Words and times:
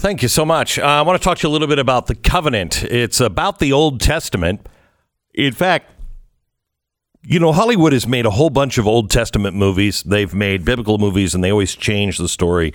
Thank 0.00 0.22
you 0.22 0.28
so 0.28 0.46
much. 0.46 0.78
Uh, 0.78 0.86
I 0.86 1.02
want 1.02 1.20
to 1.20 1.22
talk 1.22 1.36
to 1.36 1.46
you 1.46 1.50
a 1.50 1.52
little 1.52 1.68
bit 1.68 1.78
about 1.78 2.06
the 2.06 2.14
covenant. 2.14 2.84
It's 2.84 3.20
about 3.20 3.58
the 3.58 3.74
Old 3.74 4.00
Testament. 4.00 4.66
In 5.34 5.52
fact, 5.52 5.90
you 7.22 7.38
know, 7.38 7.52
Hollywood 7.52 7.92
has 7.92 8.06
made 8.06 8.24
a 8.24 8.30
whole 8.30 8.48
bunch 8.48 8.78
of 8.78 8.86
Old 8.86 9.10
Testament 9.10 9.54
movies. 9.54 10.02
They've 10.02 10.32
made 10.32 10.64
biblical 10.64 10.96
movies, 10.96 11.34
and 11.34 11.44
they 11.44 11.52
always 11.52 11.74
change 11.74 12.16
the 12.16 12.30
story. 12.30 12.72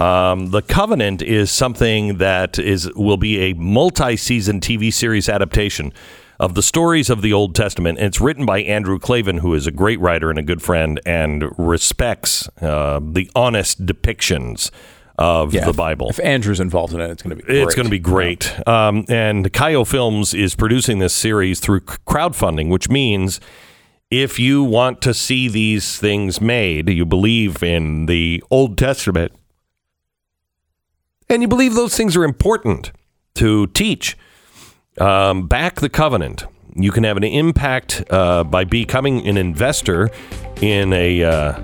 Um, 0.00 0.50
the 0.50 0.62
Covenant 0.62 1.22
is 1.22 1.52
something 1.52 2.18
that 2.18 2.58
is 2.58 2.92
will 2.96 3.18
be 3.18 3.38
a 3.38 3.52
multi-season 3.52 4.58
TV 4.58 4.92
series 4.92 5.28
adaptation 5.28 5.92
of 6.40 6.54
the 6.54 6.62
stories 6.62 7.08
of 7.08 7.22
the 7.22 7.32
Old 7.32 7.54
Testament. 7.54 7.98
And 7.98 8.08
it's 8.08 8.20
written 8.20 8.44
by 8.44 8.62
Andrew 8.62 8.98
Klavan, 8.98 9.38
who 9.38 9.54
is 9.54 9.68
a 9.68 9.70
great 9.70 10.00
writer 10.00 10.28
and 10.28 10.40
a 10.40 10.42
good 10.42 10.60
friend, 10.60 11.00
and 11.06 11.56
respects 11.56 12.48
uh, 12.60 12.98
the 13.00 13.30
honest 13.36 13.86
depictions 13.86 14.72
of 15.16 15.54
Yeah, 15.54 15.64
the 15.64 15.72
Bible. 15.72 16.08
If 16.10 16.20
Andrew's 16.20 16.60
involved 16.60 16.92
in 16.92 17.00
it, 17.00 17.10
it's 17.10 17.22
going 17.22 17.36
to 17.36 17.42
be 17.42 17.42
great. 17.42 17.62
It's 17.62 17.74
going 17.74 17.86
to 17.86 17.90
be 17.90 17.98
great. 17.98 18.68
Um, 18.68 19.04
and 19.08 19.52
Cayo 19.52 19.84
Films 19.84 20.34
is 20.34 20.54
producing 20.54 20.98
this 20.98 21.14
series 21.14 21.60
through 21.60 21.80
crowdfunding, 21.80 22.68
which 22.68 22.88
means 22.88 23.40
if 24.10 24.38
you 24.38 24.62
want 24.62 25.00
to 25.02 25.14
see 25.14 25.48
these 25.48 25.98
things 25.98 26.40
made, 26.40 26.88
you 26.88 27.04
believe 27.04 27.62
in 27.62 28.06
the 28.06 28.42
Old 28.50 28.76
Testament, 28.78 29.32
and 31.28 31.42
you 31.42 31.48
believe 31.48 31.74
those 31.74 31.96
things 31.96 32.16
are 32.16 32.24
important 32.24 32.92
to 33.34 33.66
teach, 33.68 34.16
um, 35.00 35.46
back 35.48 35.80
the 35.80 35.88
covenant. 35.88 36.44
You 36.76 36.92
can 36.92 37.04
have 37.04 37.16
an 37.16 37.24
impact 37.24 38.04
uh, 38.10 38.44
by 38.44 38.64
becoming 38.64 39.26
an 39.26 39.36
investor 39.36 40.10
in 40.60 40.92
a 40.92 41.22
uh, 41.22 41.60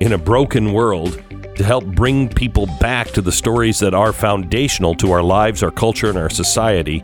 in 0.00 0.12
a 0.12 0.18
broken 0.18 0.72
world 0.72 1.22
to 1.58 1.64
help 1.64 1.84
bring 1.84 2.28
people 2.28 2.66
back 2.80 3.08
to 3.08 3.20
the 3.20 3.32
stories 3.32 3.78
that 3.80 3.94
are 3.94 4.12
foundational 4.12 4.94
to 4.96 5.12
our 5.12 5.22
lives, 5.22 5.62
our 5.62 5.70
culture, 5.70 6.08
and 6.08 6.18
our 6.18 6.30
society. 6.30 7.02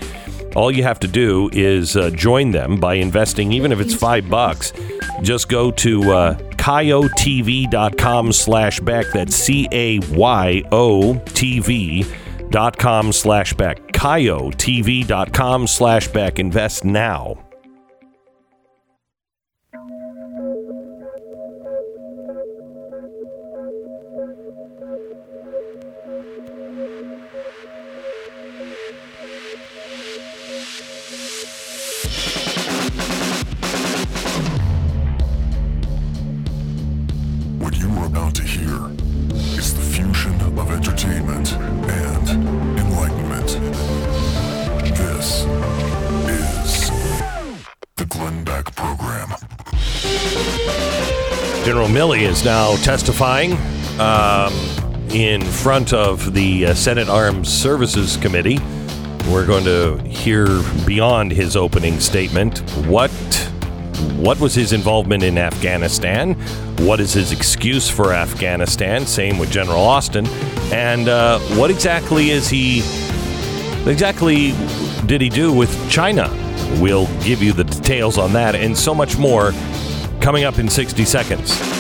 All 0.56 0.70
you 0.70 0.84
have 0.84 1.00
to 1.00 1.08
do 1.08 1.50
is 1.52 1.96
uh, 1.96 2.11
join 2.11 2.52
them 2.52 2.78
by 2.78 2.94
investing, 2.94 3.52
even 3.52 3.72
if 3.72 3.80
it's 3.80 3.94
five 3.94 4.30
bucks. 4.30 4.72
Just 5.22 5.48
go 5.48 5.70
to 5.72 6.11
uh, 6.12 6.34
cayotv.com 6.52 8.33
slash 8.33 8.80
back. 8.80 9.06
That's 9.12 9.34
C 9.34 9.69
A 9.72 9.98
Y 9.98 10.62
O 10.70 11.18
T 11.18 11.58
V 11.61 12.06
dot 12.50 12.78
com 12.78 13.12
slash 13.12 13.52
back. 13.55 13.78
cayotv.com 13.89 15.66
slash 15.66 16.08
back. 16.08 16.39
Invest 16.39 16.84
now. 16.84 17.36
Now 52.45 52.77
testifying 52.77 53.53
um, 53.98 54.53
in 55.11 55.41
front 55.41 55.95
of 55.95 56.34
the 56.34 56.67
uh, 56.67 56.75
Senate 56.75 57.09
Armed 57.09 57.47
Services 57.47 58.19
Committee. 58.19 58.59
We're 59.31 59.47
going 59.47 59.64
to 59.64 59.97
hear 60.06 60.47
beyond 60.84 61.33
his 61.33 61.56
opening 61.56 62.01
statement 62.01 62.59
what 62.86 63.11
what 64.17 64.39
was 64.41 64.55
his 64.55 64.73
involvement 64.73 65.23
in 65.23 65.39
Afghanistan, 65.39 66.35
what 66.80 67.01
is 67.01 67.14
his 67.14 67.33
excuse 67.33 67.89
for 67.89 68.13
Afghanistan. 68.13 69.07
Same 69.07 69.39
with 69.39 69.51
General 69.51 69.80
Austin, 69.80 70.27
and 70.73 71.08
uh, 71.08 71.39
what 71.57 71.70
exactly 71.70 72.30
is 72.30 72.48
he 72.48 72.80
exactly 73.86 74.52
did 75.07 75.23
he 75.23 75.30
do 75.30 75.52
with 75.52 75.91
China? 75.91 76.29
We'll 76.80 77.07
give 77.23 77.42
you 77.42 77.52
the 77.52 77.64
details 77.64 78.18
on 78.18 78.35
that 78.35 78.55
and 78.55 78.77
so 78.77 78.95
much 78.95 79.17
more 79.17 79.52
coming 80.20 80.45
up 80.45 80.58
in 80.58 80.68
60 80.68 81.05
seconds. 81.05 81.73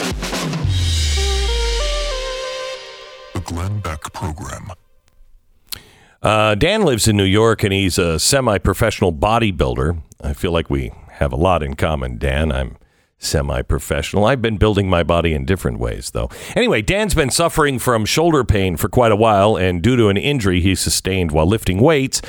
Uh, 6.24 6.54
Dan 6.54 6.84
lives 6.84 7.06
in 7.06 7.18
New 7.18 7.24
York 7.24 7.62
and 7.62 7.72
he's 7.72 7.98
a 7.98 8.18
semi 8.18 8.56
professional 8.56 9.12
bodybuilder. 9.12 10.00
I 10.22 10.32
feel 10.32 10.52
like 10.52 10.70
we 10.70 10.90
have 11.10 11.34
a 11.34 11.36
lot 11.36 11.62
in 11.62 11.74
common, 11.74 12.16
Dan. 12.16 12.50
I'm 12.50 12.78
semi 13.18 13.60
professional. 13.60 14.24
I've 14.24 14.40
been 14.40 14.56
building 14.56 14.88
my 14.88 15.02
body 15.02 15.34
in 15.34 15.44
different 15.44 15.78
ways, 15.78 16.12
though. 16.12 16.30
Anyway, 16.56 16.80
Dan's 16.80 17.14
been 17.14 17.28
suffering 17.28 17.78
from 17.78 18.06
shoulder 18.06 18.42
pain 18.42 18.78
for 18.78 18.88
quite 18.88 19.12
a 19.12 19.16
while, 19.16 19.54
and 19.54 19.82
due 19.82 19.96
to 19.96 20.08
an 20.08 20.16
injury 20.16 20.62
he 20.62 20.74
sustained 20.74 21.30
while 21.30 21.46
lifting 21.46 21.78
weights, 21.78 22.22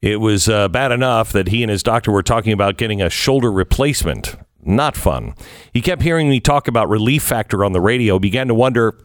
it 0.00 0.20
was 0.20 0.48
uh, 0.48 0.68
bad 0.68 0.92
enough 0.92 1.32
that 1.32 1.48
he 1.48 1.64
and 1.64 1.70
his 1.70 1.82
doctor 1.82 2.12
were 2.12 2.22
talking 2.22 2.52
about 2.52 2.76
getting 2.76 3.02
a 3.02 3.10
shoulder 3.10 3.50
replacement. 3.50 4.36
Not 4.62 4.96
fun. 4.96 5.34
He 5.72 5.80
kept 5.80 6.02
hearing 6.02 6.30
me 6.30 6.38
talk 6.38 6.68
about 6.68 6.88
relief 6.88 7.24
factor 7.24 7.64
on 7.64 7.72
the 7.72 7.80
radio, 7.80 8.20
began 8.20 8.46
to 8.46 8.54
wonder, 8.54 8.96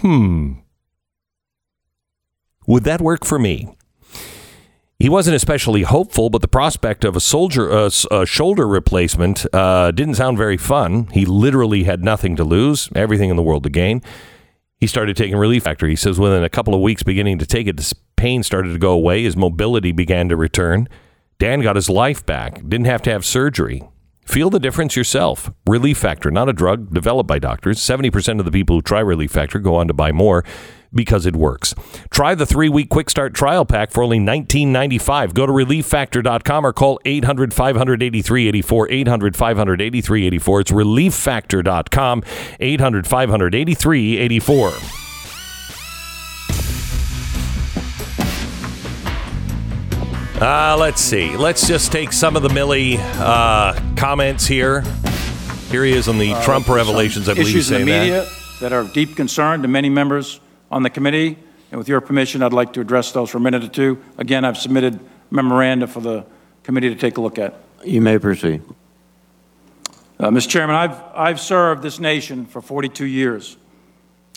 hmm, 0.00 0.52
would 2.66 2.84
that 2.84 3.00
work 3.00 3.24
for 3.24 3.38
me? 3.38 3.72
He 4.98 5.10
wasn't 5.10 5.36
especially 5.36 5.82
hopeful, 5.82 6.30
but 6.30 6.40
the 6.40 6.48
prospect 6.48 7.04
of 7.04 7.16
a 7.16 7.20
soldier 7.20 7.70
uh, 7.70 7.86
s- 7.86 8.06
a 8.10 8.24
shoulder 8.24 8.66
replacement 8.66 9.44
uh, 9.54 9.90
didn't 9.90 10.14
sound 10.14 10.38
very 10.38 10.56
fun. 10.56 11.08
He 11.12 11.26
literally 11.26 11.84
had 11.84 12.02
nothing 12.02 12.34
to 12.36 12.44
lose, 12.44 12.88
everything 12.94 13.28
in 13.28 13.36
the 13.36 13.42
world 13.42 13.64
to 13.64 13.70
gain. 13.70 14.00
He 14.78 14.86
started 14.86 15.14
taking 15.16 15.36
Relief 15.36 15.64
Factor. 15.64 15.86
He 15.86 15.96
says 15.96 16.18
within 16.18 16.42
a 16.44 16.48
couple 16.48 16.74
of 16.74 16.80
weeks 16.80 17.02
beginning 17.02 17.38
to 17.38 17.46
take 17.46 17.66
it, 17.66 17.76
this 17.76 17.92
pain 18.16 18.42
started 18.42 18.72
to 18.72 18.78
go 18.78 18.92
away. 18.92 19.22
His 19.24 19.36
mobility 19.36 19.92
began 19.92 20.28
to 20.30 20.36
return. 20.36 20.88
Dan 21.38 21.60
got 21.60 21.76
his 21.76 21.90
life 21.90 22.24
back. 22.24 22.56
Didn't 22.66 22.86
have 22.86 23.02
to 23.02 23.10
have 23.10 23.24
surgery. 23.24 23.82
Feel 24.24 24.48
the 24.50 24.58
difference 24.58 24.96
yourself. 24.96 25.50
Relief 25.66 25.98
Factor, 25.98 26.30
not 26.30 26.48
a 26.48 26.52
drug 26.54 26.92
developed 26.92 27.28
by 27.28 27.38
doctors. 27.38 27.78
70% 27.78 28.38
of 28.38 28.44
the 28.46 28.50
people 28.50 28.76
who 28.76 28.82
try 28.82 29.00
Relief 29.00 29.30
Factor 29.30 29.58
go 29.58 29.76
on 29.76 29.88
to 29.88 29.94
buy 29.94 30.10
more 30.10 30.42
because 30.94 31.26
it 31.26 31.36
works. 31.36 31.74
Try 32.10 32.34
the 32.34 32.46
three 32.46 32.68
week 32.68 32.88
quick 32.88 33.10
start 33.10 33.34
trial 33.34 33.64
pack 33.64 33.90
for 33.90 34.02
only 34.02 34.18
$19.95. 34.18 35.34
Go 35.34 35.46
to 35.46 35.52
relieffactor.com 35.52 36.66
or 36.66 36.72
call 36.72 37.00
800 37.04 37.54
583 37.54 38.48
84. 38.48 38.90
800 38.90 39.36
583 39.36 40.26
84. 40.26 40.60
It's 40.60 40.70
relieffactor.com. 40.70 42.22
800 42.60 43.06
583 43.06 44.18
84. 44.18 44.72
Uh, 50.38 50.76
let's 50.78 51.00
see. 51.00 51.34
Let's 51.34 51.66
just 51.66 51.90
take 51.90 52.12
some 52.12 52.36
of 52.36 52.42
the 52.42 52.50
Milley 52.50 52.98
uh, 52.98 53.80
comments 53.96 54.46
here. 54.46 54.82
Here 55.70 55.82
he 55.82 55.92
is 55.92 56.08
on 56.08 56.18
the 56.18 56.34
Trump 56.44 56.68
revelations. 56.68 57.26
I 57.28 57.32
believe 57.32 57.48
issues 57.48 57.70
in 57.70 57.86
the 57.86 57.92
saying 57.92 58.10
that. 58.10 58.22
media 58.22 58.30
that. 58.60 58.72
are 58.72 58.80
of 58.80 58.92
deep 58.92 59.16
concern 59.16 59.62
to 59.62 59.68
many 59.68 59.88
members 59.88 60.40
on 60.70 60.82
the 60.82 60.90
committee. 60.90 61.38
And 61.70 61.78
with 61.78 61.88
your 61.88 62.00
permission, 62.00 62.42
I'd 62.42 62.52
like 62.52 62.72
to 62.74 62.80
address 62.80 63.12
those 63.12 63.30
for 63.30 63.38
a 63.38 63.40
minute 63.40 63.64
or 63.64 63.68
two. 63.68 64.02
Again, 64.18 64.44
I've 64.44 64.58
submitted 64.58 65.00
memoranda 65.30 65.86
for 65.86 66.00
the 66.00 66.24
committee 66.62 66.88
to 66.88 66.94
take 66.94 67.16
a 67.16 67.20
look 67.20 67.38
at. 67.38 67.54
You 67.84 68.00
may 68.00 68.18
proceed. 68.18 68.62
Uh, 70.18 70.30
Mr. 70.30 70.48
Chairman, 70.48 70.76
I've, 70.76 71.02
I've 71.14 71.40
served 71.40 71.82
this 71.82 71.98
nation 71.98 72.46
for 72.46 72.62
42 72.62 73.04
years. 73.04 73.56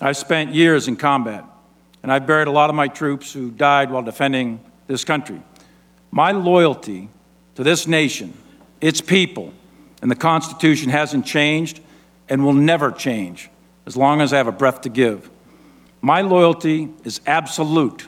I've 0.01 0.17
spent 0.17 0.53
years 0.53 0.87
in 0.87 0.95
combat, 0.95 1.45
and 2.03 2.11
I've 2.11 2.27
buried 2.27 2.47
a 2.47 2.51
lot 2.51 2.69
of 2.69 2.75
my 2.75 2.87
troops 2.87 3.31
who 3.31 3.51
died 3.51 3.91
while 3.91 4.03
defending 4.03 4.59
this 4.87 5.05
country. 5.05 5.41
My 6.11 6.31
loyalty 6.31 7.09
to 7.55 7.63
this 7.63 7.87
nation, 7.87 8.33
its 8.81 9.01
people, 9.01 9.53
and 10.01 10.09
the 10.09 10.15
Constitution 10.15 10.89
hasn't 10.89 11.25
changed 11.25 11.79
and 12.27 12.43
will 12.43 12.53
never 12.53 12.91
change 12.91 13.49
as 13.85 13.97
long 13.97 14.21
as 14.21 14.33
I 14.33 14.37
have 14.37 14.47
a 14.47 14.51
breath 14.51 14.81
to 14.81 14.89
give. 14.89 15.29
My 16.01 16.21
loyalty 16.21 16.89
is 17.03 17.19
absolute, 17.25 18.07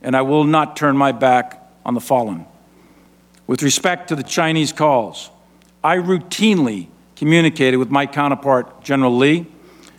and 0.00 0.16
I 0.16 0.22
will 0.22 0.44
not 0.44 0.76
turn 0.76 0.96
my 0.96 1.12
back 1.12 1.70
on 1.84 1.94
the 1.94 2.00
fallen. 2.00 2.46
With 3.46 3.62
respect 3.62 4.08
to 4.08 4.16
the 4.16 4.22
Chinese 4.22 4.72
calls, 4.72 5.30
I 5.84 5.96
routinely 5.96 6.88
communicated 7.16 7.76
with 7.76 7.90
my 7.90 8.06
counterpart, 8.06 8.82
General 8.82 9.16
Li, 9.16 9.46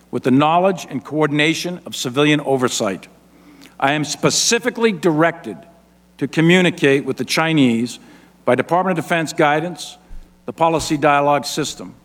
with 0.09 0.23
the 0.23 0.31
knowledge 0.31 0.87
and 0.89 1.03
coordination 1.03 1.79
of 1.85 1.95
civilian 1.95 2.39
oversight. 2.41 3.07
I 3.79 3.93
am 3.93 4.03
specifically 4.03 4.91
directed 4.91 5.57
to 6.17 6.27
communicate 6.27 7.05
with 7.05 7.17
the 7.17 7.25
Chinese 7.25 7.99
by 8.45 8.55
Department 8.55 8.97
of 8.97 9.05
Defense 9.05 9.33
guidance, 9.33 9.97
the 10.45 10.53
policy 10.53 10.97
dialogue 10.97 11.45
system. 11.45 11.95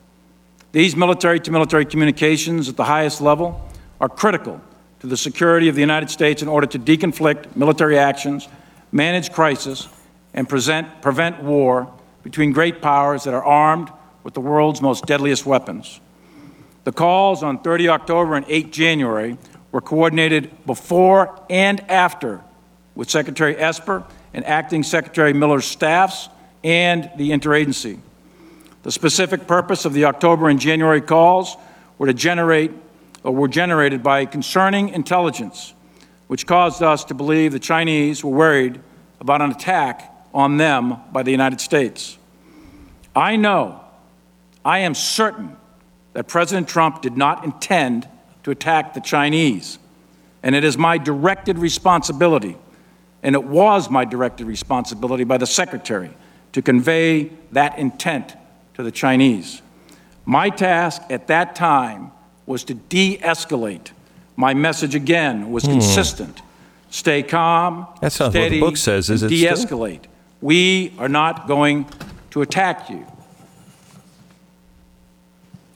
These 0.72 0.94
military 0.94 1.40
to 1.40 1.50
military 1.50 1.86
communications 1.86 2.69
at 2.69 2.76
the 2.76 2.84
highest 2.84 3.20
level 3.20 3.66
are 4.00 4.08
critical 4.08 4.60
to 5.06 5.11
the 5.11 5.17
security 5.17 5.69
of 5.69 5.76
the 5.76 5.81
United 5.81 6.11
States 6.11 6.43
in 6.43 6.49
order 6.49 6.67
to 6.67 6.81
deconflict 6.81 7.55
military 7.55 7.97
actions, 7.97 8.49
manage 8.91 9.32
crisis, 9.32 9.88
and 10.35 10.49
present, 10.49 11.00
prevent 11.00 11.43
war 11.44 11.93
between 12.25 12.50
great 12.50 12.82
powers 12.82 13.23
that 13.23 13.32
are 13.32 13.44
armed 13.44 13.88
with 14.25 14.35
the 14.35 14.41
world's 14.41 14.82
most 14.82 15.06
deadliest 15.06 15.47
weapons. 15.47 16.00
The 16.82 16.91
calls 16.91 17.44
on 17.44 17.61
30 17.61 17.88
October 17.88 18.35
and 18.35 18.44
8 18.49 18.73
January 18.73 19.38
were 19.70 19.81
coordinated 19.81 20.50
before 20.67 21.41
and 21.49 21.81
after 21.88 22.43
with 22.97 23.08
Secretary 23.08 23.56
Esper 23.56 24.03
and 24.35 24.44
Acting 24.44 24.82
Secretary 24.82 25.32
Miller's 25.32 25.67
staffs 25.67 26.29
and 26.64 27.08
the 27.17 27.31
interagency. 27.31 28.00
The 28.82 28.91
specific 28.91 29.47
purpose 29.47 29.85
of 29.85 29.93
the 29.93 30.06
October 30.06 30.49
and 30.49 30.58
January 30.58 31.00
calls 31.00 31.56
were 31.97 32.08
to 32.08 32.14
generate 32.14 32.73
were 33.32 33.49
generated 33.49 34.02
by 34.02 34.26
concerning 34.26 34.90
intelligence, 34.90 35.75
which 36.28 36.46
caused 36.46 36.82
us 36.82 37.05
to 37.05 37.14
believe 37.14 37.52
the 37.52 37.58
Chinese 37.58 38.23
were 38.23 38.31
worried 38.31 38.81
about 39.20 39.43
an 39.43 39.50
attack 39.50 40.12
on 40.34 40.56
them 40.56 40.96
by 41.12 41.23
the 41.23 41.31
United 41.31 41.61
States. 41.61 42.19
I 43.14 43.37
know, 43.37 43.81
I 44.64 44.81
am 44.81 44.94
certain 44.94 45.56
that 46.12 46.28
President 46.28 46.69
Trump 46.69 47.02
did 47.02 47.17
not 47.17 47.44
intend 47.44 48.08
to 48.43 48.50
attack 48.50 48.94
the 48.94 49.00
Chinese. 49.00 49.79
And 50.43 50.55
it 50.55 50.64
is 50.64 50.79
my 50.79 50.99
directed 50.99 51.58
responsibility, 51.58 52.56
and 53.22 53.34
it 53.34 53.43
was 53.43 53.90
my 53.90 54.05
directed 54.05 54.46
responsibility 54.46 55.25
by 55.25 55.38
the 55.38 55.46
Secretary 55.46 56.11
to 56.52 56.62
convey 56.62 57.32
that 57.52 57.79
intent 57.79 58.34
to 58.75 58.82
the 58.82 58.93
Chinese. 58.93 59.62
My 60.25 60.49
task 60.50 61.02
at 61.11 61.26
that 61.26 61.55
time 61.55 62.12
was 62.46 62.64
to 62.64 62.75
de 62.75 63.19
escalate. 63.19 63.90
My 64.37 64.54
message 64.54 64.94
again 64.94 65.50
was 65.50 65.64
hmm. 65.64 65.72
consistent 65.72 66.43
stay 66.90 67.22
calm, 67.22 67.87
That's 68.00 68.19
not 68.19 68.26
what 68.26 68.32
the 68.32 68.38
steady, 68.40 68.60
book 68.60 68.76
says, 68.76 69.10
is 69.10 69.22
it 69.22 69.28
still? 69.28 69.54
de-escalate. 69.54 70.04
We 70.40 70.94
are 70.98 71.08
not 71.08 71.46
going 71.46 71.87
to 72.31 72.43
attack 72.43 72.90
you. 72.90 73.06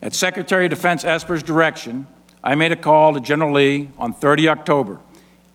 At 0.03 0.15
Secretary 0.15 0.65
of 0.67 0.71
Defense 0.71 1.05
Esper's 1.05 1.43
direction, 1.43 2.07
I 2.43 2.55
made 2.55 2.73
a 2.73 2.77
call 2.77 3.13
to 3.15 3.21
General 3.21 3.53
Li 3.53 3.91
on 3.99 4.15
30 4.15 4.49
October. 4.49 4.99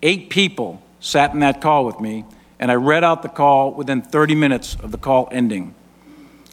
Eight 0.03 0.29
people 0.29 0.83
sat 0.99 1.33
in 1.33 1.39
that 1.39 1.61
call 1.61 1.85
with 1.85 1.99
me, 1.99 2.25
and 2.59 2.71
I 2.71 2.75
read 2.75 3.03
out 3.03 3.23
the 3.23 3.29
call 3.29 3.71
within 3.71 4.01
30 4.01 4.35
minutes 4.35 4.75
of 4.83 4.91
the 4.91 4.97
call 4.97 5.27
ending. 5.31 5.73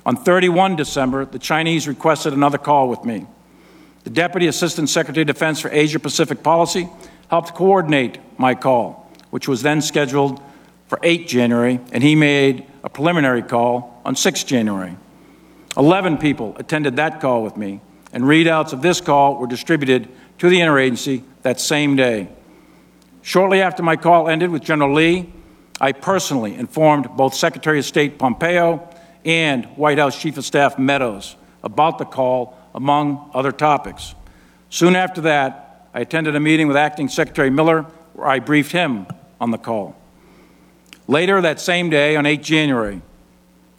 On 0.06 0.17
31 0.17 0.76
December, 0.76 1.26
the 1.26 1.38
Chinese 1.38 1.87
requested 1.87 2.32
another 2.32 2.59
call 2.59 2.88
with 2.88 3.05
me. 3.05 3.26
The 4.04 4.10
Deputy 4.10 4.49
Assistant 4.49 4.90
Secretary 4.90 5.22
of 5.22 5.28
Defense 5.28 5.60
for 5.60 5.70
Asia 5.70 6.00
Pacific 6.00 6.43
Policy 6.43 6.88
helped 7.28 7.54
coordinate 7.54 8.19
my 8.38 8.54
call, 8.54 9.08
which 9.31 9.46
was 9.46 9.62
then 9.62 9.81
scheduled 9.81 10.43
for 10.88 10.99
8 11.02 11.28
January, 11.28 11.78
and 11.93 12.02
he 12.02 12.14
made 12.14 12.66
a 12.82 12.90
preliminary 12.90 13.43
call 13.43 14.00
on 14.04 14.16
6 14.16 14.44
January. 14.44 14.96
11 15.76 16.19
people 16.19 16.56
attended 16.58 16.96
that 16.96 17.20
call 17.20 17.44
with 17.44 17.56
me, 17.56 17.81
and 18.12 18.25
readouts 18.25 18.72
of 18.72 18.82
this 18.82 19.00
call 19.00 19.37
were 19.37 19.46
distributed 19.46 20.08
to 20.38 20.49
the 20.49 20.58
interagency 20.58 21.22
that 21.43 21.60
same 21.60 21.94
day. 21.94 22.28
Shortly 23.22 23.62
after 23.62 23.84
my 23.84 23.96
call 23.96 24.28
ended 24.28 24.50
with 24.50 24.62
General 24.62 24.93
Li, 24.94 25.32
I 25.81 25.93
personally 25.93 26.56
informed 26.56 27.08
both 27.16 27.34
Secretary 27.34 27.78
of 27.78 27.84
State 27.84 28.19
Pompeo 28.19 28.88
and 29.25 29.64
White 29.76 29.99
House 29.99 30.20
Chief 30.20 30.37
of 30.37 30.44
Staff 30.44 30.76
Meadows 30.78 31.37
about 31.62 31.99
the 31.99 32.04
call, 32.04 32.58
among 32.75 33.31
other 33.35 33.53
topics. 33.53 34.15
Soon 34.71 34.97
after 34.97 35.21
that, 35.23 35.89
I 35.95 36.01
attended 36.01 36.35
a 36.35 36.41
meeting 36.41 36.69
with 36.69 36.77
Acting 36.77 37.09
Secretary 37.09 37.51
Miller 37.51 37.83
where 38.15 38.27
I 38.27 38.39
briefed 38.39 38.73
him 38.73 39.07
on 39.41 39.51
the 39.51 39.59
call. 39.59 39.97
Later 41.07 41.41
that 41.41 41.61
same 41.61 41.91
day, 41.91 42.17
on 42.17 42.27
8 42.27 42.43
January, 42.43 43.03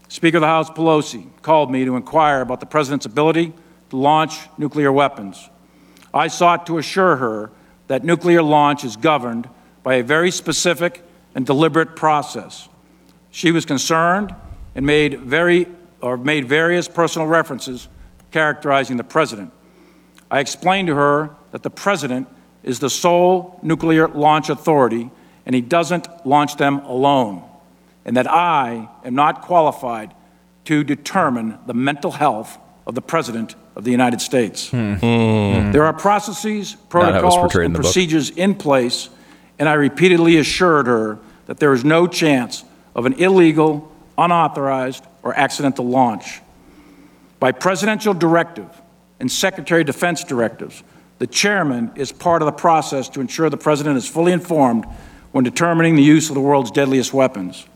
Speaker 0.10 0.38
of 0.38 0.42
the 0.42 0.48
House 0.48 0.70
Pelosi 0.70 1.28
called 1.42 1.72
me 1.72 1.86
to 1.86 1.96
inquire 1.96 2.42
about 2.42 2.60
the 2.60 2.66
President's 2.66 3.06
ability 3.06 3.54
to 3.90 3.98
launch 3.98 4.38
nuclear 4.58 4.92
weapons. 4.92 5.50
I 6.14 6.28
sought 6.28 6.68
to 6.68 6.78
assure 6.78 7.16
her 7.16 7.52
that 7.88 8.04
nuclear 8.04 8.44
launch 8.44 8.84
is 8.84 8.96
governed 8.96 9.50
by 9.82 9.96
a 9.96 10.04
very 10.04 10.30
specific 10.30 11.02
and 11.34 11.46
deliberate 11.46 11.96
process. 11.96 12.70
She 13.32 13.52
was 13.52 13.66
concerned 13.66 14.36
and 14.76 14.86
made, 14.86 15.20
very, 15.22 15.68
or 16.02 16.18
made 16.18 16.46
various 16.46 16.88
personal 16.88 17.28
references 17.28 17.88
characterizing 18.34 18.98
the 18.98 19.04
President. 19.04 19.52
I 20.30 20.40
explained 20.40 20.88
to 20.88 20.96
her 20.96 21.30
that 21.52 21.64
the 21.64 21.70
President 21.70 22.28
is 22.64 22.80
the 22.80 22.90
sole 22.90 23.60
nuclear 23.62 24.08
launch 24.08 24.50
authority 24.50 25.10
and 25.46 25.54
he 25.56 25.62
doesn't 25.62 26.08
launch 26.26 26.56
them 26.58 26.80
alone, 26.80 27.44
and 28.06 28.16
that 28.18 28.30
I 28.32 28.88
am 29.06 29.14
not 29.14 29.42
qualified 29.42 30.14
to 30.66 30.84
determine 30.84 31.58
the 31.68 31.74
mental 31.74 32.12
health 32.12 32.58
of 32.88 32.96
the 32.96 33.02
President 33.02 33.56
of 33.76 33.84
the 33.84 33.92
United 33.92 34.22
States. 34.22 34.70
There 34.72 35.84
are 35.84 35.94
processes, 35.94 36.76
Hmm. 36.92 37.00
Not 37.00 37.14
how 37.14 37.20
it 37.20 37.24
was 37.26 37.36
protocols, 37.36 37.56
and 37.66 37.76
the 37.76 37.80
book. 37.80 37.84
procedures 37.84 38.30
in 38.30 38.56
place, 38.56 39.10
and 39.60 39.68
I 39.68 39.74
repeatedly 39.74 40.38
assured 40.38 40.88
her 40.88 41.20
that 41.48 41.58
there 41.60 41.74
is 41.74 41.84
no 41.84 42.08
chance 42.08 42.64
of 42.96 43.06
an 43.06 43.14
illegal, 43.14 43.92
unauthorized, 44.18 45.04
or 45.24 45.34
accidental 45.38 45.86
launch. 45.86 46.42
By 47.44 47.52
presidential 47.52 48.14
directive 48.14 48.70
and 49.20 49.30
Secretary 49.30 49.82
of 49.82 49.88
Defense 49.88 50.24
directives, 50.24 50.82
the 51.20 51.28
chairman 51.28 51.92
is 51.96 52.10
part 52.10 52.42
of 52.42 52.46
the 52.46 52.54
process 52.54 53.10
to 53.10 53.20
ensure 53.20 53.50
the 53.50 53.58
president 53.58 53.98
is 53.98 54.08
fully 54.08 54.32
informed 54.32 54.86
when 55.34 55.44
determining 55.44 55.98
the 55.98 56.04
use 56.04 56.30
of 56.30 56.36
the 56.36 56.40
world's 56.40 56.72
deadliest 56.72 57.14
weapons. 57.14 57.68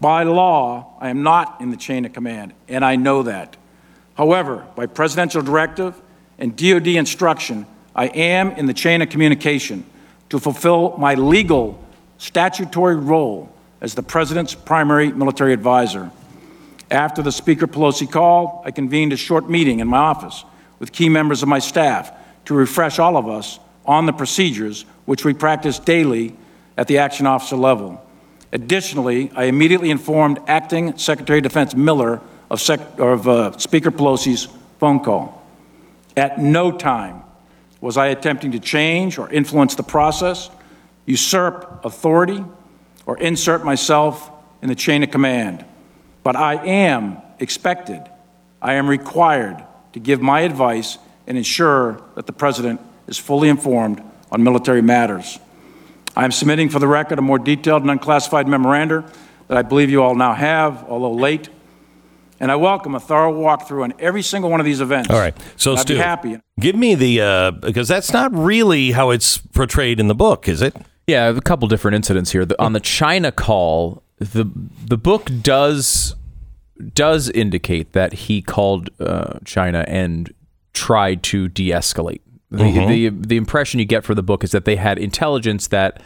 By 0.00 0.24
law, 0.24 0.96
I 0.98 1.08
am 1.08 1.22
not 1.22 1.60
in 1.60 1.70
the 1.70 1.76
chain 1.76 2.04
of 2.04 2.12
command, 2.12 2.52
and 2.66 2.84
I 2.84 2.96
know 2.96 3.22
that. 3.22 3.56
However, 4.14 4.66
by 4.74 4.86
presidential 4.86 5.40
directive 5.40 5.94
and 6.36 6.56
DoD 6.56 6.88
instruction, 6.88 7.64
I 7.94 8.06
am 8.06 8.50
in 8.50 8.66
the 8.66 8.74
chain 8.74 9.02
of 9.02 9.08
communication 9.08 9.84
to 10.30 10.40
fulfill 10.40 10.96
my 10.98 11.14
legal 11.14 11.80
statutory 12.18 12.96
role 12.96 13.54
as 13.80 13.94
the 13.94 14.02
president's 14.02 14.56
primary 14.56 15.12
military 15.12 15.52
advisor. 15.52 16.10
After 16.92 17.22
the 17.22 17.32
Speaker 17.32 17.66
Pelosi 17.66 18.08
call, 18.08 18.62
I 18.66 18.70
convened 18.70 19.14
a 19.14 19.16
short 19.16 19.48
meeting 19.48 19.80
in 19.80 19.88
my 19.88 19.96
office 19.96 20.44
with 20.78 20.92
key 20.92 21.08
members 21.08 21.42
of 21.42 21.48
my 21.48 21.58
staff 21.58 22.12
to 22.44 22.54
refresh 22.54 22.98
all 22.98 23.16
of 23.16 23.26
us 23.26 23.58
on 23.86 24.04
the 24.04 24.12
procedures 24.12 24.82
which 25.06 25.24
we 25.24 25.32
practice 25.32 25.78
daily 25.78 26.36
at 26.76 26.88
the 26.88 26.98
action 26.98 27.26
officer 27.26 27.56
level. 27.56 28.04
Additionally, 28.52 29.30
I 29.34 29.44
immediately 29.44 29.90
informed 29.90 30.38
Acting 30.46 30.98
Secretary 30.98 31.38
of 31.38 31.44
Defense 31.44 31.74
Miller 31.74 32.20
of, 32.50 32.60
Sec- 32.60 32.98
of 32.98 33.26
uh, 33.26 33.56
Speaker 33.56 33.90
Pelosi's 33.90 34.48
phone 34.78 35.00
call. 35.00 35.42
At 36.14 36.38
no 36.38 36.70
time 36.76 37.22
was 37.80 37.96
I 37.96 38.08
attempting 38.08 38.52
to 38.52 38.60
change 38.60 39.16
or 39.16 39.30
influence 39.30 39.76
the 39.76 39.82
process, 39.82 40.50
usurp 41.06 41.86
authority, 41.86 42.44
or 43.06 43.16
insert 43.16 43.64
myself 43.64 44.30
in 44.60 44.68
the 44.68 44.74
chain 44.74 45.02
of 45.02 45.10
command. 45.10 45.64
But 46.22 46.36
I 46.36 46.54
am 46.64 47.18
expected, 47.38 48.02
I 48.60 48.74
am 48.74 48.88
required 48.88 49.64
to 49.92 50.00
give 50.00 50.20
my 50.22 50.40
advice 50.40 50.98
and 51.26 51.36
ensure 51.36 52.02
that 52.14 52.26
the 52.26 52.32
President 52.32 52.80
is 53.06 53.18
fully 53.18 53.48
informed 53.48 54.02
on 54.30 54.42
military 54.42 54.82
matters. 54.82 55.38
I 56.16 56.24
am 56.24 56.32
submitting 56.32 56.68
for 56.68 56.78
the 56.78 56.86
record 56.86 57.18
a 57.18 57.22
more 57.22 57.38
detailed 57.38 57.82
and 57.82 57.90
unclassified 57.90 58.46
memoranda 58.46 59.10
that 59.48 59.56
I 59.56 59.62
believe 59.62 59.90
you 59.90 60.02
all 60.02 60.14
now 60.14 60.34
have, 60.34 60.84
although 60.84 61.12
late. 61.12 61.48
And 62.38 62.50
I 62.50 62.56
welcome 62.56 62.94
a 62.94 63.00
thorough 63.00 63.32
walkthrough 63.32 63.84
on 63.84 63.94
every 63.98 64.22
single 64.22 64.50
one 64.50 64.58
of 64.60 64.66
these 64.66 64.80
events. 64.80 65.10
All 65.10 65.18
right. 65.18 65.34
So, 65.56 65.74
I'd 65.74 65.80
Stu, 65.80 65.94
be 65.94 65.98
happy. 65.98 66.40
give 66.58 66.74
me 66.74 66.94
the 66.96 67.20
uh, 67.20 67.50
because 67.52 67.86
that's 67.86 68.12
not 68.12 68.34
really 68.34 68.90
how 68.90 69.10
it's 69.10 69.38
portrayed 69.38 70.00
in 70.00 70.08
the 70.08 70.14
book, 70.14 70.48
is 70.48 70.60
it? 70.60 70.74
Yeah, 71.06 71.28
a 71.28 71.40
couple 71.40 71.68
different 71.68 71.94
incidents 71.94 72.32
here. 72.32 72.44
The, 72.44 72.60
on 72.60 72.72
the 72.72 72.80
China 72.80 73.30
call, 73.30 74.02
the 74.22 74.50
the 74.86 74.96
book 74.96 75.30
does 75.42 76.14
does 76.94 77.28
indicate 77.30 77.92
that 77.92 78.12
he 78.12 78.42
called 78.42 78.90
uh, 79.00 79.38
China 79.44 79.84
and 79.86 80.32
tried 80.72 81.22
to 81.22 81.48
de-escalate. 81.48 82.20
The, 82.50 82.86
the 82.86 83.08
the 83.08 83.36
impression 83.36 83.80
you 83.80 83.86
get 83.86 84.04
from 84.04 84.16
the 84.16 84.22
book 84.22 84.44
is 84.44 84.50
that 84.50 84.64
they 84.64 84.76
had 84.76 84.98
intelligence 84.98 85.68
that 85.68 86.02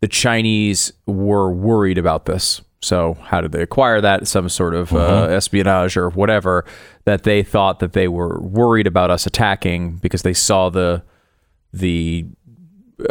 the 0.00 0.08
Chinese 0.08 0.92
were 1.06 1.50
worried 1.50 1.98
about 1.98 2.26
this. 2.26 2.60
So 2.80 3.14
how 3.14 3.40
did 3.40 3.50
they 3.50 3.62
acquire 3.62 4.00
that? 4.00 4.28
Some 4.28 4.48
sort 4.48 4.74
of 4.74 4.92
uh, 4.92 5.26
espionage 5.30 5.96
or 5.96 6.10
whatever 6.10 6.64
that 7.04 7.24
they 7.24 7.42
thought 7.42 7.80
that 7.80 7.92
they 7.94 8.06
were 8.06 8.40
worried 8.40 8.86
about 8.86 9.10
us 9.10 9.26
attacking 9.26 9.96
because 9.96 10.22
they 10.22 10.34
saw 10.34 10.70
the 10.70 11.02
the 11.72 12.26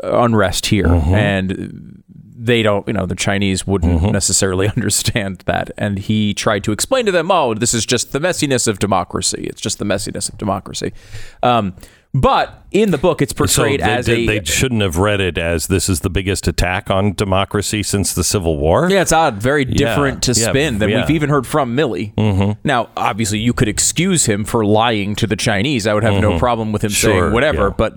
unrest 0.04 0.68
here 0.68 0.88
and 0.88 1.97
they 2.40 2.62
don't 2.62 2.88
you 2.88 2.94
know 2.94 3.06
the 3.08 3.16
chinese 3.16 3.66
wouldn't 3.66 4.02
necessarily 4.12 4.68
understand 4.76 5.42
that 5.48 5.72
and 5.78 5.98
he 5.98 6.34
tried 6.34 6.64
to 6.64 6.72
explain 6.72 7.06
to 7.06 7.12
them 7.12 7.32
oh 7.32 7.54
this 7.56 7.74
is 7.74 7.86
just 7.86 8.12
the 8.12 8.20
messiness 8.20 8.68
of 8.68 8.78
democracy 8.80 9.48
it's 9.50 9.60
just 9.62 9.80
the 9.80 9.86
messiness 9.86 10.30
of 10.30 10.38
democracy 10.38 10.94
um, 11.44 11.74
But 12.14 12.64
in 12.72 12.92
the 12.92 12.98
book, 12.98 13.22
it's 13.22 13.32
So 13.34 13.38
portrayed 13.38 13.80
they, 13.82 13.84
as 13.84 14.06
did- 14.06 14.20
a 14.20 14.26
they 14.40 14.44
shouldn't 14.44 14.82
have 14.82 14.98
read 14.98 15.20
it 15.20 15.38
as 15.38 15.68
this 15.68 15.90
is 15.90 16.00
the 16.00 16.10
biggest 16.10 16.48
attack 16.48 16.90
on 16.90 17.14
democracy 17.14 17.84
since 17.84 18.14
the 18.16 18.24
Civil 18.24 18.58
War. 18.58 18.90
Yeah, 18.90 19.02
it's 19.02 19.12
odd. 19.12 19.36
Very 19.42 19.66
different 19.66 20.24
to 20.24 20.32
yeah, 20.32 20.50
spin 20.50 20.80
than 20.80 20.90
yeah. 20.90 21.02
we've 21.02 21.12
even 21.16 21.30
heard 21.30 21.46
from 21.46 21.76
Milley. 21.76 22.16
Mm-hmm. 22.16 22.60
Now, 22.64 22.90
obviously, 22.96 23.40
you 23.40 23.54
could 23.54 23.68
excuse 23.68 24.26
him 24.26 24.46
for 24.46 24.66
lying 24.66 25.16
to 25.18 25.28
the 25.28 25.36
Chinese. 25.36 25.86
I 25.86 25.94
would 25.94 26.04
have 26.04 26.22
no 26.22 26.40
problem 26.40 26.72
with 26.72 26.84
him 26.84 26.92
Mm-hmm. 26.92 26.96
Sure, 26.96 27.22
saying 27.24 27.34
whatever. 27.34 27.58
yeah. 27.64 27.70
Mm-hmm. 27.70 27.78
But 27.78 27.94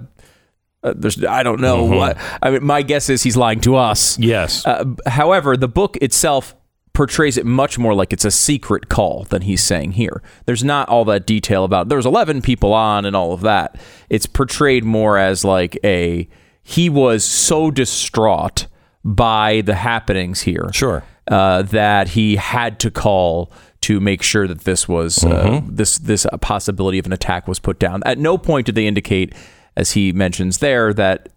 uh, 0.83 0.95
there's, 0.97 1.25
I 1.25 1.43
don't 1.43 1.61
know 1.61 1.85
what. 1.85 2.17
I 2.43 2.51
mean, 2.51 2.65
my 2.65 2.83
guess 2.83 3.11
is 3.11 3.23
he's 3.23 3.37
lying 3.37 3.61
to 3.61 3.77
us. 3.77 4.19
Yes. 4.19 4.65
Uh, 4.65 4.85
however, 5.07 5.57
the 5.57 5.69
book 5.69 5.97
itself 5.99 6.55
portrays 6.93 7.39
it 7.39 7.47
much 7.47 7.79
more 7.79 7.95
like 7.95 8.13
it's 8.13 8.25
a 8.25 8.31
secret 8.31 8.89
call 8.89 9.25
than 9.25 9.43
he's 9.43 9.63
saying 9.63 9.93
here. 9.93 10.23
There's 10.47 10.65
not 10.65 10.89
all 10.89 11.05
that 11.07 11.27
detail 11.27 11.65
about 11.65 11.89
there's 11.89 12.07
11 12.07 12.43
people 12.43 12.73
on 12.73 13.05
and 13.05 13.15
all 13.15 13.33
of 13.33 13.43
that. 13.43 13.81
It's 14.09 14.27
portrayed 14.27 14.85
more 14.85 15.17
as 15.17 15.45
like 15.45 15.79
a 15.85 16.29
he 16.63 16.91
was 16.91 17.25
so 17.25 17.71
distraught 17.71 18.67
by 19.05 19.63
the 19.63 19.77
happenings 19.77 20.43
here. 20.43 20.71
Sure. 20.73 21.05
Uh, 21.29 21.63
that 21.63 22.09
he 22.09 22.37
had 22.37 22.81
to 22.81 22.91
call 22.91 23.53
to 23.83 24.01
make 24.01 24.23
sure 24.23 24.47
that 24.47 24.63
this 24.63 24.89
was 24.89 25.25
uh, 25.25 25.61
this 25.67 25.99
this 25.99 26.27
uh, 26.27 26.37
possibility 26.39 26.99
of 26.99 27.07
an 27.07 27.13
attack 27.13 27.49
was 27.49 27.59
put 27.59 27.79
down. 27.79 28.03
At 28.05 28.19
no 28.19 28.37
point 28.37 28.67
did 28.67 28.75
they 28.75 28.87
indicate, 28.87 29.35
as 29.77 29.93
he 29.93 30.13
mentions 30.13 30.59
there, 30.59 30.93
that 30.95 31.29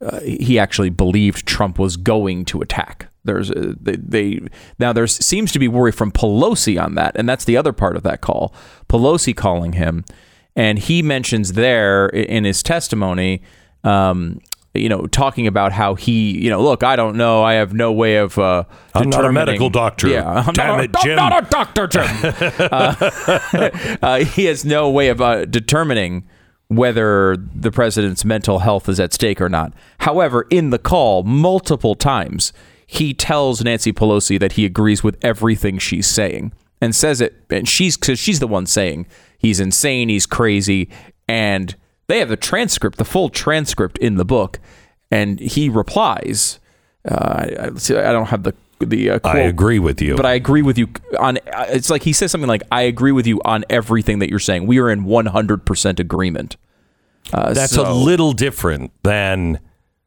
uh, 0.00 0.20
he 0.20 0.58
actually 0.58 0.90
believed 0.90 1.46
Trump 1.46 1.78
was 1.78 1.96
going 1.96 2.44
to 2.46 2.60
attack. 2.60 3.08
There's 3.24 3.50
uh, 3.50 3.74
they, 3.80 3.96
they 3.96 4.40
now 4.78 4.92
there 4.92 5.06
seems 5.06 5.52
to 5.52 5.58
be 5.58 5.68
worry 5.68 5.92
from 5.92 6.10
Pelosi 6.10 6.82
on 6.82 6.96
that, 6.96 7.16
and 7.16 7.28
that's 7.28 7.44
the 7.44 7.56
other 7.56 7.72
part 7.72 7.96
of 7.96 8.02
that 8.02 8.20
call. 8.20 8.52
Pelosi 8.88 9.36
calling 9.36 9.74
him, 9.74 10.04
and 10.56 10.78
he 10.78 11.02
mentions 11.02 11.52
there 11.52 12.08
in 12.08 12.44
his 12.44 12.62
testimony. 12.62 13.42
Um, 13.84 14.40
you 14.74 14.88
know, 14.88 15.06
talking 15.06 15.46
about 15.46 15.70
how 15.72 15.94
he, 15.94 16.38
you 16.38 16.48
know, 16.48 16.62
look, 16.62 16.82
I 16.82 16.96
don't 16.96 17.16
know, 17.16 17.42
I 17.42 17.54
have 17.54 17.74
no 17.74 17.92
way 17.92 18.16
of. 18.16 18.38
Uh, 18.38 18.64
I'm 18.94 19.10
not 19.10 19.24
a 19.24 19.32
medical 19.32 19.68
doctor. 19.70 20.08
Yeah, 20.08 20.28
I'm 20.46 20.54
Damn 20.54 20.78
not, 20.78 20.80
a, 20.80 20.98
I'm 20.98 21.04
Jim. 21.04 21.16
not 21.16 21.44
a 21.44 21.48
doctor, 21.48 21.86
Jim. 21.86 22.06
uh, 22.72 23.98
uh, 24.02 24.24
he 24.24 24.46
has 24.46 24.64
no 24.64 24.90
way 24.90 25.08
of 25.08 25.20
uh, 25.20 25.44
determining 25.44 26.24
whether 26.76 27.36
the 27.36 27.70
president's 27.70 28.24
mental 28.24 28.60
health 28.60 28.88
is 28.88 29.00
at 29.00 29.12
stake 29.12 29.40
or 29.40 29.48
not. 29.48 29.72
However, 29.98 30.46
in 30.50 30.70
the 30.70 30.78
call, 30.78 31.22
multiple 31.22 31.94
times, 31.94 32.52
he 32.86 33.14
tells 33.14 33.64
Nancy 33.64 33.92
Pelosi 33.92 34.38
that 34.38 34.52
he 34.52 34.64
agrees 34.64 35.02
with 35.02 35.18
everything 35.22 35.78
she's 35.78 36.06
saying 36.06 36.52
and 36.80 36.94
says 36.94 37.20
it, 37.20 37.34
and 37.48 37.68
she's 37.68 37.96
because 37.96 38.18
she's 38.18 38.40
the 38.40 38.48
one 38.48 38.66
saying 38.66 39.06
he's 39.38 39.60
insane, 39.60 40.08
he's 40.08 40.26
crazy, 40.26 40.90
and 41.28 41.76
they 42.08 42.18
have 42.18 42.28
the 42.28 42.36
transcript, 42.36 42.98
the 42.98 43.04
full 43.04 43.28
transcript 43.28 43.98
in 43.98 44.16
the 44.16 44.24
book, 44.24 44.58
and 45.10 45.38
he 45.40 45.68
replies. 45.68 46.58
Uh, 47.08 47.46
I, 47.58 47.64
I, 47.66 48.12
don't 48.12 48.28
have 48.28 48.44
the 48.44 48.54
the 48.90 49.10
uh, 49.10 49.18
quote, 49.18 49.36
I 49.36 49.40
agree 49.40 49.78
with 49.78 50.00
you. 50.02 50.16
but 50.16 50.26
I 50.26 50.34
agree 50.34 50.62
with 50.62 50.78
you 50.78 50.88
on. 51.18 51.38
It's 51.68 51.90
like 51.90 52.02
he 52.02 52.12
says 52.12 52.30
something 52.30 52.48
like, 52.48 52.62
"I 52.70 52.82
agree 52.82 53.12
with 53.12 53.26
you 53.26 53.40
on 53.44 53.64
everything 53.70 54.18
that 54.20 54.30
you're 54.30 54.38
saying. 54.38 54.66
We 54.66 54.78
are 54.78 54.90
in 54.90 55.04
100 55.04 55.64
percent 55.66 56.00
agreement." 56.00 56.56
Uh, 57.32 57.52
That's 57.54 57.74
so- 57.74 57.90
a 57.90 57.94
little 57.94 58.32
different 58.32 58.92
than 59.04 59.60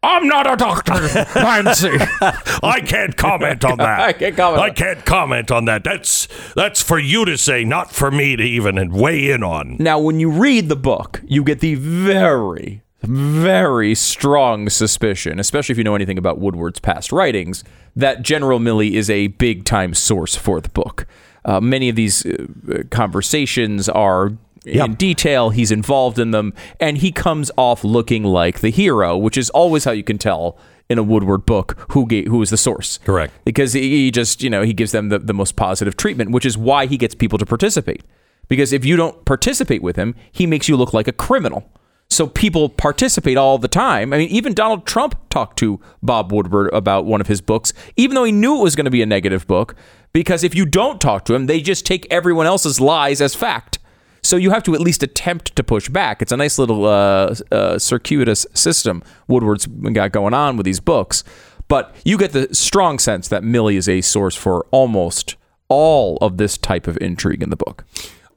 I'm 0.04 0.28
not 0.28 0.52
a 0.52 0.56
doctor, 0.56 0.94
Nancy. 1.36 1.90
I 2.62 2.80
can't 2.86 3.18
comment 3.18 3.66
on 3.66 3.78
that. 3.80 4.00
I 4.10 4.14
can't 4.14 4.36
comment 4.38 4.62
I 4.62 4.68
on- 4.70 4.76
can't 4.76 5.06
comment 5.06 5.50
on 5.52 5.66
that. 5.66 5.84
That's 5.84 6.28
that's 6.56 6.84
for 6.84 7.00
you 7.00 7.26
to 7.26 7.38
say, 7.38 7.64
not 7.64 7.92
for 7.92 8.12
me 8.12 8.36
to 8.36 8.44
even 8.44 8.92
weigh 8.92 9.32
in 9.32 9.42
on. 9.44 9.78
now, 9.80 9.98
when 10.00 10.20
you 10.20 10.30
read 10.30 10.70
the 10.70 10.76
book, 10.76 11.22
you 11.26 11.44
get 11.44 11.60
the 11.62 11.74
very, 11.76 12.84
very 13.08 13.96
strong 13.96 14.70
suspicion, 14.70 15.40
especially 15.40 15.74
if 15.74 15.78
you 15.78 15.84
know 15.84 15.96
anything 15.96 16.18
about 16.18 16.40
Woodward's 16.40 16.80
past 16.80 17.12
writings, 17.12 17.64
that 17.96 18.22
General 18.22 18.60
Milley 18.60 18.92
is 18.94 19.10
a 19.10 19.28
big 19.28 19.64
time 19.66 19.94
source 19.94 20.36
for 20.36 20.60
the 20.62 20.70
book. 20.70 21.06
Uh, 21.46 21.60
many 21.62 21.90
of 21.90 21.96
these 21.96 22.26
uh, 22.26 22.84
conversations 22.92 23.88
are 23.90 24.34
Yep. 24.68 24.86
in 24.86 24.94
detail. 24.96 25.52
He's 25.52 25.72
involved 25.72 26.18
in 26.18 26.32
them, 26.32 26.52
and 26.80 26.98
he 26.98 27.12
comes 27.12 27.52
off 27.56 27.84
looking 27.84 28.24
like 28.24 28.62
the 28.62 28.72
hero, 28.72 29.16
which 29.16 29.38
is 29.38 29.52
always 29.52 29.84
how 29.84 29.92
you 29.92 30.04
can 30.04 30.18
tell 30.18 30.58
in 30.90 30.98
a 30.98 31.04
Woodward 31.04 31.46
book 31.46 31.78
who 31.92 32.08
ga- 32.08 32.26
who 32.26 32.42
is 32.42 32.50
the 32.50 32.58
source. 32.58 32.98
Correct. 33.06 33.32
Because 33.46 33.74
he 33.74 33.82
he 34.06 34.10
just 34.10 34.42
you 34.42 34.50
know 34.50 34.64
he 34.64 34.74
gives 34.74 34.92
them 34.92 35.10
the, 35.10 35.20
the 35.20 35.36
most 35.36 35.56
positive 35.56 35.96
treatment, 35.98 36.32
which 36.32 36.48
is 36.48 36.58
why 36.58 36.88
he 36.88 36.98
gets 36.98 37.14
people 37.14 37.38
to 37.38 37.46
participate. 37.46 38.02
Because 38.48 38.74
if 38.74 38.84
you 38.84 38.96
don't 38.96 39.24
participate 39.24 39.84
with 39.84 39.98
him, 39.98 40.16
he 40.32 40.48
makes 40.48 40.68
you 40.68 40.76
look 40.76 40.94
like 40.96 41.08
a 41.08 41.12
criminal. 41.12 41.70
So 42.16 42.28
people 42.28 42.70
participate 42.70 43.36
all 43.36 43.58
the 43.58 43.68
time. 43.68 44.14
I 44.14 44.18
mean, 44.18 44.30
even 44.30 44.54
Donald 44.54 44.86
Trump 44.86 45.20
talked 45.30 45.60
to 45.60 45.82
Bob 46.02 46.32
Woodward 46.32 46.74
about 46.74 47.04
one 47.06 47.20
of 47.20 47.28
his 47.28 47.42
books, 47.42 47.74
even 47.98 48.16
though 48.16 48.24
he 48.24 48.32
knew 48.32 48.58
it 48.58 48.64
was 48.64 48.74
going 48.74 48.86
to 48.86 48.92
be 48.92 49.02
a 49.02 49.06
negative 49.06 49.46
book. 49.48 49.76
Because 50.14 50.42
if 50.42 50.56
you 50.56 50.66
don't 50.66 51.02
talk 51.02 51.26
to 51.26 51.36
him, 51.36 51.48
they 51.48 51.60
just 51.60 51.86
take 51.86 52.08
everyone 52.10 52.46
else's 52.46 52.80
lies 52.80 53.20
as 53.20 53.36
fact. 53.36 53.80
So 54.24 54.38
you 54.38 54.52
have 54.52 54.64
to 54.64 54.74
at 54.74 54.80
least 54.80 55.04
attempt 55.04 55.58
to 55.58 55.62
push 55.62 55.90
back. 55.90 56.22
It's 56.22 56.32
a 56.32 56.38
nice 56.38 56.58
little 56.58 56.86
uh, 56.86 57.36
uh, 57.52 57.78
circuitous 57.80 58.48
system 58.54 59.04
Woodward's 59.28 59.66
got 59.68 60.14
going 60.14 60.34
on 60.34 60.56
with 60.56 60.64
these 60.64 60.80
books. 60.80 61.26
But 61.68 61.94
you 62.06 62.18
get 62.18 62.32
the 62.32 62.48
strong 62.56 62.98
sense 62.98 63.28
that 63.28 63.44
Milley 63.44 63.76
is 63.76 63.90
a 63.90 64.00
source 64.00 64.38
for 64.38 64.66
almost 64.72 65.36
all 65.68 66.18
of 66.22 66.38
this 66.38 66.58
type 66.58 66.88
of 66.88 66.98
intrigue 67.02 67.44
in 67.44 67.50
the 67.50 67.58
book. 67.58 67.84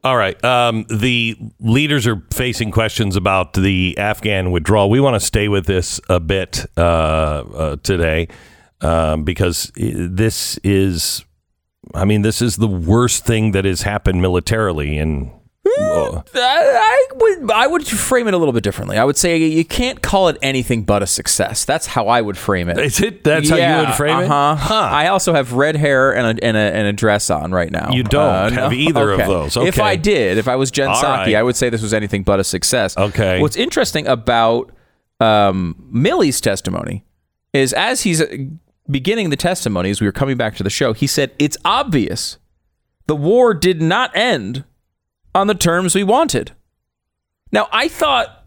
All 0.08 0.16
right. 0.16 0.42
Um, 0.42 0.86
the 0.88 1.36
leaders 1.60 2.06
are 2.06 2.22
facing 2.32 2.70
questions 2.70 3.14
about 3.14 3.52
the 3.52 3.98
Afghan 3.98 4.52
withdrawal. 4.52 4.88
We 4.88 5.00
want 5.00 5.16
to 5.16 5.20
stay 5.20 5.48
with 5.48 5.66
this 5.66 6.00
a 6.08 6.18
bit 6.18 6.64
uh, 6.78 6.80
uh, 6.80 7.76
today 7.82 8.28
um, 8.80 9.24
because 9.24 9.70
this 9.76 10.56
is, 10.64 11.26
I 11.94 12.06
mean, 12.06 12.22
this 12.22 12.40
is 12.40 12.56
the 12.56 12.66
worst 12.66 13.26
thing 13.26 13.52
that 13.52 13.66
has 13.66 13.82
happened 13.82 14.22
militarily 14.22 14.96
in. 14.96 15.30
Uh, 15.78 16.22
I, 16.40 17.06
would 17.14 17.50
I 17.50 17.66
would 17.66 17.86
frame 17.86 18.28
it 18.28 18.34
a 18.34 18.38
little 18.38 18.52
bit 18.52 18.62
differently. 18.62 18.98
I 18.98 19.04
would 19.04 19.16
say 19.16 19.36
you 19.38 19.64
can't 19.64 20.02
call 20.02 20.28
it 20.28 20.36
anything 20.42 20.82
but 20.82 21.02
a 21.02 21.06
success. 21.06 21.64
That's 21.64 21.86
how 21.86 22.08
I 22.08 22.20
would 22.20 22.36
frame 22.36 22.68
it. 22.68 22.78
Is 22.78 23.00
it? 23.00 23.24
That's 23.24 23.48
how 23.50 23.56
you 23.56 23.86
would 23.86 23.94
frame 23.94 24.18
it? 24.20 24.24
uh-huh. 24.24 24.56
Huh. 24.56 24.74
I 24.74 25.08
also 25.08 25.32
have 25.32 25.52
red 25.52 25.76
hair 25.76 26.14
and 26.14 26.38
a, 26.38 26.44
and 26.44 26.56
a, 26.56 26.60
and 26.60 26.86
a 26.86 26.92
dress 26.92 27.30
on 27.30 27.52
right 27.52 27.70
now. 27.70 27.88
Uh, 27.88 27.92
You 27.92 28.02
don't 28.04 28.52
have 28.52 28.72
either 28.72 29.12
of 29.12 29.18
those. 29.18 29.56
If 29.56 29.80
I 29.80 29.96
did, 29.96 30.38
if 30.38 30.48
I 30.48 30.56
was 30.56 30.70
Jen 30.70 30.88
All 30.88 30.94
Psaki, 30.96 31.02
right. 31.26 31.34
I 31.36 31.42
would 31.42 31.56
say 31.56 31.70
this 31.70 31.82
was 31.82 31.94
anything 31.94 32.22
but 32.22 32.40
a 32.40 32.44
success. 32.44 32.96
Okay. 32.96 33.40
What's 33.40 33.56
interesting 33.56 34.06
about 34.06 34.70
um, 35.20 35.88
Milley's 35.90 36.40
testimony 36.40 37.04
is 37.52 37.72
as 37.72 38.02
he's 38.02 38.20
uh, 38.20 38.26
beginning 38.90 39.30
the 39.30 39.36
testimony, 39.36 39.90
as 39.90 40.00
we 40.00 40.06
were 40.06 40.12
coming 40.12 40.36
back 40.36 40.56
to 40.56 40.62
the 40.62 40.70
show, 40.70 40.92
he 40.92 41.06
said, 41.06 41.32
It's 41.38 41.56
obvious 41.64 42.38
the 43.06 43.16
war 43.16 43.54
did 43.54 43.80
not 43.82 44.14
end 44.16 44.64
on 45.34 45.46
the 45.46 45.54
terms 45.54 45.94
we 45.94 46.04
wanted. 46.04 46.52
Now, 47.52 47.68
I 47.72 47.88
thought 47.88 48.46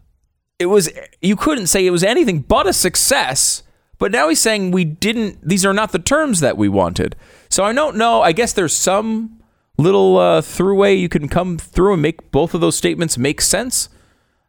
it 0.58 0.66
was, 0.66 0.90
you 1.20 1.36
couldn't 1.36 1.66
say 1.66 1.86
it 1.86 1.90
was 1.90 2.04
anything 2.04 2.40
but 2.40 2.66
a 2.66 2.72
success, 2.72 3.62
but 3.98 4.12
now 4.12 4.28
he's 4.28 4.40
saying 4.40 4.70
we 4.70 4.84
didn't, 4.84 5.46
these 5.46 5.64
are 5.66 5.72
not 5.72 5.92
the 5.92 5.98
terms 5.98 6.40
that 6.40 6.56
we 6.56 6.68
wanted. 6.68 7.16
So 7.48 7.64
I 7.64 7.72
don't 7.72 7.96
know. 7.96 8.22
I 8.22 8.32
guess 8.32 8.52
there's 8.52 8.74
some 8.74 9.40
little 9.78 10.18
uh, 10.18 10.40
throughway 10.40 10.98
you 10.98 11.08
can 11.08 11.28
come 11.28 11.58
through 11.58 11.94
and 11.94 12.02
make 12.02 12.30
both 12.30 12.54
of 12.54 12.60
those 12.60 12.76
statements 12.76 13.18
make 13.18 13.40
sense. 13.40 13.88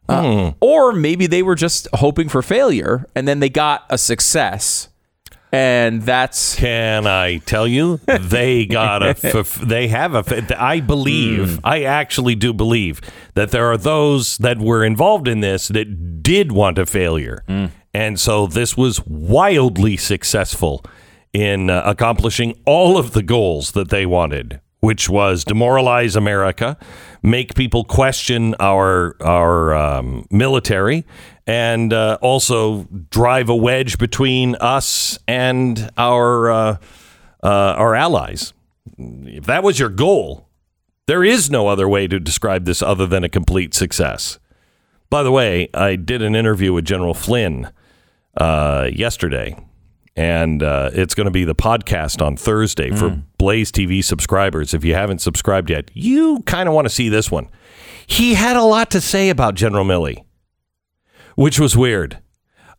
Uh, 0.08 0.52
Or 0.60 0.92
maybe 0.92 1.26
they 1.26 1.42
were 1.42 1.54
just 1.54 1.88
hoping 1.94 2.28
for 2.28 2.42
failure 2.42 3.06
and 3.14 3.26
then 3.26 3.40
they 3.40 3.48
got 3.48 3.84
a 3.88 3.96
success. 3.98 4.88
And 5.54 6.02
that's 6.02 6.56
Can 6.56 7.06
I 7.06 7.38
tell 7.38 7.66
you? 7.66 8.00
They 8.06 8.66
got 8.66 9.02
a 9.02 9.10
f- 9.22 9.54
they 9.56 9.88
have 9.88 10.14
a 10.14 10.62
I 10.62 10.80
believe 10.80 11.60
I 11.64 11.82
actually 11.84 12.34
do 12.34 12.52
believe 12.52 13.00
that 13.34 13.50
there 13.50 13.66
are 13.70 13.76
those 13.76 14.38
that 14.38 14.58
were 14.58 14.84
involved 14.84 15.28
in 15.28 15.40
this 15.40 15.68
that 15.68 16.22
did 16.22 16.52
want 16.52 16.78
a 16.78 16.86
failure. 16.86 17.44
And 17.92 18.18
so 18.18 18.46
this 18.46 18.76
was 18.76 19.04
wildly 19.06 19.96
successful 19.96 20.84
in 21.32 21.70
uh, 21.70 21.82
accomplishing 21.84 22.60
all 22.64 22.96
of 22.98 23.12
the 23.12 23.22
goals 23.22 23.72
that 23.72 23.90
they 23.90 24.06
wanted, 24.06 24.60
which 24.84 25.08
was 25.08 25.44
demoralize 25.44 26.14
America, 26.14 26.76
make 27.22 27.54
people 27.54 27.84
question 27.84 28.54
our 28.60 29.16
our 29.22 29.74
um, 29.74 30.26
military, 30.30 31.06
and 31.46 31.92
uh, 31.94 32.18
also 32.20 32.84
drive 33.08 33.48
a 33.48 33.56
wedge 33.56 33.96
between 33.96 34.56
us 34.56 35.18
and 35.26 35.90
our 35.96 36.50
uh, 36.50 36.76
uh, 37.42 37.48
our 37.48 37.94
allies. 37.94 38.52
If 38.98 39.44
that 39.46 39.62
was 39.62 39.78
your 39.78 39.88
goal, 39.88 40.48
there 41.06 41.24
is 41.24 41.50
no 41.50 41.68
other 41.68 41.88
way 41.88 42.06
to 42.06 42.20
describe 42.20 42.66
this 42.66 42.82
other 42.82 43.06
than 43.06 43.24
a 43.24 43.28
complete 43.30 43.72
success. 43.72 44.38
By 45.08 45.22
the 45.22 45.32
way, 45.32 45.70
I 45.72 45.96
did 45.96 46.20
an 46.20 46.36
interview 46.36 46.74
with 46.74 46.84
General 46.84 47.14
Flynn 47.14 47.70
uh, 48.36 48.90
yesterday, 48.92 49.56
and 50.16 50.62
uh, 50.62 50.90
it's 50.92 51.14
going 51.14 51.24
to 51.26 51.30
be 51.30 51.44
the 51.44 51.54
podcast 51.54 52.24
on 52.24 52.36
Thursday 52.36 52.90
for 52.90 53.22
Blaze 53.38 53.72
TV 53.72 54.02
subscribers. 54.02 54.72
If 54.74 54.84
you 54.84 54.94
haven't 54.94 55.20
subscribed 55.20 55.70
yet, 55.70 55.90
you 55.94 56.42
kind 56.46 56.68
of 56.68 56.74
want 56.74 56.84
to 56.86 56.90
see 56.90 57.08
this 57.08 57.30
one. 57.30 57.48
He 58.06 58.34
had 58.34 58.56
a 58.56 58.62
lot 58.62 58.90
to 58.92 59.00
say 59.00 59.28
about 59.30 59.54
General 59.54 59.84
Milley. 59.84 60.24
which 61.36 61.58
was 61.58 61.76
weird. 61.76 62.18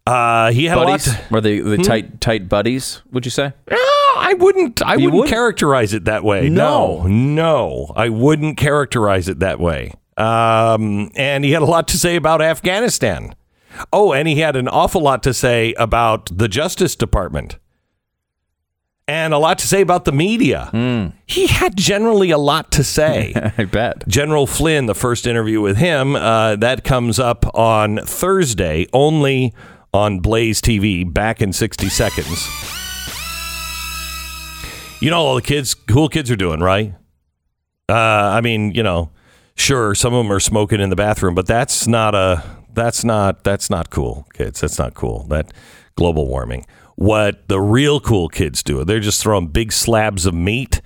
Uh, 0.08 0.52
he 0.52 0.66
had 0.66 0.76
buddies? 0.76 1.08
a 1.08 1.12
lot. 1.12 1.18
To, 1.20 1.34
Were 1.34 1.42
they 1.42 1.60
the 1.60 1.78
tight 1.78 2.22
tight 2.22 2.48
buddies? 2.48 3.02
Would 3.12 3.26
you 3.26 3.32
say? 3.32 3.54
No, 3.70 3.78
I 4.18 4.36
wouldn't. 4.38 4.82
I 4.84 4.96
wouldn't 4.98 5.14
would? 5.14 5.30
characterize 5.30 5.94
it 5.94 6.06
that 6.06 6.24
way. 6.24 6.48
No. 6.48 7.02
no, 7.04 7.08
no, 7.08 7.94
I 7.96 8.10
wouldn't 8.10 8.58
characterize 8.58 9.28
it 9.28 9.40
that 9.40 9.60
way. 9.60 9.94
Um, 10.16 11.10
and 11.16 11.44
he 11.44 11.52
had 11.52 11.64
a 11.64 11.66
lot 11.66 11.88
to 11.90 11.98
say 11.98 12.16
about 12.16 12.42
Afghanistan. 12.42 13.34
Oh, 13.92 14.14
and 14.14 14.28
he 14.28 14.40
had 14.40 14.56
an 14.56 14.68
awful 14.68 15.02
lot 15.02 15.24
to 15.24 15.34
say 15.34 15.74
about 15.74 16.30
the 16.36 16.48
Justice 16.48 16.96
Department. 16.96 17.58
And 19.08 19.36
a 19.36 19.38
lot 19.38 19.60
to 19.60 19.68
say 19.68 19.82
about 19.82 20.06
the 20.06 20.12
media. 20.12 20.70
He 21.28 21.46
had 21.46 21.78
generally 21.78 22.32
a 22.32 22.40
lot 22.40 22.72
to 22.72 22.84
say. 22.84 23.34
I 23.58 23.66
bet. 23.66 24.08
General 24.08 24.48
Flynn, 24.48 24.88
the 24.88 24.96
first 24.96 25.28
interview 25.28 25.62
with 25.62 25.78
him, 25.78 26.16
uh, 26.16 26.56
that 26.56 26.84
comes 26.84 27.20
up 27.20 27.46
on 27.56 28.00
Thursday, 28.04 28.88
only 28.94 29.54
on 29.94 30.22
Blaze 30.22 30.60
TV, 30.60 31.12
back 31.12 31.40
in 31.40 31.54
60 31.54 31.88
seconds. 31.90 32.48
You 35.02 35.12
know, 35.12 35.18
all 35.20 35.36
the 35.36 35.42
kids, 35.42 35.76
cool 35.76 36.10
kids 36.10 36.32
are 36.32 36.36
doing, 36.36 36.62
right? 36.62 36.96
Uh, 37.88 37.94
I 37.94 38.42
mean, 38.42 38.72
you 38.72 38.82
know, 38.82 39.12
sure, 39.56 39.94
some 39.94 40.14
of 40.16 40.24
them 40.26 40.32
are 40.32 40.40
smoking 40.40 40.80
in 40.82 40.90
the 40.90 40.96
bathroom, 40.96 41.36
but 41.36 41.46
that's 41.46 41.88
not 41.88 42.16
a, 42.16 42.44
that's 42.76 43.04
not, 43.04 43.44
that's 43.44 43.70
not 43.70 43.90
cool, 43.90 44.28
kids. 44.34 44.62
That's 44.62 44.78
not 44.78 44.94
cool. 44.94 45.26
That 45.30 45.52
global 45.96 46.28
warming. 46.28 46.66
What 46.96 47.48
the 47.48 47.60
real 47.60 48.00
cool 48.00 48.30
kids 48.30 48.64
do, 48.64 48.84
they're 48.86 49.00
just 49.00 49.22
throwing 49.22 49.48
big 49.48 49.72
slabs 49.72 50.26
of 50.26 50.34
meat 50.34 50.82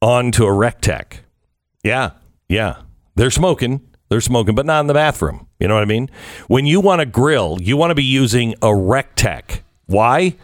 onto 0.00 0.44
a 0.44 0.50
Recteq. 0.50 1.18
Yeah, 1.82 2.10
yeah. 2.48 2.82
They're 3.16 3.30
smoking. 3.30 3.80
They're 4.08 4.20
smoking, 4.20 4.54
but 4.54 4.66
not 4.66 4.80
in 4.80 4.86
the 4.86 4.94
bathroom. 4.94 5.46
You 5.58 5.68
know 5.68 5.74
what 5.74 5.82
I 5.82 5.86
mean? 5.86 6.08
When 6.46 6.66
you 6.66 6.80
want 6.80 7.00
to 7.00 7.06
grill, 7.06 7.58
you 7.60 7.76
want 7.76 7.90
to 7.90 7.94
be 7.94 8.04
using 8.04 8.52
a 8.62 8.68
Recteq. 8.68 9.60
Why? 9.86 10.36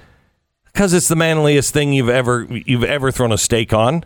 Because 0.65 0.93
it's 0.93 1.09
the 1.09 1.17
manliest 1.17 1.73
thing 1.73 1.93
you've 1.93 2.09
ever 2.09 2.47
you've 2.51 2.85
ever 2.85 3.13
thrown 3.13 3.31
a 3.31 3.39
steak 3.39 3.73
on. 3.73 4.05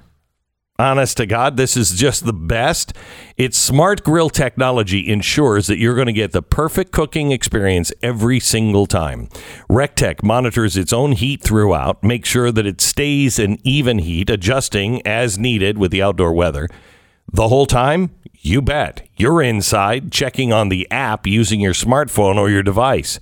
Honest 0.81 1.17
to 1.17 1.27
God, 1.27 1.57
this 1.57 1.77
is 1.77 1.91
just 1.91 2.25
the 2.25 2.33
best. 2.33 2.93
Its 3.37 3.59
smart 3.59 4.05
grill 4.05 4.31
technology 4.31 5.09
ensures 5.09 5.67
that 5.67 5.79
you're 5.79 5.97
going 5.97 6.07
to 6.07 6.13
get 6.13 6.31
the 6.31 6.41
perfect 6.41 6.93
cooking 6.93 7.33
experience 7.33 7.93
every 8.01 8.39
single 8.39 8.87
time. 8.87 9.27
Recteq 9.69 10.23
monitors 10.23 10.77
its 10.77 10.93
own 10.93 11.13
heat 11.13 11.43
throughout, 11.43 12.05
makes 12.05 12.29
sure 12.29 12.53
that 12.53 12.65
it 12.65 12.81
stays 12.81 13.41
an 13.41 13.59
even 13.65 13.99
heat, 13.99 14.31
adjusting 14.31 15.05
as 15.05 15.37
needed 15.37 15.79
with 15.79 15.91
the 15.91 16.01
outdoor 16.01 16.33
weather. 16.33 16.69
The 17.33 17.49
whole 17.49 17.67
time, 17.67 18.15
you 18.35 18.63
bet. 18.63 19.05
You're 19.17 19.43
inside 19.43 20.13
checking 20.13 20.53
on 20.53 20.69
the 20.69 20.89
app 20.93 21.27
using 21.27 21.59
your 21.59 21.75
smartphone 21.75 22.37
or 22.37 22.51
your 22.51 22.63
device. 22.63 23.19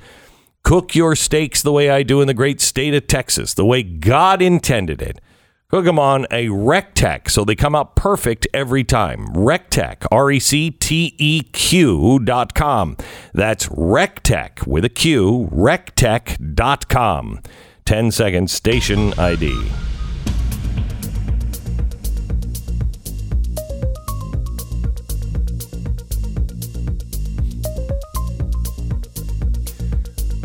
Cook 0.62 0.94
your 0.94 1.16
steaks 1.16 1.62
the 1.62 1.72
way 1.72 1.88
I 1.88 2.02
do 2.02 2.20
in 2.20 2.26
the 2.26 2.34
great 2.34 2.60
state 2.60 2.92
of 2.92 3.06
Texas, 3.06 3.54
the 3.54 3.64
way 3.64 3.82
God 3.82 4.42
intended 4.42 5.00
it. 5.00 5.22
Cook 5.68 5.84
them 5.84 5.98
on 5.98 6.26
a 6.30 6.46
Recteq 6.46 7.28
so 7.28 7.44
they 7.44 7.56
come 7.56 7.74
out 7.74 7.96
perfect 7.96 8.46
every 8.54 8.84
time. 8.84 9.26
Recteq, 9.34 10.06
R 10.12 10.30
E 10.30 10.38
C 10.38 10.70
T 10.70 11.16
E 11.18 11.42
Q 11.42 12.20
dot 12.20 12.54
com. 12.54 12.96
That's 13.34 13.66
Recteq 13.70 14.64
with 14.64 14.84
a 14.84 14.88
Q, 14.88 15.48
Recteq 15.52 16.54
dot 16.54 16.88
com. 16.88 17.40
10 17.84 18.12
second 18.12 18.48
station 18.48 19.12
ID. 19.18 19.52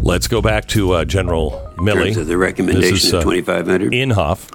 Let's 0.02 0.28
go 0.28 0.42
back 0.42 0.68
to 0.70 0.94
uh, 0.94 1.06
General 1.06 1.54
In 1.78 1.86
Milley. 1.86 2.04
terms 2.06 2.18
of 2.18 2.28
the 2.28 2.38
recommendation 2.38 2.96
is, 2.96 3.14
of 3.14 3.22
uh, 3.22 3.24
2,500? 3.24 3.92
Inhofe. 3.92 4.52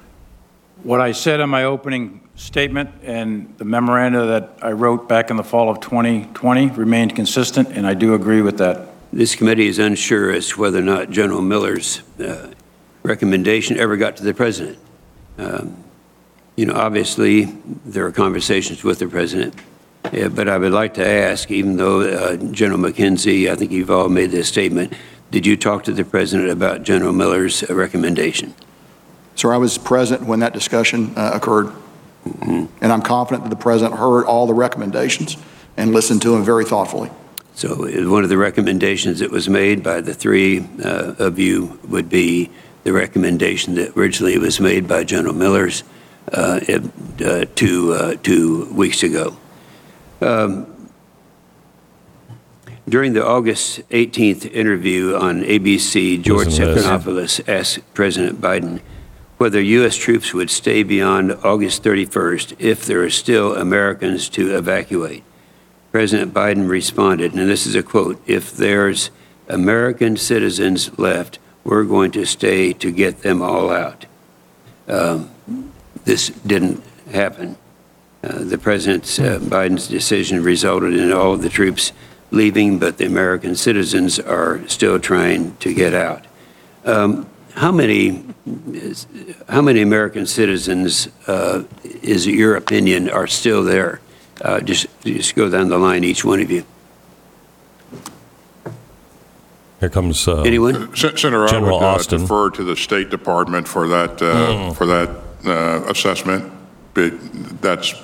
What 0.86 1.00
I 1.00 1.10
said 1.10 1.40
in 1.40 1.50
my 1.50 1.64
opening 1.64 2.20
statement 2.36 2.90
and 3.02 3.52
the 3.58 3.64
memoranda 3.64 4.24
that 4.26 4.58
I 4.62 4.70
wrote 4.70 5.08
back 5.08 5.30
in 5.30 5.36
the 5.36 5.42
fall 5.42 5.68
of 5.68 5.80
2020 5.80 6.68
remained 6.68 7.16
consistent, 7.16 7.70
and 7.70 7.84
I 7.84 7.94
do 7.94 8.14
agree 8.14 8.40
with 8.40 8.58
that. 8.58 8.86
This 9.12 9.34
committee 9.34 9.66
is 9.66 9.80
unsure 9.80 10.30
as 10.30 10.50
to 10.50 10.60
whether 10.60 10.78
or 10.78 10.82
not 10.82 11.10
General 11.10 11.42
Miller's 11.42 12.02
uh, 12.20 12.52
recommendation 13.02 13.76
ever 13.78 13.96
got 13.96 14.16
to 14.18 14.22
the 14.22 14.32
president. 14.32 14.78
Um, 15.38 15.76
You 16.54 16.66
know, 16.66 16.74
obviously, 16.74 17.46
there 17.84 18.06
are 18.06 18.12
conversations 18.12 18.84
with 18.84 19.00
the 19.00 19.08
president, 19.08 19.54
Yeah, 20.12 20.28
but 20.28 20.48
I 20.48 20.56
would 20.56 20.72
like 20.72 20.94
to 20.94 21.04
ask, 21.04 21.50
even 21.50 21.78
though 21.78 22.02
uh, 22.02 22.36
General 22.52 22.78
McKenzie, 22.78 23.50
I 23.50 23.56
think 23.56 23.72
you've 23.72 23.90
all 23.90 24.08
made 24.08 24.30
this 24.30 24.46
statement, 24.46 24.92
did 25.32 25.46
you 25.46 25.56
talk 25.56 25.82
to 25.82 25.92
the 25.92 26.04
president 26.04 26.50
about 26.50 26.84
General 26.84 27.12
Miller's 27.12 27.64
uh, 27.64 27.74
recommendation? 27.74 28.54
Sir, 29.36 29.52
I 29.52 29.58
was 29.58 29.78
present 29.78 30.22
when 30.22 30.40
that 30.40 30.52
discussion 30.52 31.12
uh, 31.16 31.30
occurred, 31.34 31.70
and 32.40 32.68
I'm 32.92 33.02
confident 33.02 33.44
that 33.44 33.50
the 33.50 33.62
president 33.62 33.98
heard 34.00 34.24
all 34.24 34.46
the 34.46 34.54
recommendations 34.54 35.36
and 35.76 35.92
listened 35.92 36.22
to 36.22 36.30
them 36.30 36.42
very 36.42 36.64
thoughtfully. 36.64 37.10
So 37.54 37.86
uh, 37.86 38.10
one 38.10 38.22
of 38.24 38.28
the 38.30 38.38
recommendations 38.38 39.20
that 39.20 39.30
was 39.30 39.48
made 39.48 39.82
by 39.82 40.00
the 40.00 40.14
three 40.14 40.66
uh, 40.82 41.14
of 41.18 41.38
you 41.38 41.78
would 41.88 42.08
be 42.08 42.50
the 42.84 42.92
recommendation 42.92 43.74
that 43.74 43.96
originally 43.96 44.38
was 44.38 44.58
made 44.60 44.88
by 44.88 45.04
General 45.04 45.34
Miller's 45.34 45.82
uh, 46.32 46.60
it- 46.62 47.22
uh, 47.24 47.44
two, 47.54 47.92
uh, 47.92 48.14
two 48.22 48.66
weeks 48.72 49.02
ago. 49.02 49.36
Um, 50.20 50.66
During 52.88 53.12
the 53.14 53.24
August 53.26 53.80
18th 53.90 54.50
interview 54.52 55.14
on 55.16 55.42
ABC, 55.42 56.22
George 56.22 56.46
Listen. 56.48 56.74
Stephanopoulos 56.76 57.48
asked 57.48 57.80
President 57.94 58.40
Biden 58.40 58.80
whether 59.38 59.60
U.S. 59.60 59.96
troops 59.96 60.32
would 60.32 60.50
stay 60.50 60.82
beyond 60.82 61.32
August 61.44 61.82
31st 61.82 62.56
if 62.58 62.86
there 62.86 63.02
are 63.02 63.10
still 63.10 63.54
Americans 63.54 64.28
to 64.30 64.56
evacuate. 64.56 65.22
President 65.92 66.32
Biden 66.32 66.68
responded, 66.68 67.34
and 67.34 67.48
this 67.48 67.66
is 67.66 67.74
a 67.74 67.82
quote 67.82 68.20
If 68.26 68.56
there's 68.56 69.10
American 69.48 70.16
citizens 70.16 70.98
left, 70.98 71.38
we're 71.64 71.84
going 71.84 72.10
to 72.12 72.24
stay 72.24 72.72
to 72.74 72.90
get 72.90 73.22
them 73.22 73.42
all 73.42 73.70
out. 73.70 74.06
Um, 74.88 75.30
this 76.04 76.28
didn't 76.28 76.82
happen. 77.10 77.56
Uh, 78.22 78.44
the 78.44 78.58
President 78.58 79.04
uh, 79.20 79.38
Biden's 79.38 79.88
decision 79.88 80.42
resulted 80.42 80.94
in 80.94 81.12
all 81.12 81.34
of 81.34 81.42
the 81.42 81.48
troops 81.48 81.92
leaving, 82.30 82.78
but 82.78 82.98
the 82.98 83.06
American 83.06 83.54
citizens 83.54 84.18
are 84.18 84.66
still 84.68 84.98
trying 84.98 85.56
to 85.56 85.72
get 85.74 85.94
out. 85.94 86.24
Um, 86.84 87.28
how 87.56 87.72
many, 87.72 88.22
how 89.48 89.62
many 89.62 89.80
American 89.82 90.26
citizens, 90.26 91.08
uh, 91.26 91.64
is 92.02 92.26
it 92.26 92.34
your 92.34 92.54
opinion, 92.56 93.08
are 93.10 93.26
still 93.26 93.64
there? 93.64 94.00
Uh, 94.42 94.60
just, 94.60 94.86
just 95.02 95.34
go 95.34 95.48
down 95.48 95.68
the 95.70 95.78
line, 95.78 96.04
each 96.04 96.24
one 96.24 96.40
of 96.40 96.50
you. 96.50 96.64
Here 99.80 99.88
comes 99.90 100.28
uh, 100.28 100.42
Anyone? 100.42 100.94
Sen- 100.94 101.16
Senator, 101.16 101.44
I 101.44 101.48
General 101.50 101.78
would 101.78 101.84
uh, 101.84 101.88
Austin. 101.88 102.20
defer 102.22 102.50
to 102.50 102.64
the 102.64 102.76
State 102.76 103.10
Department 103.10 103.66
for 103.66 103.88
that, 103.88 104.20
uh, 104.22 104.72
for 104.72 104.86
that 104.86 105.08
uh, 105.44 105.84
assessment. 105.90 106.52
But 106.94 107.12
That's, 107.62 107.94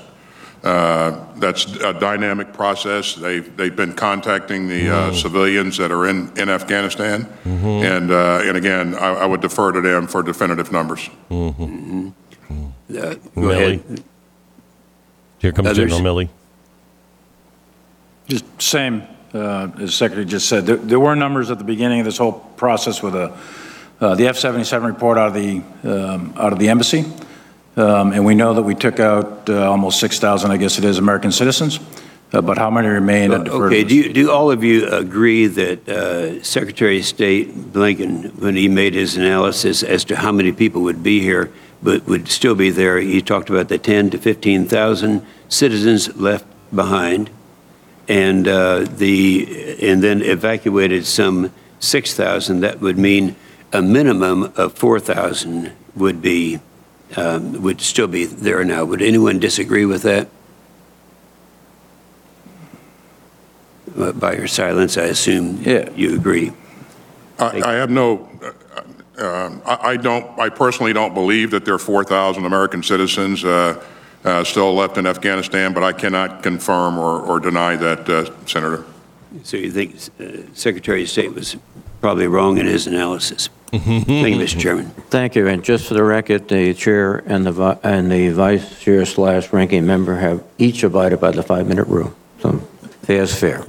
uh, 0.64 1.24
that's 1.36 1.64
a 1.76 1.92
dynamic 1.92 2.52
process. 2.52 3.14
They've, 3.16 3.56
they've 3.56 3.74
been 3.74 3.94
contacting 3.94 4.68
the 4.68 4.94
uh, 4.94 5.12
civilians 5.12 5.76
that 5.78 5.90
are 5.90 6.06
in, 6.06 6.30
in 6.38 6.48
Afghanistan. 6.48 7.26
And, 7.44 8.10
uh, 8.12 8.42
and 8.44 8.56
again, 8.56 8.94
I 8.94 9.22
I 9.22 9.26
would 9.26 9.40
defer 9.40 9.72
to 9.72 9.80
them 9.80 10.06
for 10.06 10.22
definitive 10.22 10.70
numbers. 10.70 11.08
Uh, 11.30 13.14
Go 13.34 13.40
Milley. 13.40 13.80
ahead. 13.80 14.04
Here 15.38 15.52
comes 15.52 15.68
Others? 15.68 15.90
General 15.90 16.00
Milley. 16.00 16.28
Just 18.28 18.44
same, 18.62 19.02
uh, 19.34 19.68
as 19.74 19.78
the 19.78 19.88
Secretary 19.88 20.24
just 20.24 20.48
said, 20.48 20.66
there, 20.66 20.76
there 20.76 21.00
were 21.00 21.16
numbers 21.16 21.50
at 21.50 21.58
the 21.58 21.64
beginning 21.64 22.00
of 22.00 22.04
this 22.04 22.18
whole 22.18 22.32
process 22.56 23.02
with 23.02 23.16
a, 23.16 23.36
uh, 24.00 24.14
the 24.14 24.28
F-77 24.28 24.86
report 24.86 25.18
out 25.18 25.28
of 25.28 25.34
the, 25.34 25.62
um, 25.84 26.34
out 26.36 26.52
of 26.52 26.58
the 26.58 26.68
embassy. 26.68 27.04
Um, 27.76 28.12
and 28.12 28.24
we 28.24 28.34
know 28.34 28.54
that 28.54 28.62
we 28.62 28.74
took 28.74 29.00
out 29.00 29.48
uh, 29.48 29.70
almost 29.70 29.98
6,000, 30.00 30.50
I 30.50 30.56
guess 30.58 30.78
it 30.78 30.84
is, 30.84 30.98
American 30.98 31.32
citizens. 31.32 31.80
Uh, 32.32 32.40
but 32.40 32.56
how 32.56 32.70
many 32.70 32.88
remain? 32.88 33.30
Defer 33.30 33.66
Okay, 33.66 33.84
do 33.84 33.94
you, 33.94 34.12
do 34.12 34.30
all 34.30 34.50
of 34.50 34.64
you 34.64 34.88
agree 34.88 35.46
that 35.46 35.86
uh, 35.88 36.42
Secretary 36.42 36.98
of 36.98 37.04
State 37.04 37.54
Blinken, 37.54 38.34
when 38.38 38.56
he 38.56 38.68
made 38.68 38.94
his 38.94 39.16
analysis 39.16 39.82
as 39.82 40.04
to 40.06 40.16
how 40.16 40.32
many 40.32 40.50
people 40.50 40.82
would 40.82 41.02
be 41.02 41.20
here, 41.20 41.52
but 41.82 42.06
would 42.06 42.28
still 42.28 42.54
be 42.54 42.70
there, 42.70 42.98
he 42.98 43.20
talked 43.20 43.50
about 43.50 43.68
the 43.68 43.76
10 43.76 44.10
to 44.10 44.18
15,000 44.18 45.26
citizens 45.48 46.16
left 46.16 46.46
behind, 46.74 47.28
and 48.08 48.48
uh, 48.48 48.80
the, 48.80 49.76
and 49.82 50.02
then 50.02 50.22
evacuated 50.22 51.04
some 51.04 51.52
6,000. 51.80 52.60
That 52.60 52.80
would 52.80 52.96
mean 52.96 53.36
a 53.72 53.82
minimum 53.82 54.52
of 54.56 54.72
4,000 54.74 55.72
would 55.94 56.22
be, 56.22 56.60
um, 57.16 57.60
would 57.62 57.80
still 57.80 58.06
be 58.08 58.24
there 58.24 58.64
now. 58.64 58.84
Would 58.84 59.02
anyone 59.02 59.38
disagree 59.38 59.84
with 59.84 60.02
that? 60.02 60.28
Uh, 63.96 64.12
by 64.12 64.34
your 64.34 64.46
silence, 64.46 64.96
I 64.96 65.04
assume 65.04 65.60
Yeah. 65.62 65.90
you 65.94 66.14
agree. 66.14 66.52
I, 67.38 67.60
I 67.62 67.72
have 67.74 67.90
no, 67.90 68.28
uh, 69.18 69.24
um, 69.24 69.62
I, 69.66 69.78
I 69.90 69.96
don't, 69.96 70.38
I 70.38 70.48
personally 70.48 70.92
don't 70.92 71.12
believe 71.14 71.50
that 71.50 71.64
there 71.64 71.74
are 71.74 71.78
4,000 71.78 72.44
American 72.44 72.82
citizens 72.82 73.44
uh, 73.44 73.82
uh, 74.24 74.44
still 74.44 74.74
left 74.74 74.96
in 74.98 75.06
Afghanistan, 75.06 75.72
but 75.74 75.82
I 75.82 75.92
cannot 75.92 76.42
confirm 76.42 76.98
or, 76.98 77.20
or 77.20 77.40
deny 77.40 77.76
that, 77.76 78.08
uh, 78.08 78.30
Senator. 78.46 78.84
So 79.42 79.56
you 79.56 79.70
think 79.70 79.96
uh, 80.20 80.42
Secretary 80.54 81.02
of 81.02 81.08
State 81.08 81.34
was 81.34 81.56
probably 82.00 82.26
wrong 82.28 82.58
in 82.58 82.66
his 82.66 82.86
analysis? 82.86 83.48
Thank 83.72 84.06
you, 84.08 84.36
Mr. 84.36 84.60
Chairman. 84.60 84.90
Thank 85.08 85.34
you, 85.34 85.46
and 85.48 85.64
just 85.64 85.86
for 85.86 85.94
the 85.94 86.04
record, 86.04 86.48
the 86.48 86.74
chair 86.74 87.22
and 87.26 87.46
the, 87.46 87.52
vi- 87.52 87.78
and 87.82 88.12
the 88.12 88.28
vice 88.28 88.80
chair 88.80 89.06
slash 89.06 89.50
ranking 89.50 89.86
member 89.86 90.16
have 90.16 90.44
each 90.58 90.82
abided 90.82 91.20
by 91.20 91.30
the 91.30 91.42
five-minute 91.42 91.88
rule. 91.88 92.12
So 92.40 92.58
fair 93.02 93.22
is 93.22 93.34
fair. 93.34 93.64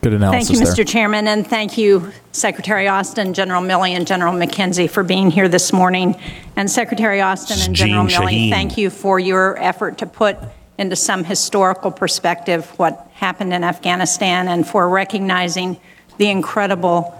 Good 0.00 0.14
analysis 0.14 0.48
Thank 0.48 0.60
analysis 0.60 0.60
you, 0.60 0.64
there. 0.64 0.74
Mr. 0.74 0.88
Chairman, 0.88 1.26
and 1.26 1.44
thank 1.46 1.76
you, 1.76 2.12
Secretary 2.30 2.86
Austin, 2.86 3.34
General 3.34 3.62
Milley, 3.62 3.90
and 3.90 4.06
General 4.06 4.34
McKenzie 4.34 4.88
for 4.88 5.02
being 5.02 5.30
here 5.30 5.48
this 5.48 5.72
morning. 5.72 6.14
And 6.54 6.70
Secretary 6.70 7.20
Austin 7.20 7.58
and 7.60 7.74
General 7.74 8.06
Jean 8.06 8.20
Milley, 8.22 8.48
Shaheen. 8.48 8.50
thank 8.50 8.78
you 8.78 8.90
for 8.90 9.18
your 9.18 9.58
effort 9.58 9.98
to 9.98 10.06
put 10.06 10.38
into 10.78 10.94
some 10.96 11.24
historical 11.24 11.90
perspective 11.90 12.66
what 12.78 13.08
happened 13.14 13.52
in 13.52 13.62
Afghanistan 13.64 14.48
and 14.48 14.66
for 14.66 14.88
recognizing 14.88 15.80
the 16.18 16.28
incredible 16.28 17.16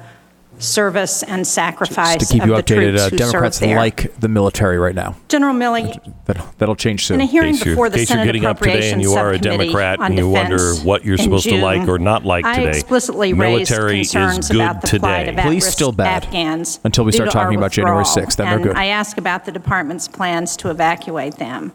service 0.58 1.22
and 1.24 1.46
sacrifice 1.46 2.18
Just 2.18 2.30
to 2.30 2.34
keep 2.34 2.42
of 2.44 2.48
you 2.50 2.54
the 2.56 2.62
updated, 2.62 2.90
troops 2.96 3.02
uh, 3.02 3.10
who 3.10 3.16
Democrats 3.16 3.56
served 3.58 3.68
there. 3.70 3.76
like 3.76 4.20
the 4.20 4.28
military 4.28 4.78
right 4.78 4.94
now. 4.94 5.16
General 5.28 5.54
Milley, 5.54 6.14
That'll, 6.26 6.46
that'll 6.58 6.76
change 6.76 7.06
soon. 7.06 7.16
in 7.16 7.20
a 7.22 7.30
hearing 7.30 7.54
case 7.54 7.64
you're, 7.64 7.74
before 7.74 7.88
the 7.90 7.94
in 7.96 8.00
case 8.00 8.10
you're 8.10 8.14
Senate 8.18 8.26
getting 8.26 8.44
up 8.46 8.58
today 8.58 8.70
and 8.92 9.02
Appropriations 9.02 9.02
you 9.02 9.12
are 9.14 9.30
a 9.30 9.34
Subcommittee 9.34 9.64
Democrat 9.64 9.98
on 9.98 10.06
and 10.06 10.18
you 10.18 10.28
wonder 10.28 10.56
Defense 10.58 10.84
what 10.84 11.04
you're 11.04 11.14
in 11.16 11.20
supposed 11.24 11.48
to 11.48 11.56
like 11.56 11.80
June, 11.80 11.88
or 11.90 11.98
not 11.98 12.24
like 12.24 12.44
I 12.44 12.56
today. 12.60 12.70
explicitly 12.78 13.32
raised 13.32 13.70
Military 13.70 14.00
is 14.02 14.12
concerns 14.12 14.48
good 14.50 14.56
about 14.60 14.82
the 14.82 14.98
plight 15.00 15.26
today. 15.26 15.38
of 15.38 15.44
Police 15.44 15.64
at-risk 15.64 15.76
still 15.76 15.92
bad. 15.92 16.24
Afghans 16.24 16.80
Until 16.84 17.04
we 17.04 17.10
due 17.10 17.16
start 17.16 17.30
to 17.32 17.38
our 17.38 17.44
talking 17.44 17.58
about 17.58 17.72
January 17.72 17.98
withdrawal. 17.98 18.26
6th, 18.28 18.36
then 18.36 18.46
they're 18.46 18.54
And 18.56 18.64
good. 18.64 18.76
I 18.76 18.86
asked 18.86 19.18
about 19.18 19.44
the 19.44 19.52
department's 19.52 20.06
plans 20.08 20.56
to 20.58 20.70
evacuate 20.70 21.36
them. 21.36 21.72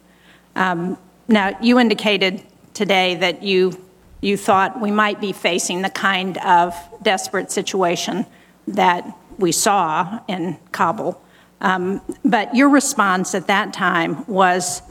Um, 0.56 0.98
Now, 1.28 1.58
you 1.62 1.78
indicated 1.78 2.42
today 2.74 3.16
that 3.16 3.44
you, 3.44 3.74
you 4.22 4.38
thought 4.38 4.80
we 4.80 4.92
might 4.92 5.20
be 5.20 5.34
facing 5.34 5.82
the 5.82 5.90
kind 5.90 6.38
of 6.38 6.74
desperate 7.02 7.52
situation 7.52 8.26
that 8.68 9.06
we 9.38 9.52
saw 9.52 10.20
in 10.28 10.58
Kabul. 10.72 11.22
Um, 11.62 12.02
But 12.24 12.56
your 12.56 12.70
response 12.70 13.34
at 13.34 13.48
that 13.48 13.74
time 13.74 14.26
was 14.28 14.82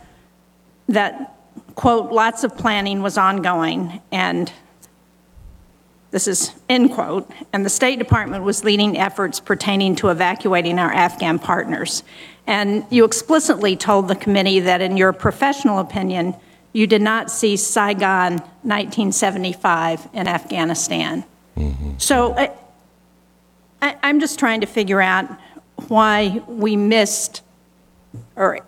that, 0.89 1.37
quote, 1.75 2.13
lots 2.13 2.45
of 2.45 2.57
planning 2.57 3.03
was 3.03 3.19
ongoing, 3.19 4.01
and 4.11 4.53
this 6.11 6.27
is 6.27 6.53
end 6.69 6.93
quote, 6.93 7.31
and 7.53 7.65
the 7.65 7.71
State 7.71 7.99
Department 7.99 8.43
was 8.45 8.65
leading 8.65 8.97
efforts 8.97 9.41
pertaining 9.41 9.97
to 9.97 10.09
evacuating 10.09 10.79
our 10.79 10.93
Afghan 10.93 11.39
partners. 11.39 12.03
And 12.47 12.85
you 12.91 13.05
explicitly 13.05 13.77
told 13.77 14.09
the 14.09 14.15
committee 14.15 14.61
that, 14.61 14.81
in 14.81 14.97
your 14.97 15.13
professional 15.13 15.79
opinion, 15.79 16.35
you 16.73 16.87
did 16.87 17.03
not 17.03 17.31
see 17.31 17.57
Saigon 17.57 18.39
1975 18.63 20.09
in 20.13 20.29
Afghanistan. 20.29 21.25
So 21.99 22.35
I, 23.83 23.89
I, 23.91 23.97
I'm 24.03 24.21
just 24.21 24.39
trying 24.39 24.61
to 24.61 24.67
figure 24.67 25.01
out 25.01 25.27
why 25.89 26.43
we 26.49 26.77
missed, 26.77 27.43
or 28.37 28.61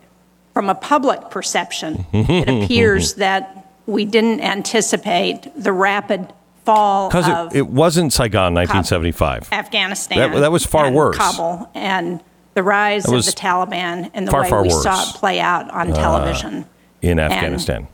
from 0.55 0.69
a 0.69 0.75
public 0.75 1.31
perception, 1.31 2.07
it 2.13 2.65
appears 2.65 3.15
that 3.15 3.67
we 3.87 4.05
didn't 4.05 4.41
anticipate 4.41 5.49
the 5.57 5.73
rapid 5.73 6.33
fall 6.65 7.09
Because 7.09 7.29
of 7.29 7.55
it, 7.55 7.59
it 7.61 7.67
wasn't 7.69 8.13
Saigon 8.13 8.53
1975. 8.55 9.49
Afghanistan. 9.53 10.33
That- 10.33 10.41
that 10.41 10.53
was 10.53 10.67
far 10.67 10.87
and 10.87 10.95
worse. 10.95 11.17
Kabul 11.17 11.71
and 11.75 12.21
the 12.55 12.63
rise 12.63 13.05
That 13.05 13.11
of 13.11 13.15
was 13.15 13.27
the 13.27 13.33
Taliban 13.33 14.11
and 14.15 14.27
the 14.27 14.33
far, 14.33 14.43
way 14.43 14.51
far 14.51 14.63
we 14.63 14.69
worse. 14.69 14.85
Uh, 14.85 14.95
saw 14.97 15.11
it 15.11 15.15
play 15.17 15.41
out 15.41 15.71
on 15.71 15.93
television. 15.93 16.67
in 17.01 17.19
Afghanistan. 17.19 17.87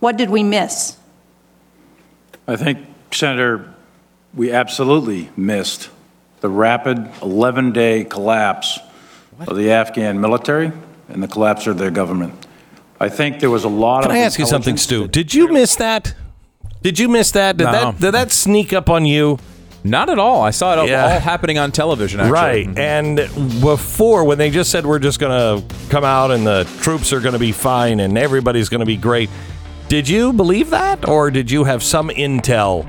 What 0.00 0.16
did 0.16 0.30
we 0.30 0.42
miss? 0.42 0.96
I 2.48 2.56
think, 2.56 2.78
Senator, 3.12 3.72
we 4.34 4.50
absolutely 4.50 5.30
missed 5.36 5.88
the 6.44 6.50
rapid 6.50 6.98
11-day 7.22 8.04
collapse 8.04 8.78
of 9.48 9.56
the 9.56 9.70
Afghan 9.70 10.20
military 10.20 10.70
and 11.08 11.22
the 11.22 11.26
collapse 11.26 11.66
of 11.66 11.78
their 11.78 11.90
government. 11.90 12.46
I 13.00 13.08
think 13.08 13.40
there 13.40 13.48
was 13.48 13.64
a 13.64 13.68
lot 13.70 14.02
Can 14.02 14.10
of 14.10 14.14
Can 14.14 14.22
I 14.22 14.26
ask 14.26 14.38
you 14.38 14.44
something, 14.44 14.76
Stu? 14.76 15.08
Did 15.08 15.32
you 15.32 15.50
miss 15.50 15.74
that? 15.76 16.14
Did 16.82 16.98
you 16.98 17.08
miss 17.08 17.30
that? 17.30 17.56
Did, 17.56 17.64
No. 17.64 17.72
that? 17.72 17.98
did 17.98 18.12
that 18.12 18.30
sneak 18.30 18.74
up 18.74 18.90
on 18.90 19.06
you? 19.06 19.38
Not 19.84 20.10
at 20.10 20.18
all. 20.18 20.42
I 20.42 20.50
saw 20.50 20.74
it 20.74 20.78
all- 20.80 20.86
Yeah. 20.86 21.14
all 21.14 21.18
happening 21.18 21.56
on 21.56 21.72
television, 21.72 22.20
actually. 22.20 22.32
Right. 22.34 22.66
Mm-hmm. 22.66 22.78
And 22.78 23.62
before, 23.62 24.24
when 24.24 24.36
they 24.36 24.50
just 24.50 24.70
said 24.70 24.84
we're 24.84 24.98
just 24.98 25.18
going 25.20 25.32
to 25.62 25.74
come 25.88 26.04
out 26.04 26.30
and 26.30 26.46
the 26.46 26.68
troops 26.82 27.10
are 27.14 27.20
going 27.20 27.32
to 27.32 27.38
be 27.38 27.52
fine 27.52 28.00
and 28.00 28.18
everybody's 28.18 28.68
going 28.68 28.80
to 28.80 28.86
be 28.86 28.98
great, 28.98 29.30
did 29.88 30.10
you 30.10 30.34
believe 30.34 30.68
that? 30.70 31.08
Or 31.08 31.30
did 31.30 31.50
you 31.50 31.64
have 31.64 31.82
some 31.82 32.10
intel? 32.10 32.86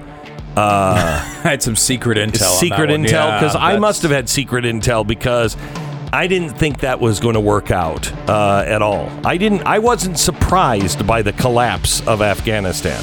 I 0.57 1.17
had 1.43 1.61
some 1.61 1.75
secret 1.75 2.17
intel. 2.17 2.49
on 2.51 2.57
secret 2.57 2.87
that 2.87 2.93
one. 2.93 3.03
intel? 3.03 3.11
Yeah, 3.11 3.39
Because 3.39 3.55
I 3.55 3.77
must 3.77 4.01
have 4.03 4.11
had 4.11 4.29
secret 4.29 4.63
intel 4.65 5.05
because 5.05 5.57
I 6.13 6.27
didn't 6.27 6.57
think 6.57 6.79
that 6.79 6.99
was 7.01 7.19
going 7.19 7.33
to 7.33 7.41
work 7.41 7.71
out 7.71 8.09
uh, 8.29 8.63
at 8.65 8.81
all. 8.81 9.11
I 9.25 9.35
didn't. 9.37 9.63
I 9.63 9.79
wasn't 9.79 10.17
surprised 10.17 11.05
by 11.05 11.21
the 11.21 11.33
collapse 11.33 11.99
of 12.07 12.21
Afghanistan. 12.21 13.01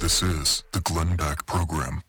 This 0.00 0.22
is 0.22 0.64
the 0.72 0.80
Glenn 0.80 1.16
Beck 1.16 1.46
Program. 1.46 2.02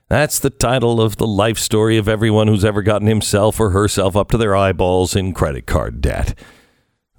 That's 0.09 0.39
the 0.39 0.51
title 0.51 1.01
of 1.01 1.17
the 1.17 1.27
life 1.27 1.59
story 1.59 1.97
of 1.97 2.09
everyone 2.09 2.47
who's 2.47 2.65
ever 2.65 2.83
gotten 2.83 3.09
himself 3.09 3.59
or 3.59 3.71
herself 3.71 4.17
up 4.17 4.31
to 4.31 4.39
their 4.39 4.55
eyeballs 4.55 5.17
in 5.17 5.33
credit 5.33 5.67
card 5.67 6.01
debt. 6.01 6.39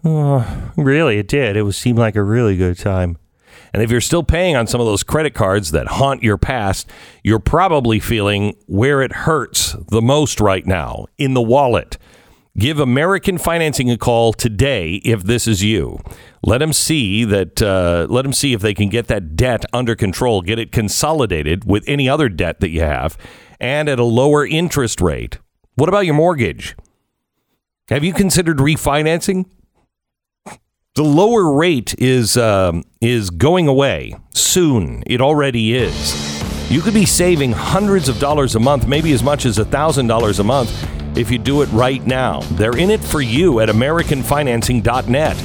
Oh, 0.04 0.72
really, 0.78 1.18
it 1.18 1.28
did. 1.28 1.58
It 1.58 1.64
was 1.64 1.76
seemed 1.76 1.98
like 1.98 2.16
a 2.16 2.24
really 2.24 2.56
good 2.56 2.78
time. 2.78 3.18
And 3.74 3.82
if 3.82 3.90
you're 3.90 4.02
still 4.02 4.24
paying 4.24 4.56
on 4.56 4.68
some 4.68 4.80
of 4.80 4.86
those 4.86 5.04
credit 5.04 5.34
cards 5.34 5.72
that 5.72 5.88
haunt 5.88 6.24
your 6.24 6.38
past, 6.38 6.90
you're 7.24 7.40
probably 7.40 8.00
feeling 8.00 8.56
where 8.68 9.02
it 9.02 9.12
hurts 9.12 9.76
the 9.90 10.02
most 10.02 10.40
right 10.40 10.66
now 10.66 11.08
in 11.18 11.34
the 11.34 11.42
wallet. 11.42 11.98
Give 12.58 12.80
American 12.80 13.38
Financing 13.38 13.92
a 13.92 13.98
call 13.98 14.32
today 14.32 15.02
if 15.04 15.24
this 15.24 15.46
is 15.46 15.62
you. 15.62 16.00
Let 16.42 16.60
them 16.60 16.72
see 16.72 17.26
that. 17.26 17.62
Uh, 17.62 18.08
let 18.10 18.22
them 18.22 18.32
see 18.32 18.54
if 18.54 18.62
they 18.62 18.74
can 18.74 18.88
get 18.88 19.08
that 19.08 19.36
debt 19.36 19.66
under 19.74 19.94
control, 19.94 20.42
get 20.42 20.58
it 20.58 20.72
consolidated 20.72 21.66
with 21.66 21.84
any 21.86 22.08
other 22.08 22.30
debt 22.30 22.62
that 22.62 22.70
you 22.70 22.80
have, 22.80 23.18
and 23.60 23.90
at 23.90 24.00
a 24.00 24.06
lower 24.06 24.46
interest 24.46 25.02
rate. 25.02 25.38
What 25.76 25.90
about 25.90 26.06
your 26.06 26.16
mortgage? 26.16 26.78
Have 27.90 28.06
you 28.06 28.14
considered 28.14 28.58
refinancing? 28.58 29.46
The 30.96 31.04
lower 31.04 31.54
rate 31.54 31.94
is 31.98 32.38
um, 32.38 32.86
is 33.02 33.32
going 33.32 33.68
away 33.68 34.16
soon. 34.34 35.04
It 35.08 35.20
already 35.20 35.76
is. 35.76 36.72
You 36.72 36.80
could 36.80 36.94
be 36.94 37.06
saving 37.06 37.52
hundreds 37.52 38.08
of 38.08 38.18
dollars 38.20 38.56
a 38.56 38.62
month, 38.62 38.88
maybe 38.88 39.12
as 39.12 39.22
much 39.22 39.46
as 39.46 39.58
thousand 39.58 40.08
dollars 40.08 40.40
a 40.40 40.44
month, 40.46 40.72
if 41.18 41.32
you 41.32 41.38
do 41.38 41.62
it 41.62 41.68
right 41.68 42.06
now. 42.06 42.42
They're 42.52 42.78
in 42.78 42.90
it 42.90 43.02
for 43.02 43.22
you 43.22 43.60
at 43.60 43.70
AmericanFinancing.net. 43.70 45.38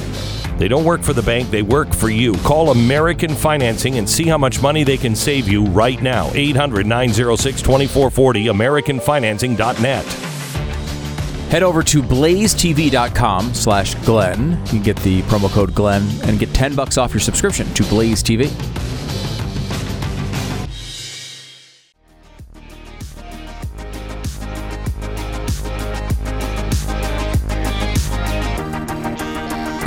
They 0.57 0.67
don't 0.67 0.85
work 0.85 1.01
for 1.01 1.13
the 1.13 1.23
bank; 1.23 1.49
they 1.49 1.63
work 1.63 1.93
for 1.93 2.09
you. 2.09 2.33
Call 2.39 2.71
American 2.71 3.33
Financing 3.33 3.97
and 3.97 4.09
see 4.09 4.25
how 4.25 4.37
much 4.37 4.61
money 4.61 4.83
they 4.83 4.97
can 4.97 5.15
save 5.15 5.47
you 5.47 5.63
right 5.65 6.01
now. 6.01 6.27
800-906-2440, 6.29 8.51
AmericanFinancing.net. 8.51 10.05
Head 11.51 11.63
over 11.63 11.83
to 11.83 12.01
blazetv.com 12.01 13.53
slash 13.53 13.95
Glenn. 14.05 14.51
You 14.51 14.67
can 14.67 14.81
get 14.83 14.95
the 14.97 15.21
promo 15.23 15.49
code 15.49 15.75
Glenn 15.75 16.07
and 16.23 16.39
get 16.39 16.53
10 16.53 16.75
bucks 16.75 16.97
off 16.97 17.13
your 17.13 17.19
subscription 17.19 17.67
to 17.73 17.83
Blaze 17.83 18.23
TV. 18.23 18.49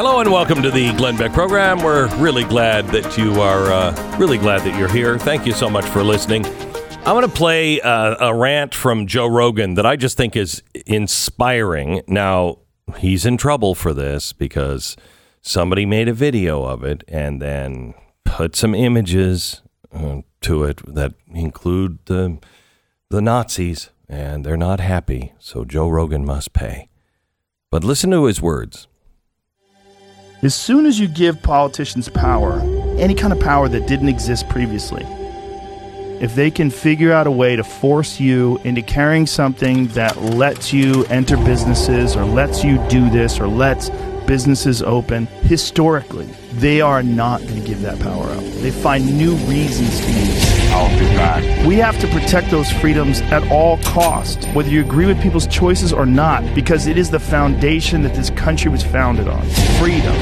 Hello 0.07 0.21
and 0.21 0.31
welcome 0.31 0.61
to 0.61 0.71
the 0.71 0.93
Glenn 0.97 1.17
Beck 1.17 1.33
program. 1.33 1.83
We're 1.83 2.15
really 2.19 2.45
glad 2.45 2.87
that 2.89 3.17
you 3.17 3.41
are 3.41 3.73
uh, 3.73 4.19
really 4.19 4.37
glad 4.37 4.61
that 4.61 4.79
you're 4.79 4.87
here. 4.87 5.19
Thank 5.19 5.47
you 5.47 5.53
so 5.53 5.71
much 5.71 5.87
for 5.87 6.03
listening. 6.03 6.45
I'm 6.45 7.15
going 7.15 7.23
to 7.23 7.35
play 7.35 7.81
uh, 7.81 8.15
a 8.21 8.37
rant 8.37 8.75
from 8.75 9.07
Joe 9.07 9.27
Rogan 9.27 9.77
that 9.77 9.87
I 9.87 9.97
just 9.97 10.19
think 10.19 10.37
is 10.37 10.63
inspiring. 10.85 12.03
Now, 12.07 12.59
he's 12.99 13.25
in 13.25 13.39
trouble 13.39 13.75
for 13.75 13.95
this 13.95 14.35
because 14.35 14.95
somebody 15.41 15.87
made 15.87 16.09
a 16.09 16.13
video 16.13 16.65
of 16.65 16.85
it 16.85 17.03
and 17.09 17.41
then 17.41 17.95
put 18.27 18.57
some 18.57 18.75
images 18.75 19.63
uh, 19.91 20.21
to 20.43 20.65
it 20.65 20.83
that 20.87 21.15
include 21.33 21.99
the 22.05 22.41
the 23.09 23.23
Nazis, 23.23 23.89
and 24.07 24.45
they're 24.45 24.59
not 24.59 24.81
happy. 24.81 25.33
So 25.39 25.65
Joe 25.65 25.89
Rogan 25.89 26.27
must 26.27 26.53
pay. 26.53 26.91
But 27.71 27.85
listen 27.85 28.11
to 28.11 28.27
his 28.27 28.43
words. 28.43 28.87
As 30.45 30.55
soon 30.55 30.85
as 30.85 31.01
you 31.01 31.09
give 31.09 31.41
politicians 31.41 32.11
power, 32.11 32.61
any 32.99 33.15
kind 33.15 33.33
of 33.33 33.41
power 33.41 33.67
that 33.67 33.87
didn't 33.87 34.11
exist 34.11 34.47
previously, 34.51 35.03
if 36.21 36.35
they 36.35 36.51
can 36.51 36.69
figure 36.69 37.15
out 37.15 37.27
a 37.27 37.31
way 37.31 37.57
to 37.57 37.65
force 37.65 38.21
you 38.21 38.59
into 38.59 38.83
carrying 38.83 39.27
something 39.27 39.87
that 39.89 40.21
lets 40.21 40.71
you 40.71 41.07
enter 41.07 41.39
businesses 41.39 42.15
or 42.15 42.27
lets 42.27 42.63
you 42.63 42.77
do 42.89 43.09
this 43.09 43.41
or 43.41 43.49
lets 43.49 43.89
businesses 44.27 44.83
open, 44.83 45.27
historically, 45.43 46.27
they 46.55 46.81
are 46.81 47.03
not 47.03 47.41
going 47.43 47.61
to 47.61 47.67
give 47.67 47.81
that 47.83 47.99
power 48.01 48.25
up. 48.25 48.43
They 48.63 48.71
find 48.71 49.07
new 49.17 49.35
reasons 49.47 50.01
to 50.01 50.07
use 50.07 50.43
it. 50.43 50.71
I'll 50.73 50.99
be 50.99 51.07
back. 51.17 51.67
We 51.67 51.77
have 51.77 51.99
to 52.01 52.09
protect 52.09 52.51
those 52.51 52.71
freedoms 52.71 53.21
at 53.23 53.49
all 53.51 53.79
cost, 53.79 54.45
whether 54.55 54.69
you 54.69 54.81
agree 54.81 55.07
with 55.07 55.21
people's 55.23 55.47
choices 55.47 55.93
or 55.93 56.07
not, 56.07 56.55
because 56.55 56.87
it 56.87 56.99
is 56.99 57.11
the 57.11 57.21
foundation 57.21 58.03
that 58.03 58.15
this 58.15 58.31
country 58.31 58.71
was 58.71 58.83
founded 58.83 59.29
on. 59.29 59.43
Freedom. 59.79 60.15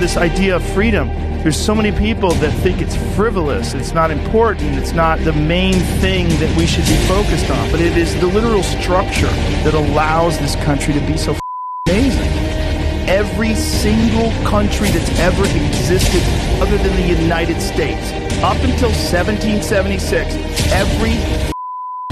This 0.00 0.16
idea 0.16 0.56
of 0.56 0.64
freedom 0.72 1.08
there's 1.42 1.56
so 1.56 1.74
many 1.74 1.90
people 1.90 2.32
that 2.32 2.52
think 2.62 2.82
it's 2.82 2.96
frivolous, 3.16 3.72
it's 3.72 3.94
not 3.94 4.10
important, 4.10 4.76
it's 4.76 4.92
not 4.92 5.18
the 5.20 5.32
main 5.32 5.80
thing 5.98 6.28
that 6.38 6.54
we 6.54 6.66
should 6.66 6.84
be 6.84 6.96
focused 7.06 7.50
on, 7.50 7.70
but 7.70 7.80
it 7.80 7.96
is 7.96 8.14
the 8.20 8.26
literal 8.26 8.62
structure 8.62 9.30
that 9.64 9.72
allows 9.72 10.38
this 10.38 10.54
country 10.56 10.92
to 10.92 11.00
be 11.06 11.16
so 11.16 11.34
amazing. 11.88 12.29
Every 13.10 13.56
single 13.56 14.30
country 14.48 14.88
that's 14.90 15.10
ever 15.18 15.42
existed 15.42 16.22
other 16.62 16.78
than 16.78 16.94
the 16.94 17.20
United 17.20 17.60
States, 17.60 18.12
up 18.40 18.54
until 18.58 18.90
1776, 18.90 20.32
every 20.70 21.18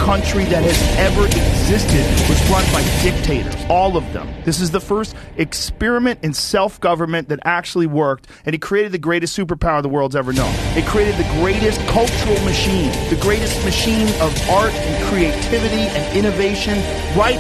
country 0.04 0.42
that 0.46 0.64
has 0.64 0.82
ever 0.98 1.24
existed 1.26 2.04
was 2.28 2.50
run 2.50 2.64
by 2.72 2.82
dictators. 3.00 3.54
All 3.70 3.96
of 3.96 4.12
them. 4.12 4.28
This 4.44 4.58
is 4.58 4.72
the 4.72 4.80
first 4.80 5.14
experiment 5.37 6.18
in 6.24 6.34
self 6.34 6.80
government 6.80 7.28
that 7.28 7.38
actually 7.44 7.87
worked, 7.87 8.26
and 8.44 8.52
it 8.52 8.58
created 8.61 8.90
the 8.90 8.98
greatest 8.98 9.38
superpower 9.38 9.80
the 9.80 9.88
world's 9.88 10.16
ever 10.16 10.32
known. 10.32 10.52
It 10.76 10.84
created 10.84 11.14
the 11.14 11.30
greatest 11.40 11.80
cultural 11.87 12.44
machine, 12.44 12.90
the 13.08 13.20
greatest 13.22 13.64
machine 13.64 14.08
of 14.20 14.37
art 14.50 14.72
and 14.72 15.08
creativity 15.08 15.82
and 15.96 16.18
innovation 16.18 16.78
right 17.16 17.38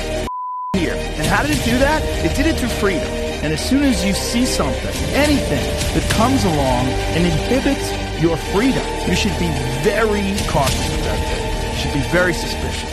here. 0.74 0.94
And 0.94 1.26
how 1.26 1.42
did 1.42 1.58
it 1.58 1.64
do 1.64 1.76
that? 1.78 2.04
It 2.24 2.36
did 2.36 2.46
it 2.46 2.56
through 2.56 2.68
freedom. 2.68 3.27
And 3.42 3.52
as 3.52 3.66
soon 3.66 3.84
as 3.84 4.04
you 4.04 4.12
see 4.14 4.44
something, 4.44 4.94
anything 5.14 5.62
that 5.94 6.10
comes 6.10 6.44
along 6.44 6.86
and 7.14 7.24
inhibits 7.24 7.92
your 8.20 8.36
freedom, 8.36 8.84
you 9.08 9.14
should 9.14 9.38
be 9.38 9.48
very 9.82 10.34
cautious 10.48 10.88
about 11.00 11.18
thing. 11.28 11.70
You 11.70 11.78
should 11.78 11.94
be 11.94 12.08
very 12.10 12.34
suspicious. 12.34 12.90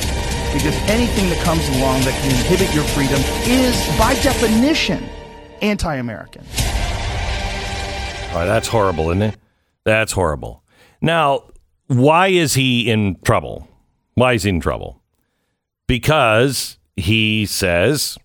Because 0.54 0.76
anything 0.88 1.30
that 1.32 1.44
comes 1.44 1.68
along 1.78 2.02
that 2.02 2.14
can 2.22 2.30
inhibit 2.30 2.74
your 2.76 2.84
freedom 2.86 3.20
is, 3.46 3.76
by 3.98 4.14
definition, 4.22 5.04
anti 5.62 5.96
American. 5.96 6.46
All 8.30 8.42
right, 8.42 8.46
that's 8.46 8.68
horrible, 8.68 9.10
isn't 9.10 9.22
it? 9.22 9.38
That's 9.84 10.12
horrible. 10.12 10.64
Now, 11.02 11.50
why 11.88 12.28
is 12.28 12.54
he 12.54 12.90
in 12.90 13.20
trouble? 13.22 13.68
Why 14.14 14.34
is 14.34 14.44
he 14.44 14.50
in 14.50 14.60
trouble? 14.60 15.02
Because 15.88 16.78
he 16.96 17.46
says, 17.46 18.18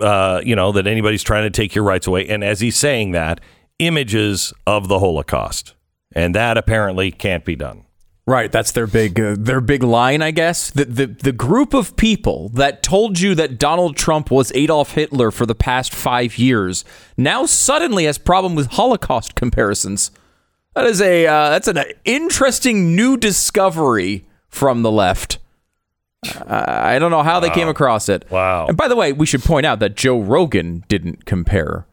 uh, 0.00 0.40
you 0.44 0.56
know, 0.56 0.72
that 0.72 0.86
anybody's 0.86 1.22
trying 1.22 1.44
to 1.44 1.50
take 1.50 1.74
your 1.74 1.84
rights 1.84 2.06
away. 2.06 2.26
And 2.28 2.42
as 2.42 2.60
he's 2.60 2.76
saying 2.76 3.12
that, 3.12 3.40
images 3.78 4.52
of 4.66 4.88
the 4.88 4.98
Holocaust. 4.98 5.74
And 6.12 6.34
that 6.34 6.56
apparently 6.56 7.10
can't 7.10 7.44
be 7.44 7.56
done. 7.56 7.84
Right, 8.28 8.50
that's 8.50 8.72
their 8.72 8.88
big 8.88 9.20
uh, 9.20 9.36
their 9.38 9.60
big 9.60 9.84
line, 9.84 10.20
I 10.20 10.32
guess. 10.32 10.70
The, 10.70 10.84
the 10.84 11.06
the 11.06 11.30
group 11.30 11.74
of 11.74 11.96
people 11.96 12.48
that 12.54 12.82
told 12.82 13.20
you 13.20 13.36
that 13.36 13.56
Donald 13.56 13.96
Trump 13.96 14.32
was 14.32 14.50
Adolf 14.52 14.94
Hitler 14.94 15.30
for 15.30 15.46
the 15.46 15.54
past 15.54 15.94
5 15.94 16.36
years 16.36 16.84
now 17.16 17.46
suddenly 17.46 18.04
has 18.06 18.18
problem 18.18 18.56
with 18.56 18.72
Holocaust 18.72 19.36
comparisons. 19.36 20.10
That 20.74 20.86
is 20.86 21.00
a 21.00 21.24
uh, 21.28 21.50
that's 21.50 21.68
an 21.68 21.78
interesting 22.04 22.96
new 22.96 23.16
discovery 23.16 24.26
from 24.48 24.82
the 24.82 24.90
left. 24.90 25.38
I 26.46 26.98
don't 26.98 27.10
know 27.10 27.22
how 27.22 27.40
they 27.40 27.50
came 27.50 27.68
across 27.68 28.08
it. 28.08 28.24
Wow. 28.30 28.66
And 28.66 28.76
by 28.76 28.88
the 28.88 28.96
way, 28.96 29.12
we 29.12 29.26
should 29.26 29.42
point 29.42 29.66
out 29.66 29.78
that 29.80 29.96
Joe 29.96 30.20
Rogan 30.20 30.84
didn't 30.88 31.24
compare 31.24 31.86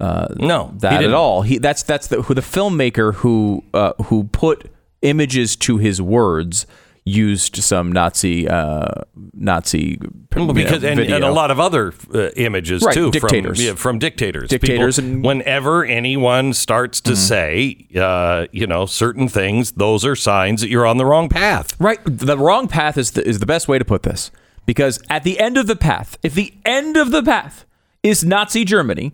uh, 0.00 0.28
no 0.36 0.74
that 0.78 1.02
at 1.02 1.14
all. 1.14 1.42
He 1.42 1.58
that's 1.58 1.82
that's 1.82 2.08
the 2.08 2.22
who 2.22 2.34
the 2.34 2.40
filmmaker 2.40 3.14
who 3.14 3.64
uh, 3.72 3.92
who 4.04 4.24
put 4.24 4.70
images 5.02 5.56
to 5.56 5.78
his 5.78 6.02
words 6.02 6.66
used 7.06 7.56
some 7.56 7.92
Nazi 7.92 8.48
uh, 8.48 8.86
Nazi 9.34 9.98
Well, 10.34 10.52
because 10.54 10.82
and, 10.82 10.96
video. 10.96 11.16
and 11.16 11.24
a 11.24 11.30
lot 11.32 11.50
of 11.50 11.60
other 11.60 11.92
uh, 12.14 12.30
images 12.36 12.82
Right, 12.82 12.94
too 12.94 13.10
dictators. 13.10 13.58
from 13.58 13.66
yeah, 13.66 13.74
from 13.74 13.98
dictators. 13.98 14.48
Dictators 14.48 14.96
People- 14.96 15.08
and- 15.10 15.16
Mm-hmm. 15.18 15.26
whenever 15.26 15.84
anyone 15.84 16.54
starts 16.54 17.00
to 17.02 17.14
say, 17.14 17.86
uh, 17.94 18.46
you 18.52 18.66
know, 18.66 18.86
certain 18.86 19.28
things, 19.28 19.72
those 19.72 20.04
are 20.06 20.16
signs 20.16 20.62
that 20.62 20.70
you're 20.70 20.86
on 20.86 20.96
the 20.96 21.04
wrong 21.04 21.28
path. 21.28 21.78
Right. 21.78 22.00
The 22.04 22.38
wrong 22.38 22.68
path 22.68 22.96
is 22.96 23.10
the, 23.12 23.26
is 23.28 23.38
the 23.38 23.46
best 23.46 23.68
way 23.68 23.78
to 23.78 23.84
put 23.84 24.02
this. 24.02 24.30
Because 24.66 24.98
at 25.10 25.24
the 25.24 25.38
end 25.38 25.58
of 25.58 25.66
the 25.66 25.76
path, 25.76 26.16
if 26.22 26.32
the 26.32 26.54
end 26.64 26.96
of 26.96 27.10
the 27.10 27.22
path 27.22 27.66
is 28.02 28.24
Nazi 28.24 28.64
Germany, 28.64 29.12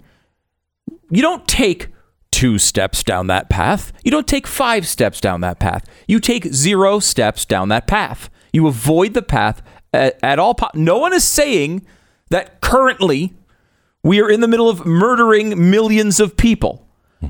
you 1.10 1.22
don't 1.22 1.46
take 1.48 1.88
two 2.32 2.58
steps 2.58 3.02
down 3.02 3.26
that 3.26 3.48
path. 3.48 3.92
You 4.04 4.10
don't 4.10 4.28
take 4.28 4.46
five 4.46 4.86
steps 4.86 5.20
down 5.20 5.40
that 5.40 5.58
path. 5.58 5.84
You 6.06 6.20
take 6.20 6.46
zero 6.46 6.98
steps 7.00 7.44
down 7.44 7.68
that 7.68 7.86
path. 7.86 8.30
You 8.52 8.66
avoid 8.66 9.14
the 9.14 9.22
path 9.22 9.62
at, 9.92 10.18
at 10.22 10.38
all. 10.38 10.54
Po- 10.54 10.70
no 10.74 10.98
one 10.98 11.12
is 11.12 11.24
saying 11.24 11.86
that 12.30 12.60
currently 12.60 13.34
we 14.02 14.20
are 14.20 14.30
in 14.30 14.40
the 14.40 14.48
middle 14.48 14.68
of 14.68 14.86
murdering 14.86 15.70
millions 15.70 16.20
of 16.20 16.36
people. 16.36 16.86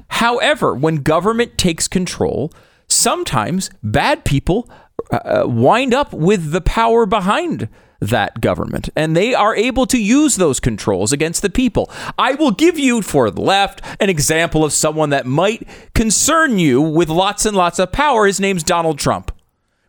However, 0.08 0.74
when 0.74 0.96
government 0.96 1.58
takes 1.58 1.88
control, 1.88 2.52
sometimes 2.86 3.70
bad 3.82 4.24
people 4.24 4.70
uh, 5.10 5.44
wind 5.46 5.94
up 5.94 6.12
with 6.12 6.52
the 6.52 6.60
power 6.60 7.06
behind 7.06 7.68
that 8.00 8.40
government, 8.40 8.88
and 8.96 9.14
they 9.14 9.34
are 9.34 9.54
able 9.54 9.86
to 9.86 9.98
use 9.98 10.36
those 10.36 10.58
controls 10.58 11.12
against 11.12 11.42
the 11.42 11.50
people. 11.50 11.90
I 12.18 12.34
will 12.34 12.50
give 12.50 12.78
you, 12.78 13.02
for 13.02 13.30
the 13.30 13.42
left, 13.42 13.82
an 14.00 14.08
example 14.08 14.64
of 14.64 14.72
someone 14.72 15.10
that 15.10 15.26
might 15.26 15.68
concern 15.94 16.58
you 16.58 16.80
with 16.80 17.08
lots 17.08 17.44
and 17.44 17.56
lots 17.56 17.78
of 17.78 17.92
power. 17.92 18.26
His 18.26 18.40
name's 18.40 18.62
Donald 18.62 18.98
Trump. 18.98 19.32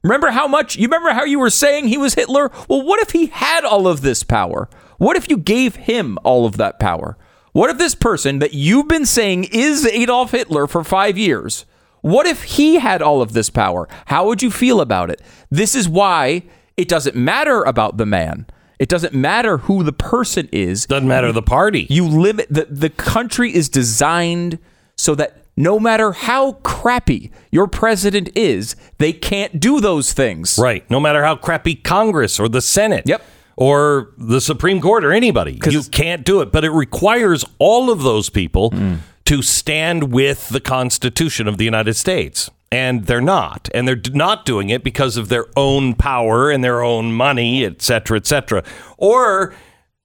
Remember 0.04 0.32
how 0.32 0.48
much 0.48 0.76
you 0.76 0.88
remember 0.88 1.12
how 1.12 1.24
you 1.24 1.40
were 1.40 1.50
saying 1.50 1.88
he 1.88 1.98
was 1.98 2.16
Hitler? 2.16 2.52
Well, 2.68 2.84
what 2.84 3.00
if 3.00 3.12
he 3.12 3.28
had 3.28 3.64
all 3.64 3.88
of 3.88 4.02
this 4.02 4.24
power? 4.24 4.68
What 4.98 5.16
if 5.16 5.30
you 5.30 5.38
gave 5.38 5.76
him 5.76 6.18
all 6.24 6.46
of 6.46 6.58
that 6.58 6.80
power? 6.80 7.18
What 7.54 7.70
if 7.70 7.78
this 7.78 7.96
person 7.96 8.40
that 8.40 8.54
you've 8.54 8.88
been 8.88 9.06
saying 9.06 9.46
is 9.52 9.86
Adolf 9.86 10.32
Hitler 10.32 10.68
for 10.68 10.84
5 10.84 11.18
years? 11.18 11.66
What 12.02 12.26
if 12.26 12.44
he 12.44 12.80
had 12.80 13.02
all 13.02 13.22
of 13.22 13.34
this 13.34 13.50
power? 13.52 13.88
How 14.06 14.26
would 14.26 14.42
you 14.42 14.50
feel 14.50 14.82
about 14.82 15.12
it? 15.12 15.22
This 15.52 15.76
is 15.76 15.88
why 15.88 16.44
it 16.82 16.88
doesn't 16.88 17.16
matter 17.16 17.62
about 17.62 17.98
the 17.98 18.08
man. 18.08 18.48
It 18.80 18.90
doesn't 18.90 19.14
matter 19.14 19.60
who 19.60 19.84
the 19.84 19.94
person 19.94 20.50
is. 20.52 20.88
Doesn't 20.88 21.08
matter 21.08 21.32
the 21.32 21.44
party. 21.44 21.86
You 21.92 22.08
limit 22.08 22.48
the 22.50 22.66
the 22.66 22.90
country 22.90 23.54
is 23.54 23.70
designed 23.70 24.58
so 24.98 25.14
that 25.14 25.46
no 25.56 25.80
matter 25.80 26.12
how 26.12 26.54
crappy 26.64 27.32
your 27.52 27.68
president 27.68 28.32
is, 28.36 28.76
they 28.98 29.14
can't 29.14 29.60
do 29.60 29.80
those 29.80 30.14
things. 30.14 30.58
Right. 30.58 30.90
No 30.90 31.00
matter 31.00 31.24
how 31.24 31.36
crappy 31.36 31.76
Congress 31.76 32.40
or 32.40 32.50
the 32.50 32.62
Senate. 32.62 33.04
Yep. 33.06 33.22
Or 33.58 34.14
the 34.18 34.42
Supreme 34.42 34.82
Court 34.82 35.06
or 35.06 35.12
anybody. 35.12 35.60
You 35.70 35.84
can't 35.84 36.26
do 36.26 36.42
it. 36.42 36.52
But 36.52 36.64
it 36.64 36.72
requires 36.72 37.46
all 37.60 37.92
of 37.92 38.02
those 38.02 38.28
people 38.28 38.72
mm. 38.72 38.98
To 39.32 39.42
stand 39.42 40.12
with 40.12 40.50
the 40.50 40.60
Constitution 40.60 41.48
of 41.48 41.58
the 41.58 41.64
United 41.64 41.94
States. 41.94 42.52
And 42.70 43.06
they're 43.06 43.22
not. 43.22 43.70
And 43.74 43.88
they're 43.88 44.02
not 44.12 44.44
doing 44.44 44.70
it 44.70 44.84
because 44.84 45.16
of 45.16 45.30
their 45.30 45.46
own 45.56 45.94
power 45.94 46.52
and 46.52 46.62
their 46.62 46.82
own 46.82 47.14
money, 47.14 47.64
et 47.64 47.82
cetera, 47.82 48.18
et 48.18 48.28
cetera. 48.28 48.62
Or 48.98 49.56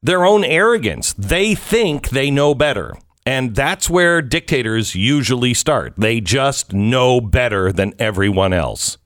their 0.00 0.24
own 0.24 0.44
arrogance. 0.44 1.12
They 1.14 1.56
think 1.56 2.10
they 2.10 2.30
know 2.30 2.54
better. 2.54 2.94
And 3.26 3.56
that's 3.56 3.90
where 3.90 4.22
dictators 4.22 4.94
usually 4.94 5.54
start. 5.54 5.94
They 5.96 6.20
just 6.20 6.72
know 6.72 7.20
better 7.20 7.72
than 7.72 7.94
everyone 7.98 8.52
else. 8.52 8.96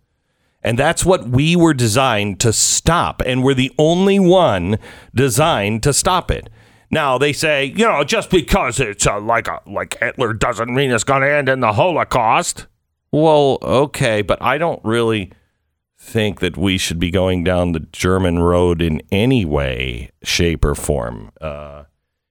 And 0.63 0.79
that's 0.79 1.03
what 1.03 1.31
we 1.31 1.57
were 1.57 1.73
designed 1.73 2.41
to 2.41 2.53
stop. 2.53 3.23
And 3.25 3.43
we're 3.43 3.55
the 3.55 3.73
only 3.79 4.21
one 4.21 4.79
designed 5.15 5.83
to 5.85 5.95
stop 5.95 6.31
it. 6.31 6.51
Now 6.91 7.19
they 7.19 7.33
say, 7.33 7.67
you 7.67 7.87
know, 7.87 8.03
just 8.03 8.31
because 8.31 8.81
it's 8.81 9.07
uh, 9.07 9.21
like 9.21 9.47
a, 9.47 9.61
like 9.67 9.99
Hitler 9.99 10.33
doesn't 10.33 10.73
mean 10.73 10.91
it's 10.91 11.05
going 11.05 11.23
to 11.23 11.31
end 11.31 11.49
in 11.49 11.61
the 11.61 11.73
Holocaust. 11.73 12.67
Well, 13.13 13.59
okay, 13.63 14.23
but 14.23 14.41
I 14.43 14.59
don't 14.59 14.85
really 14.85 15.33
think 15.99 16.41
that 16.41 16.57
we 16.57 16.79
should 16.79 16.99
be 16.99 17.11
going 17.11 17.45
down 17.45 17.73
the 17.73 17.87
German 17.93 18.39
road 18.39 18.81
in 18.81 19.03
any 19.13 19.45
way, 19.45 20.11
shape, 20.23 20.65
or 20.65 20.75
form. 20.75 21.31
Uh, 21.41 21.85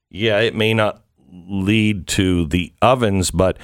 yeah, 0.10 0.40
it 0.40 0.56
may 0.56 0.74
not 0.74 1.04
lead 1.32 2.08
to 2.08 2.48
the 2.48 2.74
ovens, 2.82 3.32
but 3.32 3.58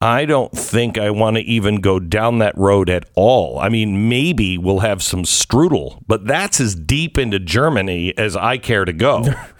I 0.00 0.26
don't 0.26 0.52
think 0.52 0.98
I 0.98 1.10
want 1.10 1.36
to 1.36 1.42
even 1.42 1.80
go 1.80 1.98
down 1.98 2.38
that 2.38 2.56
road 2.58 2.90
at 2.90 3.08
all. 3.14 3.58
I 3.58 3.70
mean, 3.70 4.08
maybe 4.08 4.58
we'll 4.58 4.80
have 4.80 5.02
some 5.02 5.22
strudel, 5.22 6.02
but 6.06 6.26
that's 6.26 6.60
as 6.60 6.74
deep 6.74 7.16
into 7.16 7.38
Germany 7.38 8.12
as 8.18 8.36
I 8.36 8.58
care 8.58 8.84
to 8.84 8.92
go. 8.92 9.24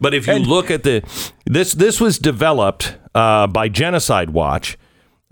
but 0.00 0.14
if 0.14 0.26
you 0.26 0.38
look 0.38 0.70
at 0.70 0.82
the 0.82 1.02
this 1.44 1.72
this 1.72 2.00
was 2.00 2.18
developed 2.18 2.96
uh, 3.14 3.46
by 3.46 3.68
Genocide 3.68 4.30
Watch, 4.30 4.78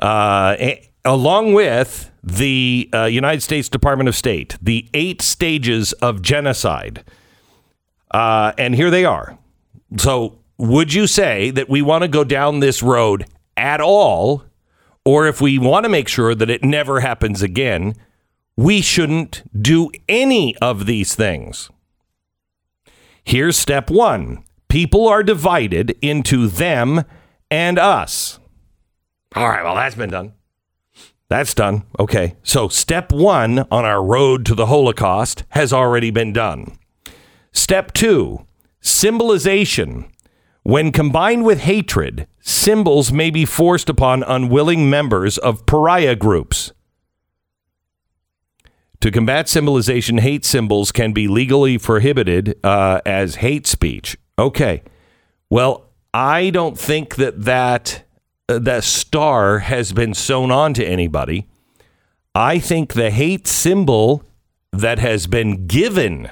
uh, 0.01 0.57
along 1.05 1.55
with 1.55 2.11
the 2.23 2.91
uh, 2.93 3.05
United 3.05 3.41
States 3.41 3.69
Department 3.69 4.09
of 4.09 4.17
State, 4.17 4.57
the 4.61 4.89
eight 4.93 5.23
stages 5.23 5.93
of 5.95 6.21
genocide. 6.21 7.05
Uh, 8.11 8.53
and 8.59 8.75
here 8.75 8.91
they 8.91 9.05
are. 9.05 9.39
So, 9.99 10.41
would 10.59 10.93
you 10.93 11.07
say 11.07 11.51
that 11.51 11.69
we 11.69 11.83
want 11.83 12.03
to 12.03 12.09
go 12.09 12.25
down 12.25 12.61
this 12.61 12.83
road 12.83 13.27
at 13.57 13.81
all? 13.81 14.45
Or 15.05 15.29
if 15.29 15.41
we 15.41 15.59
want 15.59 15.85
to 15.85 15.89
make 15.89 16.09
sure 16.09 16.35
that 16.35 16.51
it 16.51 16.65
never 16.65 16.99
happens 16.99 17.41
again, 17.41 17.95
we 18.57 18.81
shouldn't 18.81 19.45
do 19.61 19.91
any 20.09 20.57
of 20.57 20.87
these 20.87 21.15
things. 21.15 21.71
Here's 23.23 23.57
step 23.57 23.91
one 23.91 24.43
people 24.69 25.09
are 25.09 25.23
divided 25.23 25.97
into 26.03 26.49
them 26.49 27.05
and 27.51 27.79
us. 27.79 28.39
All 29.35 29.49
right, 29.49 29.63
well, 29.63 29.75
that's 29.75 29.95
been 29.95 30.11
done. 30.11 30.33
That's 31.29 31.55
done. 31.55 31.83
Okay. 31.99 32.37
So, 32.43 32.69
step 32.69 33.13
one 33.13 33.61
on 33.71 33.85
our 33.85 34.03
road 34.03 34.47
to 34.47 34.55
the 34.55 34.67
Holocaust 34.67 35.45
has 35.51 35.73
already 35.73 36.11
been 36.11 36.33
done. 36.33 36.79
Step 37.53 37.93
two 37.93 38.47
symbolization. 38.81 40.11
When 40.63 40.93
combined 40.93 41.45
with 41.45 41.61
hatred, 41.61 42.27
symbols 42.41 43.13
may 43.13 43.31
be 43.31 43.45
forced 43.45 43.89
upon 43.89 44.23
unwilling 44.23 44.89
members 44.91 45.39
of 45.39 45.67
pariah 45.67 46.17
groups. 46.17 46.73
To 49.01 49.11
combat 49.11 49.49
symbolization, 49.49 50.19
hate 50.19 50.45
symbols 50.45 50.91
can 50.91 51.13
be 51.13 51.29
legally 51.29 51.79
prohibited 51.79 52.59
uh, 52.65 53.01
as 53.05 53.37
hate 53.37 53.67
speech. 53.67 54.17
Okay. 54.39 54.83
Well, 55.51 55.87
I 56.13 56.51
don't 56.51 56.79
think 56.79 57.17
that 57.17 57.45
that 57.45 58.05
uh, 58.49 58.59
that 58.61 58.85
star 58.85 59.61
has 59.61 59.93
been 59.93 60.15
sewn 60.15 60.51
on 60.51 60.75
to 60.75 60.87
anybody. 60.87 61.47
I 62.35 62.59
think 62.59 62.93
the 62.93 63.11
hate 63.11 63.47
symbol 63.49 64.23
that 64.73 64.99
has 64.99 65.27
been 65.27 65.67
given 65.67 66.31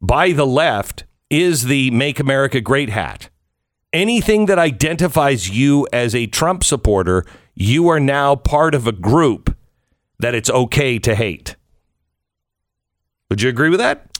by 0.00 0.32
the 0.32 0.46
left 0.46 1.04
is 1.30 1.64
the 1.64 1.90
Make 1.90 2.20
America 2.20 2.60
Great 2.60 2.90
hat. 2.90 3.28
Anything 3.92 4.46
that 4.46 4.58
identifies 4.58 5.50
you 5.50 5.88
as 5.92 6.14
a 6.14 6.26
Trump 6.26 6.62
supporter, 6.62 7.24
you 7.54 7.88
are 7.88 7.98
now 7.98 8.36
part 8.36 8.74
of 8.74 8.86
a 8.86 8.92
group 8.92 9.56
that 10.18 10.34
it's 10.34 10.50
okay 10.50 10.98
to 10.98 11.14
hate. 11.14 11.56
Would 13.30 13.42
you 13.42 13.48
agree 13.48 13.70
with 13.70 13.80
that? 13.80 14.15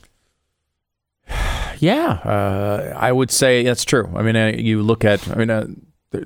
Yeah, 1.79 2.13
uh, 2.25 2.95
I 2.97 3.13
would 3.13 3.31
say 3.31 3.63
that's 3.63 3.85
true. 3.85 4.11
I 4.17 4.23
mean, 4.23 4.37
uh, 4.37 4.53
you 4.57 4.83
look 4.83 5.05
at, 5.05 5.29
I 5.31 5.35
mean, 5.35 5.51
uh, 5.51 5.67
there, 6.11 6.25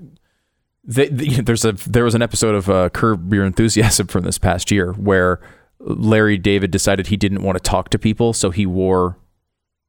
they, 0.85 1.09
they- 1.09 1.27
there's 1.43 1.65
a 1.65 1.73
there 1.73 2.05
was 2.05 2.15
an 2.15 2.23
episode 2.23 2.55
of 2.55 2.69
uh, 2.71 2.89
Curb 2.91 3.33
Your 3.33 3.45
Enthusiasm 3.45 4.07
from 4.07 4.25
this 4.25 4.39
past 4.39 4.71
year 4.71 4.93
where 4.95 5.41
Larry 5.79 6.37
David 6.39 6.71
decided 6.71 7.07
he 7.09 7.17
didn't 7.17 7.43
want 7.43 7.57
to 7.57 7.63
talk 7.63 7.89
to 7.91 7.99
people, 7.99 8.33
so 8.33 8.51
he 8.51 8.67
wore 8.67 9.19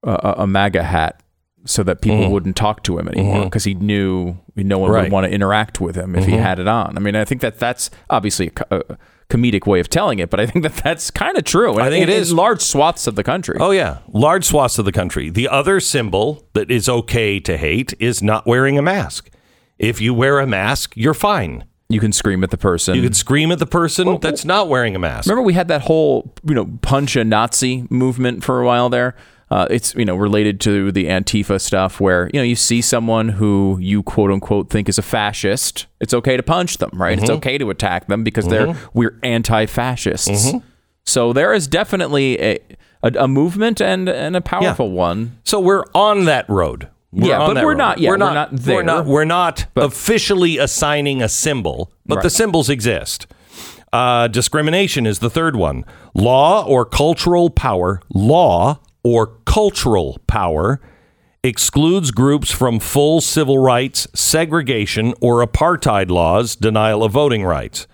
a, 0.04 0.36
a- 0.39 0.47
MAGA 0.47 0.84
hat 0.84 1.21
so 1.65 1.84
that 1.84 2.02
people 2.02 2.21
Mhm. 2.21 2.32
wouldn't 2.32 2.56
talk 2.56 2.82
to 2.84 2.97
him 2.97 3.08
anymore 3.08 3.43
because 3.43 3.65
he 3.65 3.76
knew 3.76 4.36
no 4.56 4.80
one 4.80 4.89
Right. 4.89 5.04
would 5.04 5.12
want 5.12 5.26
to 5.28 5.32
interact 5.32 5.80
with 5.80 5.95
him 5.95 6.15
if 6.15 6.26
he 6.26 6.32
Mhm. 6.34 6.41
had 6.41 6.58
it 6.60 6.67
on. 6.67 6.97
I 6.97 7.00
mean, 7.00 7.15
I 7.15 7.24
think 7.24 7.41
that 7.41 7.60
that's 7.60 7.91
obviously 8.10 8.52
a, 8.71 8.78
a 8.89 8.97
comedic 9.31 9.65
way 9.65 9.79
of 9.79 9.89
telling 9.89 10.19
it, 10.19 10.29
but 10.29 10.39
I 10.39 10.45
think 10.45 10.63
that 10.63 10.75
that's 10.83 11.09
kind 11.09 11.37
of 11.37 11.43
true. 11.43 11.79
I 11.79 11.89
think 11.89 12.03
in, 12.03 12.09
it 12.09 12.29
in 12.29 12.35
large 12.35 12.61
swaths 12.61 13.07
of 13.07 13.15
the 13.15 13.23
country. 13.23 13.57
Oh, 13.59 13.71
yeah. 13.71 13.99
Large 14.11 14.45
swaths 14.45 14.77
of 14.77 14.85
the 14.85 14.91
country. 14.91 15.29
The 15.29 15.47
other 15.47 15.79
symbol 15.79 16.47
that 16.53 16.69
is 16.69 16.89
okay 16.89 17.39
to 17.39 17.57
hate 17.57 17.93
is 17.99 18.21
not 18.21 18.45
wearing 18.45 18.77
a 18.77 18.81
mask. 18.81 19.29
If 19.79 20.01
you 20.01 20.13
wear 20.13 20.39
a 20.39 20.45
mask, 20.45 20.93
you're 20.95 21.13
fine. 21.13 21.65
You 21.89 21.99
can 21.99 22.11
scream 22.11 22.43
at 22.43 22.51
the 22.51 22.57
person. 22.57 22.95
You 22.95 23.01
can 23.01 23.13
scream 23.13 23.51
at 23.51 23.59
the 23.59 23.65
person 23.65 24.19
that's 24.21 24.45
not 24.45 24.69
wearing 24.69 24.95
a 24.95 24.99
mask. 24.99 25.27
Remember, 25.27 25.45
we 25.45 25.53
had 25.53 25.67
that 25.67 25.81
whole 25.81 26.33
you 26.47 26.55
know 26.55 26.65
punch 26.81 27.15
a 27.17 27.25
Nazi 27.25 27.85
movement 27.89 28.43
for 28.43 28.61
a 28.61 28.65
while 28.65 28.89
there. 28.89 29.15
Uh, 29.51 29.67
it's 29.69 29.93
you 29.95 30.05
know 30.05 30.15
related 30.15 30.61
to 30.61 30.91
the 30.93 31.05
Antifa 31.07 31.59
stuff, 31.59 31.99
where 31.99 32.29
you 32.33 32.39
know 32.39 32.43
you 32.43 32.55
see 32.55 32.81
someone 32.81 33.27
who 33.29 33.77
you 33.81 34.01
quote 34.01 34.31
unquote 34.31 34.69
think 34.69 34.87
is 34.87 34.97
a 34.97 35.01
fascist. 35.01 35.87
It's 35.99 36.13
okay 36.13 36.37
to 36.37 36.43
punch 36.43 36.77
them, 36.77 36.91
right? 36.93 37.19
It's 37.19 37.29
Mhm. 37.29 37.35
okay 37.35 37.57
to 37.57 37.69
attack 37.69 38.07
them 38.07 38.23
because 38.23 38.47
they're 38.47 38.67
Mhm. 38.67 38.77
we're 38.93 39.19
anti-fascists. 39.23 40.53
Mhm. 40.53 40.63
So 41.05 41.33
there 41.33 41.53
is 41.53 41.67
definitely 41.67 42.39
a, 42.41 42.59
a 43.03 43.11
a 43.25 43.27
movement 43.27 43.81
and 43.81 44.07
and 44.07 44.35
a 44.37 44.41
powerful 44.41 44.91
one. 44.91 45.37
So 45.43 45.59
we're 45.59 45.83
on 45.93 46.25
that 46.25 46.49
road. 46.49 46.87
We're 47.11 47.27
Yeah, 47.27 47.39
but 47.39 47.61
we're 47.65 47.73
not- 47.73 47.97
yeah, 47.97 48.07
we're 48.11 48.13
we're 48.13 48.17
not. 48.19 48.53
not 48.53 48.61
We're 48.65 48.83
not. 48.83 49.05
We're 49.05 49.25
not 49.25 49.65
officially 49.75 50.57
assigning 50.59 51.21
a 51.21 51.27
symbol, 51.27 51.91
but 52.05 52.21
the 52.23 52.29
symbols 52.29 52.69
exist. 52.69 53.27
Uh, 53.91 54.29
discrimination 54.29 55.05
is 55.05 55.19
the 55.19 55.29
third 55.29 55.57
one. 55.57 55.83
Law 56.15 56.63
or 56.65 56.85
cultural 56.85 57.49
power. 57.49 57.99
Law 58.13 58.79
or 59.03 59.27
cultural 59.45 60.19
power 60.27 60.79
excludes 61.43 62.11
groups 62.11 62.51
from 62.51 62.79
full 62.79 63.19
civil 63.21 63.57
rights, 63.57 64.07
segregation, 64.13 65.13
or 65.21 65.45
apartheid 65.45 66.09
laws, 66.09 66.55
denial 66.55 67.03
of 67.03 67.11
voting 67.11 67.43
rights. 67.43 67.87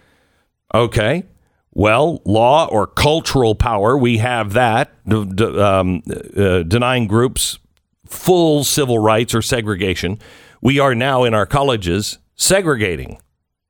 Okay. 0.74 1.24
Well, 1.72 2.22
law 2.26 2.68
or 2.68 2.88
cultural 2.88 3.56
power, 3.56 3.98
we 3.98 4.18
have 4.18 4.54
that, 4.54 4.92
d- 5.08 5.26
d- 5.26 5.60
um, 5.60 6.02
uh, 6.36 6.64
denying 6.64 7.08
groups 7.08 7.60
full 8.06 8.64
civil 8.64 9.00
rights 9.00 9.36
or 9.36 9.42
segregation. 9.42 10.20
We 10.62 10.80
are 10.80 10.96
now 10.96 11.24
in 11.24 11.34
our 11.34 11.46
colleges 11.46 12.18
segregating. 12.36 13.20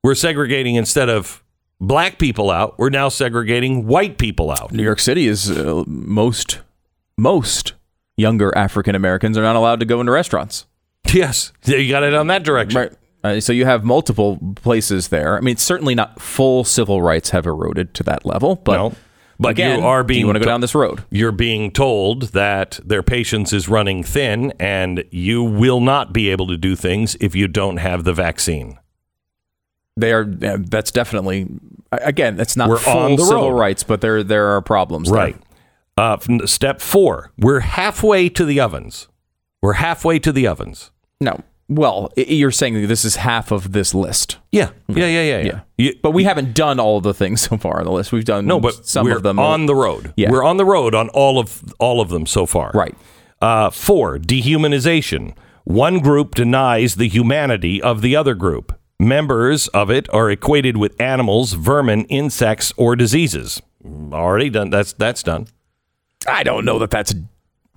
We're 0.03 0.15
segregating 0.15 0.75
instead 0.75 1.09
of 1.09 1.43
black 1.79 2.17
people 2.17 2.49
out, 2.49 2.77
we're 2.79 2.89
now 2.89 3.09
segregating 3.09 3.85
white 3.87 4.17
people 4.17 4.51
out. 4.51 4.71
New 4.71 4.83
York 4.83 4.99
City 4.99 5.27
is 5.27 5.51
uh, 5.51 5.83
most 5.85 6.59
most 7.17 7.73
younger 8.15 8.55
African 8.57 8.95
Americans 8.95 9.37
are 9.37 9.41
not 9.43 9.55
allowed 9.55 9.79
to 9.79 9.85
go 9.85 9.99
into 9.99 10.11
restaurants. 10.11 10.65
Yes, 11.13 11.53
you 11.65 11.89
got 11.89 12.03
it 12.03 12.13
on 12.13 12.27
that 12.27 12.43
direction. 12.43 12.79
Right. 12.81 12.91
Uh, 13.23 13.39
so 13.39 13.51
you 13.53 13.65
have 13.65 13.83
multiple 13.83 14.37
places 14.55 15.07
there. 15.07 15.37
I 15.37 15.41
mean, 15.41 15.53
it's 15.53 15.63
certainly 15.63 15.95
not 15.95 16.21
full 16.21 16.63
civil 16.63 17.01
rights 17.01 17.31
have 17.31 17.45
eroded 17.45 17.93
to 17.95 18.03
that 18.03 18.25
level, 18.25 18.55
but 18.57 18.73
No. 18.77 18.93
But 19.39 19.49
again, 19.49 19.79
you 19.79 19.85
are 19.85 20.03
being 20.03 20.21
you 20.21 20.25
want 20.25 20.37
to 20.37 20.39
go 20.39 20.47
down 20.47 20.61
this 20.61 20.73
road? 20.73 21.03
You're 21.11 21.31
being 21.31 21.69
told 21.71 22.23
that 22.33 22.79
their 22.83 23.03
patience 23.03 23.53
is 23.53 23.69
running 23.69 24.01
thin 24.03 24.51
and 24.59 25.03
you 25.11 25.43
will 25.43 25.79
not 25.79 26.11
be 26.11 26.29
able 26.29 26.47
to 26.47 26.57
do 26.57 26.75
things 26.75 27.15
if 27.21 27.35
you 27.35 27.47
don't 27.47 27.77
have 27.77 28.03
the 28.03 28.13
vaccine. 28.13 28.79
They 29.95 30.11
are. 30.11 30.25
That's 30.25 30.89
definitely 30.91 31.47
again. 31.91 32.35
That's 32.35 32.57
not 32.57 32.67
We're 32.69 32.77
full 32.77 32.97
on 32.97 33.15
the 33.15 33.25
civil 33.25 33.51
road. 33.51 33.59
rights, 33.59 33.83
but 33.83 34.01
there 34.01 34.23
there 34.23 34.47
are 34.55 34.61
problems. 34.61 35.09
there. 35.09 35.35
Uh, 35.97 36.17
step 36.45 36.79
four, 36.79 37.31
we're 37.37 37.61
halfway 37.61 38.29
to 38.29 38.45
the 38.45 38.59
ovens. 38.59 39.07
We're 39.61 39.73
halfway 39.73 40.19
to 40.19 40.31
the 40.31 40.47
ovens. 40.47 40.91
No. 41.19 41.41
Well, 41.69 42.13
you're 42.15 42.51
saying 42.51 42.87
this 42.87 43.03
is 43.03 43.17
half 43.17 43.51
of 43.51 43.73
this 43.73 43.93
list. 43.93 44.37
Yeah. 44.51 44.69
Yeah, 44.87 45.07
yeah, 45.07 45.21
yeah, 45.23 45.39
yeah. 45.41 45.59
Yeah. 45.77 45.91
but 46.01 46.11
we 46.11 46.23
haven't 46.23 46.53
done 46.53 46.79
all 46.79 46.97
of 46.97 47.03
the 47.03 47.13
things 47.13 47.41
so 47.49 47.57
far 47.57 47.79
on 47.79 47.85
the 47.85 47.91
list. 47.91 48.11
We've 48.11 48.23
done 48.23 48.45
No, 48.45 48.59
but 48.59 48.85
some 48.85 49.05
we're 49.05 49.17
of 49.17 49.23
them 49.23 49.39
on 49.39 49.65
the 49.65 49.75
road. 49.75 50.13
Yeah. 50.15 50.31
We're 50.31 50.43
on 50.45 50.57
the 50.57 50.65
road 50.65 50.95
on 50.95 51.09
all 51.09 51.39
of 51.39 51.63
all 51.79 51.99
of 51.99 52.09
them 52.09 52.25
so 52.25 52.45
far. 52.45 52.71
Right. 52.73 52.95
Uh, 53.41 53.69
four, 53.69 54.17
dehumanization. 54.17 55.35
One 55.65 55.99
group 55.99 56.35
denies 56.35 56.95
the 56.95 57.09
humanity 57.09 57.81
of 57.81 58.01
the 58.01 58.15
other 58.15 58.35
group. 58.35 58.79
Members 58.99 59.67
of 59.69 59.91
it 59.91 60.11
are 60.13 60.31
equated 60.31 60.77
with 60.77 60.99
animals, 60.99 61.53
vermin, 61.53 62.05
insects, 62.05 62.73
or 62.77 62.95
diseases. 62.95 63.61
Already 63.85 64.49
done. 64.49 64.69
That's 64.69 64.93
that's 64.93 65.21
done. 65.21 65.47
I 66.27 66.43
don't 66.43 66.65
know 66.65 66.79
that 66.79 66.91
that's 66.91 67.13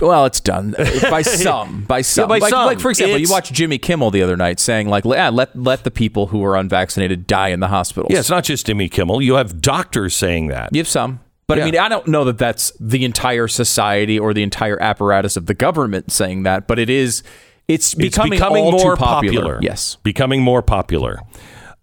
well, 0.00 0.24
it's 0.24 0.40
done 0.40 0.74
by 1.10 1.22
some, 1.22 1.84
by 1.84 2.00
some. 2.00 2.28
by 2.28 2.38
like, 2.38 2.50
some. 2.50 2.66
like 2.66 2.80
for 2.80 2.90
example, 2.90 3.16
It's- 3.16 3.28
you 3.28 3.32
watched 3.32 3.52
Jimmy 3.52 3.78
Kimmel 3.78 4.10
the 4.10 4.22
other 4.22 4.36
night 4.36 4.58
saying 4.58 4.88
like, 4.88 5.04
yeah, 5.04 5.28
let 5.28 5.54
let 5.54 5.84
the 5.84 5.90
people 5.90 6.28
who 6.28 6.44
are 6.44 6.56
unvaccinated 6.56 7.26
die 7.26 7.48
in 7.48 7.60
the 7.60 7.68
hospitals. 7.68 8.10
Yeah, 8.12 8.20
it's 8.20 8.30
not 8.30 8.44
just 8.44 8.66
Jimmy 8.66 8.88
Kimmel. 8.88 9.20
You 9.22 9.34
have 9.34 9.60
doctors 9.60 10.14
saying 10.16 10.48
that. 10.48 10.70
You 10.72 10.80
have 10.80 10.88
some. 10.88 11.20
But 11.46 11.60
I 11.60 11.64
mean, 11.64 11.76
I 11.76 11.88
don't 11.88 12.06
know 12.06 12.24
that 12.26 12.38
that's 12.38 12.72
the 12.78 13.04
entire 13.04 13.48
society 13.48 14.18
or 14.18 14.32
the 14.32 14.44
entire 14.44 14.80
apparatus 14.80 15.36
of 15.36 15.46
the 15.46 15.54
government 15.54 16.12
saying 16.12 16.44
that, 16.44 16.68
but 16.68 16.78
it 16.78 16.88
is. 16.88 17.22
It's 17.66 17.94
becoming, 17.94 18.32
it's 18.32 18.40
becoming 18.40 18.64
more 18.64 18.96
too 18.96 18.96
popular. 18.96 19.58
Yes. 19.62 19.96
becoming 20.02 20.42
more 20.42 20.62
popular. 20.62 21.20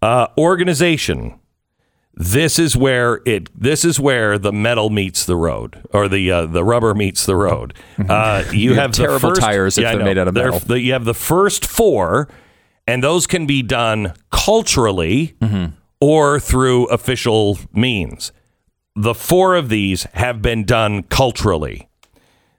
Uh, 0.02 0.26
organization. 0.36 1.37
This 2.20 2.58
is 2.58 2.76
where 2.76 3.20
it. 3.24 3.48
This 3.58 3.84
is 3.84 4.00
where 4.00 4.38
the 4.38 4.52
metal 4.52 4.90
meets 4.90 5.24
the 5.24 5.36
road, 5.36 5.80
or 5.92 6.08
the 6.08 6.30
uh, 6.32 6.46
the 6.46 6.64
rubber 6.64 6.92
meets 6.92 7.24
the 7.26 7.36
road. 7.36 7.74
Uh, 7.96 8.42
you, 8.50 8.58
You 8.58 8.68
have 8.74 8.82
have 8.82 8.90
the 8.92 8.96
terrible 9.04 9.28
first- 9.30 9.40
tires 9.40 9.78
if 9.78 9.86
I 9.86 9.94
they're 9.94 10.04
made 10.04 10.18
out 10.18 10.26
of 10.26 10.34
metal. 10.34 10.58
the- 10.58 10.80
you 10.80 10.92
have 10.94 11.04
the 11.04 11.14
first 11.14 11.64
four, 11.64 12.28
And 12.88 13.04
those 13.04 13.26
can 13.28 13.46
be 13.46 13.62
done 13.62 14.14
culturally 14.32 15.36
or 16.00 16.40
through 16.40 16.86
official 16.86 17.58
means. 17.72 18.32
The 18.96 19.14
four 19.14 19.54
of 19.54 19.68
these 19.68 20.04
have 20.14 20.42
been 20.42 20.64
done 20.64 21.04
culturally. 21.04 21.88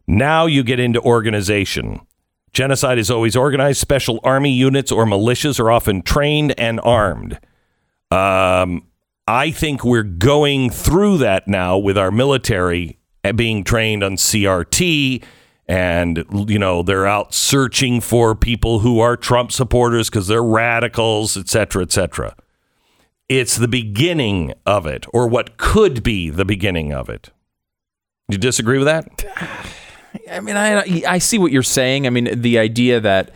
Now 0.08 0.46
you 0.46 0.64
get 0.64 0.80
into 0.80 1.02
organization. 1.02 2.00
Genocide 2.54 2.98
is 2.98 3.12
always 3.12 3.36
organized. 3.36 3.80
Special 3.82 4.20
army 4.24 4.52
units 4.52 4.90
or 4.92 5.06
militias 5.06 5.60
are 5.60 5.70
often 5.70 6.02
trained 6.02 6.54
and 6.58 6.80
armed. 6.82 7.40
Um, 8.10 8.84
I 9.30 9.52
think 9.52 9.84
we're 9.84 10.02
going 10.02 10.72
through 10.72 11.20
that 11.20 11.48
now 11.48 11.78
with 11.78 12.00
our 12.00 12.10
military 12.10 12.98
uh, 13.24 13.32
being 13.32 13.64
trained 13.64 14.04
on 14.04 14.14
CRT. 14.14 15.24
And, 15.68 16.26
you 16.48 16.58
know, 16.58 16.82
they're 16.82 17.06
out 17.06 17.32
searching 17.36 18.02
for 18.02 18.34
people 18.34 18.80
who 18.80 19.00
are 19.00 19.16
Trump 19.16 19.52
supporters 19.52 20.10
because 20.10 20.26
they're 20.26 20.42
radicals, 20.44 21.38
et 21.38 21.48
cetera, 21.48 21.84
et 21.84 21.92
cetera. 21.92 22.36
It's 23.30 23.56
the 23.56 23.68
beginning 23.68 24.56
of 24.66 24.88
it, 24.88 25.06
or 25.14 25.28
what 25.28 25.58
could 25.58 26.02
be 26.02 26.32
the 26.32 26.44
beginning 26.46 26.92
of 26.92 27.08
it. 27.08 27.30
You 28.30 28.40
disagree 28.40 28.80
with 28.80 28.88
that? 28.88 29.06
I 30.32 30.40
mean, 30.40 30.58
I 30.58 31.04
I 31.08 31.20
see 31.20 31.38
what 31.38 31.52
you're 31.52 31.62
saying. 31.62 32.08
I 32.08 32.10
mean, 32.10 32.42
the 32.42 32.58
idea 32.58 33.00
that 33.00 33.30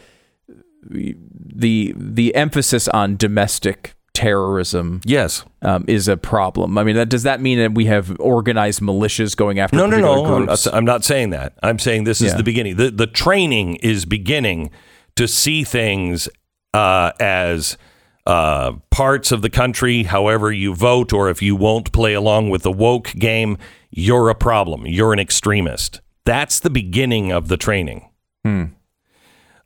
the 0.90 1.94
the 1.96 2.34
emphasis 2.34 2.88
on 2.88 3.16
domestic 3.16 3.94
terrorism, 4.14 5.02
yes, 5.06 5.44
um, 5.62 5.86
is 5.88 6.08
a 6.08 6.16
problem. 6.18 6.78
I 6.78 6.84
mean, 6.84 6.96
that, 6.96 7.10
does 7.10 7.24
that 7.24 7.42
mean 7.42 7.58
that 7.60 7.74
we 7.74 7.86
have 7.86 8.16
organized 8.20 8.80
militias 8.82 9.36
going 9.36 9.60
after 9.60 9.76
No, 9.78 9.88
no, 9.88 9.98
no. 9.98 10.26
I'm 10.26 10.46
groups? 10.46 10.66
not, 10.66 10.76
I'm 10.76 10.86
not 10.86 11.04
saying 11.04 11.32
that. 11.32 11.54
I'm 11.64 11.80
saying 11.80 12.04
this 12.04 12.22
is 12.22 12.32
Yeah. 12.32 12.38
the 12.38 12.44
beginning. 12.44 12.76
The 12.78 12.92
the 12.92 13.08
training 13.08 13.76
is 13.78 14.06
beginning 14.06 14.70
to 15.16 15.28
see 15.28 15.64
things 15.64 16.30
uh, 16.74 17.12
as 17.20 17.78
uh, 18.26 18.74
parts 18.90 19.32
of 19.32 19.42
the 19.42 19.50
country. 19.50 20.04
However 20.04 20.52
you 20.52 20.74
vote, 20.76 21.12
or 21.12 21.30
if 21.30 21.42
you 21.42 21.56
won't 21.56 21.92
play 21.92 22.14
along 22.14 22.50
with 22.50 22.62
the 22.64 22.72
woke 22.72 23.12
game, 23.14 23.58
you're 23.92 24.30
a 24.30 24.36
problem. 24.36 24.86
You're 24.88 25.12
an 25.14 25.20
extremist. 25.20 26.02
That's 26.26 26.60
the 26.60 26.70
beginning 26.70 27.32
of 27.32 27.48
the 27.48 27.58
training. 27.58 28.10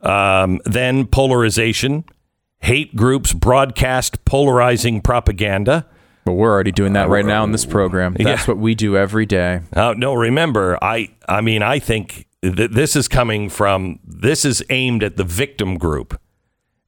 Um, 0.02 0.60
then 0.66 1.06
polarization. 1.08 2.04
Hate 2.62 2.96
groups 2.96 3.34
broadcast 3.34 4.24
polarizing 4.26 5.02
propaganda. 5.02 5.86
But 6.26 6.34
we're 6.34 6.52
already 6.52 6.72
doing 6.74 6.94
that 6.94 7.08
right 7.08 7.26
now 7.26 7.44
in 7.46 7.52
this 7.54 7.66
program. 7.66 8.14
That's 8.14 8.42
Yeah. 8.42 8.46
what 8.54 8.58
we 8.58 8.76
do 8.76 8.98
every 8.98 9.26
day. 9.26 9.62
Uh, 9.74 9.94
no, 9.96 10.14
remember, 10.14 10.78
I 10.82 11.10
I 11.30 11.40
mean, 11.42 11.62
I 11.64 11.80
think 11.80 12.26
that 12.42 12.74
this 12.74 12.96
is 12.96 13.08
coming 13.08 13.48
from 13.50 14.00
this 14.06 14.44
is 14.44 14.62
aimed 14.70 15.04
at 15.04 15.16
the 15.16 15.24
victim 15.24 15.78
group, 15.78 16.20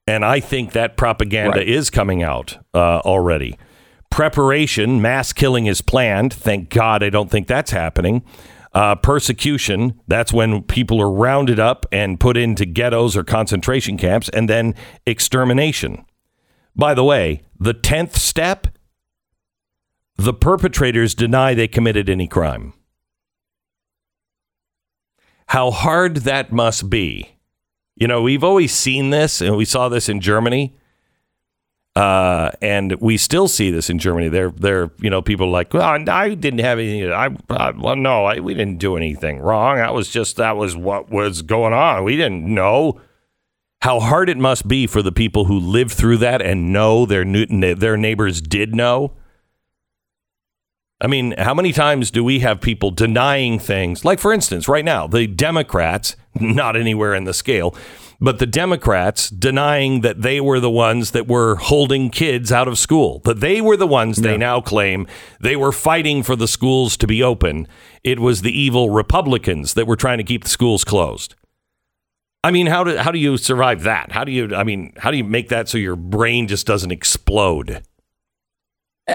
and 0.06 0.24
I 0.24 0.40
think 0.40 0.72
that 0.72 0.96
propaganda 0.98 1.58
Right. 1.58 1.68
is 1.68 1.88
coming 1.88 2.22
out 2.22 2.58
uh, 2.74 2.98
already. 2.98 3.56
Preparation, 4.10 5.00
mass 5.00 5.32
killing 5.32 5.66
is 5.66 5.80
planned. 5.80 6.34
Thank 6.34 6.68
God, 6.68 7.02
I 7.02 7.08
don't 7.10 7.30
think 7.30 7.46
that's 7.46 7.70
happening. 7.70 8.22
Uh, 8.72 8.94
persecution, 8.94 10.00
that's 10.06 10.32
when 10.32 10.62
people 10.62 11.02
are 11.02 11.10
rounded 11.10 11.58
up 11.58 11.86
and 11.90 12.20
put 12.20 12.36
into 12.36 12.64
ghettos 12.64 13.16
or 13.16 13.24
concentration 13.24 13.96
camps, 13.96 14.28
and 14.28 14.48
then 14.48 14.74
extermination. 15.06 16.04
By 16.76 16.94
the 16.94 17.02
way, 17.02 17.42
the 17.58 17.74
10th 17.74 18.14
step 18.14 18.68
the 20.20 20.34
perpetrators 20.34 21.14
deny 21.14 21.54
they 21.54 21.66
committed 21.66 22.10
any 22.10 22.28
crime. 22.28 22.74
How 25.46 25.70
hard 25.70 26.18
that 26.18 26.52
must 26.52 26.90
be. 26.90 27.36
You 27.96 28.06
know, 28.06 28.20
we've 28.20 28.44
always 28.44 28.74
seen 28.74 29.08
this, 29.08 29.40
and 29.40 29.56
we 29.56 29.64
saw 29.64 29.88
this 29.88 30.10
in 30.10 30.20
Germany. 30.20 30.76
Uh, 31.96 32.50
and 32.62 32.94
we 33.00 33.16
still 33.16 33.48
see 33.48 33.70
this 33.70 33.90
in 33.90 33.98
Germany. 33.98 34.28
They're, 34.28 34.50
they're, 34.52 34.90
you 35.00 35.10
know, 35.10 35.22
people 35.22 35.50
like, 35.50 35.74
well, 35.74 36.08
I 36.08 36.34
didn't 36.34 36.60
have 36.60 36.78
anything. 36.78 37.12
I, 37.12 37.36
I 37.50 37.70
well, 37.72 37.96
no, 37.96 38.24
I, 38.24 38.38
we 38.38 38.54
didn't 38.54 38.78
do 38.78 38.96
anything 38.96 39.40
wrong. 39.40 39.76
That 39.76 39.92
was 39.92 40.08
just, 40.08 40.36
that 40.36 40.56
was 40.56 40.76
what 40.76 41.10
was 41.10 41.42
going 41.42 41.72
on. 41.72 42.04
We 42.04 42.16
didn't 42.16 42.46
know 42.46 43.00
how 43.82 43.98
hard 43.98 44.28
it 44.28 44.36
must 44.36 44.68
be 44.68 44.86
for 44.86 45.02
the 45.02 45.12
people 45.12 45.46
who 45.46 45.58
lived 45.58 45.90
through 45.90 46.18
that 46.18 46.40
and 46.40 46.72
know 46.72 47.06
their, 47.06 47.24
new- 47.24 47.46
their 47.74 47.96
neighbors 47.96 48.40
did 48.40 48.74
know. 48.74 49.12
I 51.00 51.06
mean, 51.06 51.34
how 51.38 51.54
many 51.54 51.72
times 51.72 52.10
do 52.10 52.22
we 52.22 52.40
have 52.40 52.60
people 52.60 52.90
denying 52.90 53.58
things? 53.58 54.04
Like, 54.04 54.18
for 54.18 54.32
instance, 54.32 54.68
right 54.68 54.84
now, 54.84 55.06
the 55.06 55.26
Democrats, 55.26 56.14
not 56.34 56.76
anywhere 56.76 57.14
in 57.14 57.24
the 57.24 57.32
scale, 57.32 57.74
but 58.20 58.38
the 58.38 58.46
Democrats 58.46 59.30
denying 59.30 60.02
that 60.02 60.20
they 60.20 60.42
were 60.42 60.60
the 60.60 60.70
ones 60.70 61.12
that 61.12 61.26
were 61.26 61.56
holding 61.56 62.10
kids 62.10 62.52
out 62.52 62.68
of 62.68 62.78
school, 62.78 63.20
that 63.20 63.40
they 63.40 63.62
were 63.62 63.78
the 63.78 63.86
ones 63.86 64.18
they 64.18 64.36
now 64.36 64.60
claim 64.60 65.06
they 65.40 65.56
were 65.56 65.72
fighting 65.72 66.22
for 66.22 66.36
the 66.36 66.46
schools 66.46 66.98
to 66.98 67.06
be 67.06 67.22
open. 67.22 67.66
It 68.04 68.20
was 68.20 68.42
the 68.42 68.56
evil 68.56 68.90
Republicans 68.90 69.72
that 69.72 69.86
were 69.86 69.96
trying 69.96 70.18
to 70.18 70.24
keep 70.24 70.44
the 70.44 70.50
schools 70.50 70.84
closed. 70.84 71.34
I 72.44 72.50
mean, 72.50 72.66
how 72.66 72.84
do, 72.84 72.96
how 72.96 73.10
do 73.10 73.18
you 73.18 73.38
survive 73.38 73.82
that? 73.82 74.12
How 74.12 74.24
do 74.24 74.32
you, 74.32 74.54
I 74.54 74.64
mean, 74.64 74.92
how 74.98 75.10
do 75.10 75.16
you 75.16 75.24
make 75.24 75.48
that 75.48 75.68
so 75.68 75.78
your 75.78 75.96
brain 75.96 76.46
just 76.46 76.66
doesn't 76.66 76.90
explode? 76.90 77.82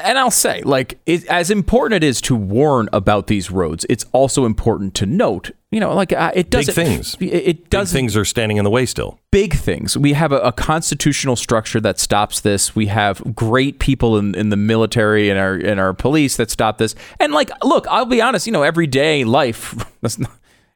And 0.03 0.17
I'll 0.17 0.31
say, 0.31 0.61
like, 0.63 0.99
it, 1.05 1.25
as 1.27 1.49
important 1.49 2.03
it 2.03 2.07
is 2.07 2.21
to 2.21 2.35
warn 2.35 2.89
about 2.91 3.27
these 3.27 3.49
roads, 3.49 3.85
it's 3.89 4.05
also 4.11 4.45
important 4.45 4.93
to 4.95 5.05
note, 5.05 5.51
you 5.71 5.79
know, 5.79 5.93
like 5.93 6.11
uh, 6.13 6.31
it 6.35 6.49
doesn't. 6.49 6.75
Big 6.75 6.87
things. 6.87 7.17
It, 7.21 7.47
it 7.47 7.69
does 7.69 7.91
things 7.91 8.15
are 8.15 8.25
standing 8.25 8.57
in 8.57 8.63
the 8.63 8.69
way 8.69 8.85
still. 8.85 9.19
big 9.31 9.55
things. 9.55 9.97
We 9.97 10.13
have 10.13 10.31
a, 10.31 10.39
a 10.39 10.51
constitutional 10.51 11.35
structure 11.35 11.79
that 11.81 11.99
stops 11.99 12.39
this. 12.41 12.75
We 12.75 12.87
have 12.87 13.35
great 13.35 13.79
people 13.79 14.17
in, 14.17 14.35
in 14.35 14.49
the 14.49 14.57
military 14.57 15.29
and 15.29 15.39
our 15.39 15.55
and 15.55 15.79
our 15.79 15.93
police 15.93 16.37
that 16.37 16.51
stop 16.51 16.77
this. 16.77 16.95
And 17.19 17.33
like, 17.33 17.49
look, 17.63 17.87
I'll 17.87 18.05
be 18.05 18.21
honest. 18.21 18.45
You 18.45 18.53
know, 18.53 18.63
everyday 18.63 19.23
life, 19.23 19.75
that's 20.01 20.19
not, 20.19 20.31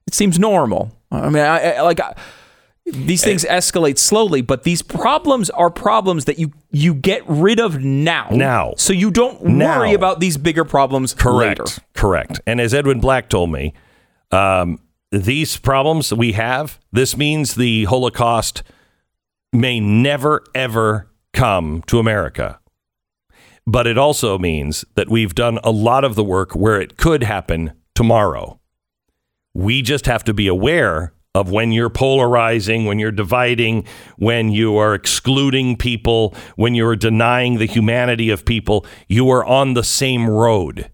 it 0.07 0.13
seems 0.13 0.39
normal. 0.39 0.91
I 1.11 1.29
mean, 1.29 1.43
I, 1.43 1.73
I 1.73 1.81
like. 1.81 1.99
I, 1.99 2.15
these 2.91 3.23
things 3.23 3.45
escalate 3.45 3.97
slowly, 3.97 4.41
but 4.41 4.63
these 4.63 4.81
problems 4.81 5.49
are 5.51 5.69
problems 5.69 6.25
that 6.25 6.39
you 6.39 6.51
you 6.71 6.93
get 6.93 7.23
rid 7.27 7.59
of 7.59 7.83
now. 7.83 8.27
Now. 8.31 8.73
so 8.77 8.93
you 8.93 9.09
don't 9.11 9.43
Now. 9.43 9.79
worry 9.79 9.93
about 9.93 10.19
these 10.19 10.37
bigger 10.37 10.65
problems 10.65 11.13
Correct. 11.13 11.59
later. 11.59 11.71
Correct. 11.93 12.41
And 12.45 12.61
as 12.61 12.73
Edwin 12.73 12.99
Black 12.99 13.29
told 13.29 13.51
me, 13.51 13.73
um, 14.31 14.79
these 15.11 15.57
problems 15.57 16.13
we 16.13 16.33
have, 16.33 16.79
this 16.91 17.17
means 17.17 17.55
the 17.55 17.85
Holocaust 17.85 18.61
may 19.51 19.79
never, 19.79 20.43
ever 20.53 21.09
come 21.33 21.81
to 21.87 21.97
America. 21.99 22.59
But 23.65 23.87
it 23.87 23.97
also 23.97 24.37
means 24.37 24.85
that 24.95 25.09
we've 25.09 25.33
done 25.35 25.59
a 25.63 25.71
lot 25.71 26.03
of 26.03 26.15
the 26.15 26.23
work 26.23 26.53
where 26.55 26.79
it 26.79 26.97
could 26.97 27.23
happen 27.23 27.73
tomorrow. 27.95 28.59
We 29.53 29.81
just 29.81 30.05
have 30.05 30.23
to 30.25 30.33
be 30.33 30.47
aware 30.47 31.13
of 31.35 31.51
when 31.51 31.71
you're 31.71 31.89
polarizing, 31.89 32.85
when 32.85 32.97
you're 32.97 33.11
dividing, 33.11 33.85
when 34.17 34.51
you 34.51 34.77
are 34.77 34.95
excluding 34.95 35.77
people, 35.77 36.35
when 36.55 36.73
you're 36.73 36.95
denying 36.95 37.57
the 37.57 37.67
humanity 37.67 38.29
of 38.29 38.45
people, 38.45 38.85
you 39.07 39.29
are 39.29 39.45
on 39.45 39.73
the 39.73 39.83
same 39.83 40.29
road. 40.29 40.91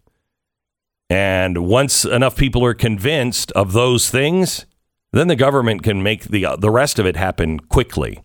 And 1.09 1.65
once 1.67 2.03
enough 2.03 2.35
people 2.35 2.65
are 2.65 2.73
convinced 2.73 3.51
of 3.53 3.73
those 3.73 4.09
things, 4.09 4.65
then 5.13 5.27
the 5.27 5.35
government 5.35 5.83
can 5.83 6.03
make 6.03 6.25
the 6.25 6.45
uh, 6.45 6.55
the 6.57 6.69
rest 6.71 6.99
of 6.99 7.05
it 7.05 7.15
happen 7.15 7.59
quickly. 7.59 8.21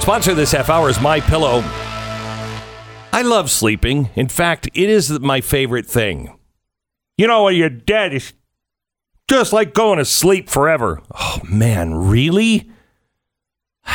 Sponsor 0.00 0.34
this 0.34 0.52
half 0.52 0.70
hour 0.70 0.88
is 0.88 1.00
My 1.00 1.20
Pillow. 1.20 1.62
I 3.14 3.22
love 3.22 3.50
sleeping. 3.50 4.10
In 4.14 4.28
fact, 4.28 4.68
it 4.74 4.88
is 4.88 5.18
my 5.20 5.40
favorite 5.40 5.86
thing. 5.86 6.38
You 7.18 7.26
know, 7.26 7.44
when 7.44 7.56
you're 7.56 7.68
dead, 7.68 8.14
it's 8.14 8.32
just 9.28 9.52
like 9.52 9.74
going 9.74 9.98
to 9.98 10.04
sleep 10.04 10.48
forever. 10.48 11.00
Oh 11.14 11.40
man, 11.48 11.94
really? 11.94 12.70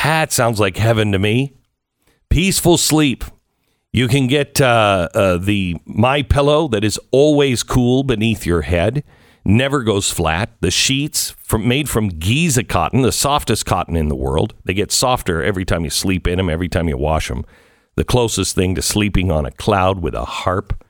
That 0.03 0.31
sounds 0.31 0.59
like 0.59 0.77
heaven 0.77 1.11
to 1.11 1.19
me. 1.19 1.53
Peaceful 2.29 2.77
sleep. 2.77 3.23
You 3.93 4.07
can 4.07 4.27
get 4.27 4.59
uh, 4.59 5.09
uh, 5.13 5.37
the 5.37 5.77
My 5.85 6.21
Pillow 6.21 6.67
that 6.69 6.83
is 6.83 6.99
always 7.11 7.63
cool 7.63 8.03
beneath 8.03 8.45
your 8.45 8.61
head, 8.61 9.03
never 9.45 9.81
goes 9.81 10.11
flat. 10.11 10.51
The 10.59 10.71
sheets 10.71 11.31
from 11.43 11.67
made 11.67 11.89
from 11.89 12.09
Giza 12.09 12.63
cotton, 12.63 13.01
the 13.01 13.11
softest 13.11 13.65
cotton 13.65 13.95
in 13.95 14.07
the 14.07 14.15
world. 14.15 14.53
They 14.65 14.73
get 14.73 14.91
softer 14.91 15.41
every 15.41 15.65
time 15.65 15.83
you 15.83 15.89
sleep 15.89 16.27
in 16.27 16.37
them, 16.37 16.49
every 16.49 16.69
time 16.69 16.87
you 16.87 16.97
wash 16.97 17.29
them. 17.29 17.45
The 17.95 18.03
closest 18.03 18.55
thing 18.55 18.75
to 18.75 18.81
sleeping 18.81 19.31
on 19.31 19.45
a 19.45 19.51
cloud 19.51 20.01
with 20.01 20.13
a 20.13 20.25
harp, 20.25 20.83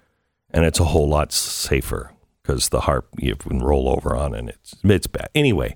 and 0.49 0.65
it's 0.65 0.79
a 0.79 0.85
whole 0.85 1.07
lot 1.07 1.31
safer 1.31 2.16
because 2.47 2.69
the 2.69 2.81
harp 2.81 3.07
you 3.17 3.35
can 3.35 3.59
roll 3.59 3.89
over 3.89 4.15
on 4.15 4.33
and 4.33 4.49
it's 4.49 4.75
it's 4.83 5.07
bad. 5.07 5.29
Anyway, 5.35 5.75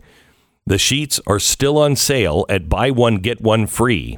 the 0.66 0.78
sheets 0.78 1.20
are 1.28 1.40
still 1.40 1.78
on 1.78 1.96
sale 1.96 2.46
at 2.48 2.70
buy 2.70 2.90
one 2.92 3.18
get 3.18 3.42
one 3.42 3.68
free 3.68 4.18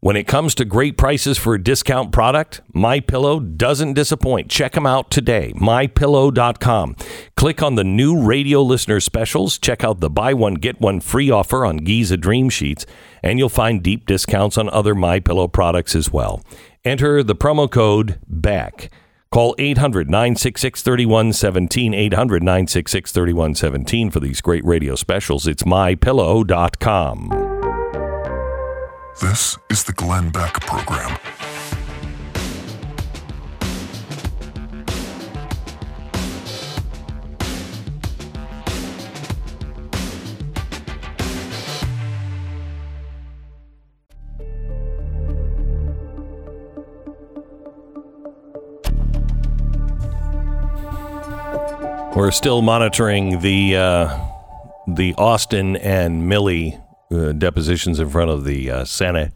When 0.00 0.16
it 0.16 0.26
comes 0.26 0.56
to 0.56 0.64
great 0.64 0.96
prices 0.98 1.38
for 1.38 1.54
a 1.54 1.62
discount 1.62 2.10
product, 2.10 2.60
My 2.74 2.98
Pillow 2.98 3.38
doesn't 3.38 3.92
disappoint. 3.94 4.50
Check 4.50 4.72
them 4.72 4.84
out 4.84 5.12
today. 5.12 5.52
mypillow.com. 5.54 6.96
Click 7.36 7.62
on 7.62 7.76
the 7.76 7.84
new 7.84 8.20
radio 8.20 8.62
listener 8.62 8.98
specials, 8.98 9.58
check 9.58 9.84
out 9.84 10.00
the 10.00 10.10
buy 10.10 10.34
one 10.34 10.54
get 10.54 10.80
one 10.80 10.98
free 10.98 11.30
offer 11.30 11.64
on 11.64 11.76
Giza 11.76 12.16
Dream 12.16 12.50
Sheets, 12.50 12.84
and 13.22 13.38
you'll 13.38 13.48
find 13.48 13.80
deep 13.80 14.06
discounts 14.06 14.58
on 14.58 14.68
other 14.70 14.96
My 14.96 15.20
Pillow 15.20 15.46
products 15.46 15.94
as 15.94 16.12
well. 16.12 16.42
Enter 16.84 17.22
the 17.22 17.36
promo 17.36 17.70
code 17.70 18.18
BECK. 18.26 18.90
Call 19.32 19.54
800 19.58 20.10
966 20.10 20.82
3117. 20.82 21.94
800 21.94 22.42
966 22.42 23.12
3117 23.12 24.10
for 24.10 24.20
these 24.20 24.42
great 24.42 24.64
radio 24.64 24.94
specials. 24.94 25.46
It's 25.46 25.62
mypillow.com. 25.62 27.30
This 29.22 29.58
is 29.70 29.84
the 29.84 29.94
Glenn 29.94 30.28
Beck 30.30 30.60
Program. 30.60 31.18
We're 52.14 52.30
still 52.30 52.60
monitoring 52.60 53.40
the 53.40 53.74
uh, 53.76 54.18
the 54.86 55.14
Austin 55.16 55.76
and 55.76 56.30
Milley 56.30 56.78
uh, 57.10 57.32
depositions 57.32 57.98
in 58.00 58.10
front 58.10 58.30
of 58.30 58.44
the 58.44 58.70
uh, 58.70 58.84
Senate. 58.84 59.32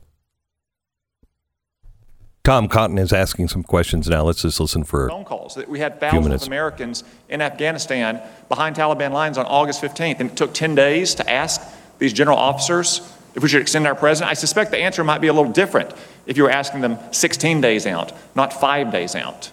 Tom 2.45 2.69
Cotton 2.69 2.99
is 2.99 3.15
asking 3.15 3.49
some 3.49 3.63
questions 3.63 4.11
now. 4.11 4.25
Let's 4.25 4.43
just 4.43 4.61
listen 4.61 4.85
for 4.85 5.09
phone 5.09 5.25
calls 5.25 5.55
that 5.55 5.71
we 5.71 5.79
had 5.79 5.99
thousands 6.01 6.43
of 6.43 6.49
Americans 6.49 7.03
in 7.31 7.41
Afghanistan 7.41 8.21
behind 8.51 8.77
Taliban 8.77 9.11
lines 9.11 9.39
on 9.39 9.47
August 9.47 9.81
15th, 9.81 10.21
and 10.21 10.31
it 10.31 10.37
took 10.37 10.53
10 10.53 10.75
days 10.75 11.15
to 11.15 11.29
ask 11.31 11.63
these 11.99 12.13
general 12.13 12.37
officers 12.37 13.01
if 13.35 13.43
we 13.43 13.49
should 13.49 13.63
extend 13.63 13.87
our 13.87 13.95
president. 13.95 14.31
I 14.31 14.35
suspect 14.35 14.71
the 14.71 14.79
answer 14.79 15.03
might 15.03 15.23
be 15.23 15.29
a 15.29 15.33
little 15.33 15.51
different 15.51 15.95
if 16.27 16.37
you 16.37 16.43
were 16.43 16.51
asking 16.51 16.83
them 16.83 16.99
16 17.11 17.63
days 17.63 17.87
out, 17.87 18.13
not 18.35 18.53
five 18.53 18.93
days 18.93 19.17
out. 19.17 19.51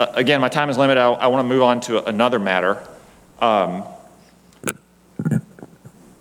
Uh, 0.00 0.10
again, 0.14 0.40
my 0.40 0.48
time 0.48 0.70
is 0.70 0.78
limited. 0.78 0.98
I, 0.98 1.10
I 1.10 1.26
want 1.26 1.44
to 1.44 1.48
move 1.48 1.60
on 1.60 1.78
to 1.82 2.02
another 2.08 2.38
matter. 2.38 2.82
Um, 3.38 3.84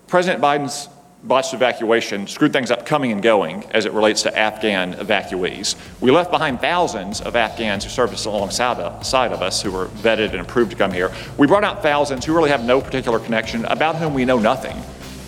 President 0.07 0.43
Biden's 0.43 0.89
botched 1.23 1.53
evacuation 1.53 2.27
screwed 2.27 2.51
things 2.51 2.71
up 2.71 2.85
coming 2.85 3.13
and 3.13 3.23
going 3.23 3.63
as 3.71 3.85
it 3.85 3.93
relates 3.93 4.23
to 4.23 4.37
Afghan 4.37 4.95
evacuees. 4.95 5.75
We 6.01 6.11
left 6.11 6.29
behind 6.29 6.59
thousands 6.59 7.21
of 7.21 7.37
Afghans 7.37 7.85
who 7.85 7.89
served 7.89 8.25
alongside 8.25 8.79
of, 8.79 9.05
side 9.05 9.31
of 9.31 9.41
us 9.41 9.61
who 9.61 9.71
were 9.71 9.87
vetted 9.87 10.31
and 10.31 10.41
approved 10.41 10.71
to 10.71 10.77
come 10.77 10.91
here. 10.91 11.13
We 11.37 11.47
brought 11.47 11.63
out 11.63 11.81
thousands 11.81 12.25
who 12.25 12.35
really 12.35 12.49
have 12.49 12.65
no 12.65 12.81
particular 12.81 13.19
connection, 13.19 13.63
about 13.65 13.95
whom 13.95 14.13
we 14.13 14.25
know 14.25 14.39
nothing, 14.39 14.75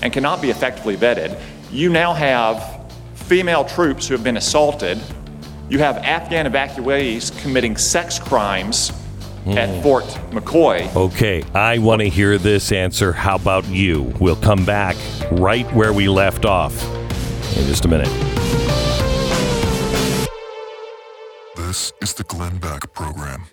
and 0.02 0.12
cannot 0.12 0.42
be 0.42 0.50
effectively 0.50 0.98
vetted. 0.98 1.40
You 1.72 1.90
now 1.90 2.14
have 2.14 2.82
female 3.14 3.64
troops 3.64 4.10
who 4.10 4.14
have 4.14 4.26
been 4.26 4.36
assaulted. 4.36 5.00
You 5.72 5.80
have 5.80 6.00
Afghan 6.00 6.52
evacuees 6.52 7.32
committing 7.42 7.78
sex 7.78 8.20
crimes 8.20 8.92
at 9.46 9.70
hmm. 9.70 9.82
Fort 9.82 10.04
McCoy. 10.32 10.94
Okay, 10.94 11.44
I 11.54 11.78
want 11.78 12.02
to 12.02 12.10
hear 12.10 12.38
this 12.38 12.74
answer. 12.74 13.14
How 13.14 13.36
about 13.38 13.66
you? 13.68 14.14
We'll 14.20 14.36
come 14.36 14.66
back 14.66 14.98
right 15.32 15.66
where 15.74 15.94
we 15.94 16.10
left 16.10 16.44
off 16.44 16.74
in 17.56 17.66
just 17.68 17.86
a 17.86 17.88
minute. 17.88 18.10
This 21.56 21.94
is 22.02 22.16
the 22.16 22.26
Glenn 22.26 22.58
Beck 22.58 22.92
Program. 22.92 23.46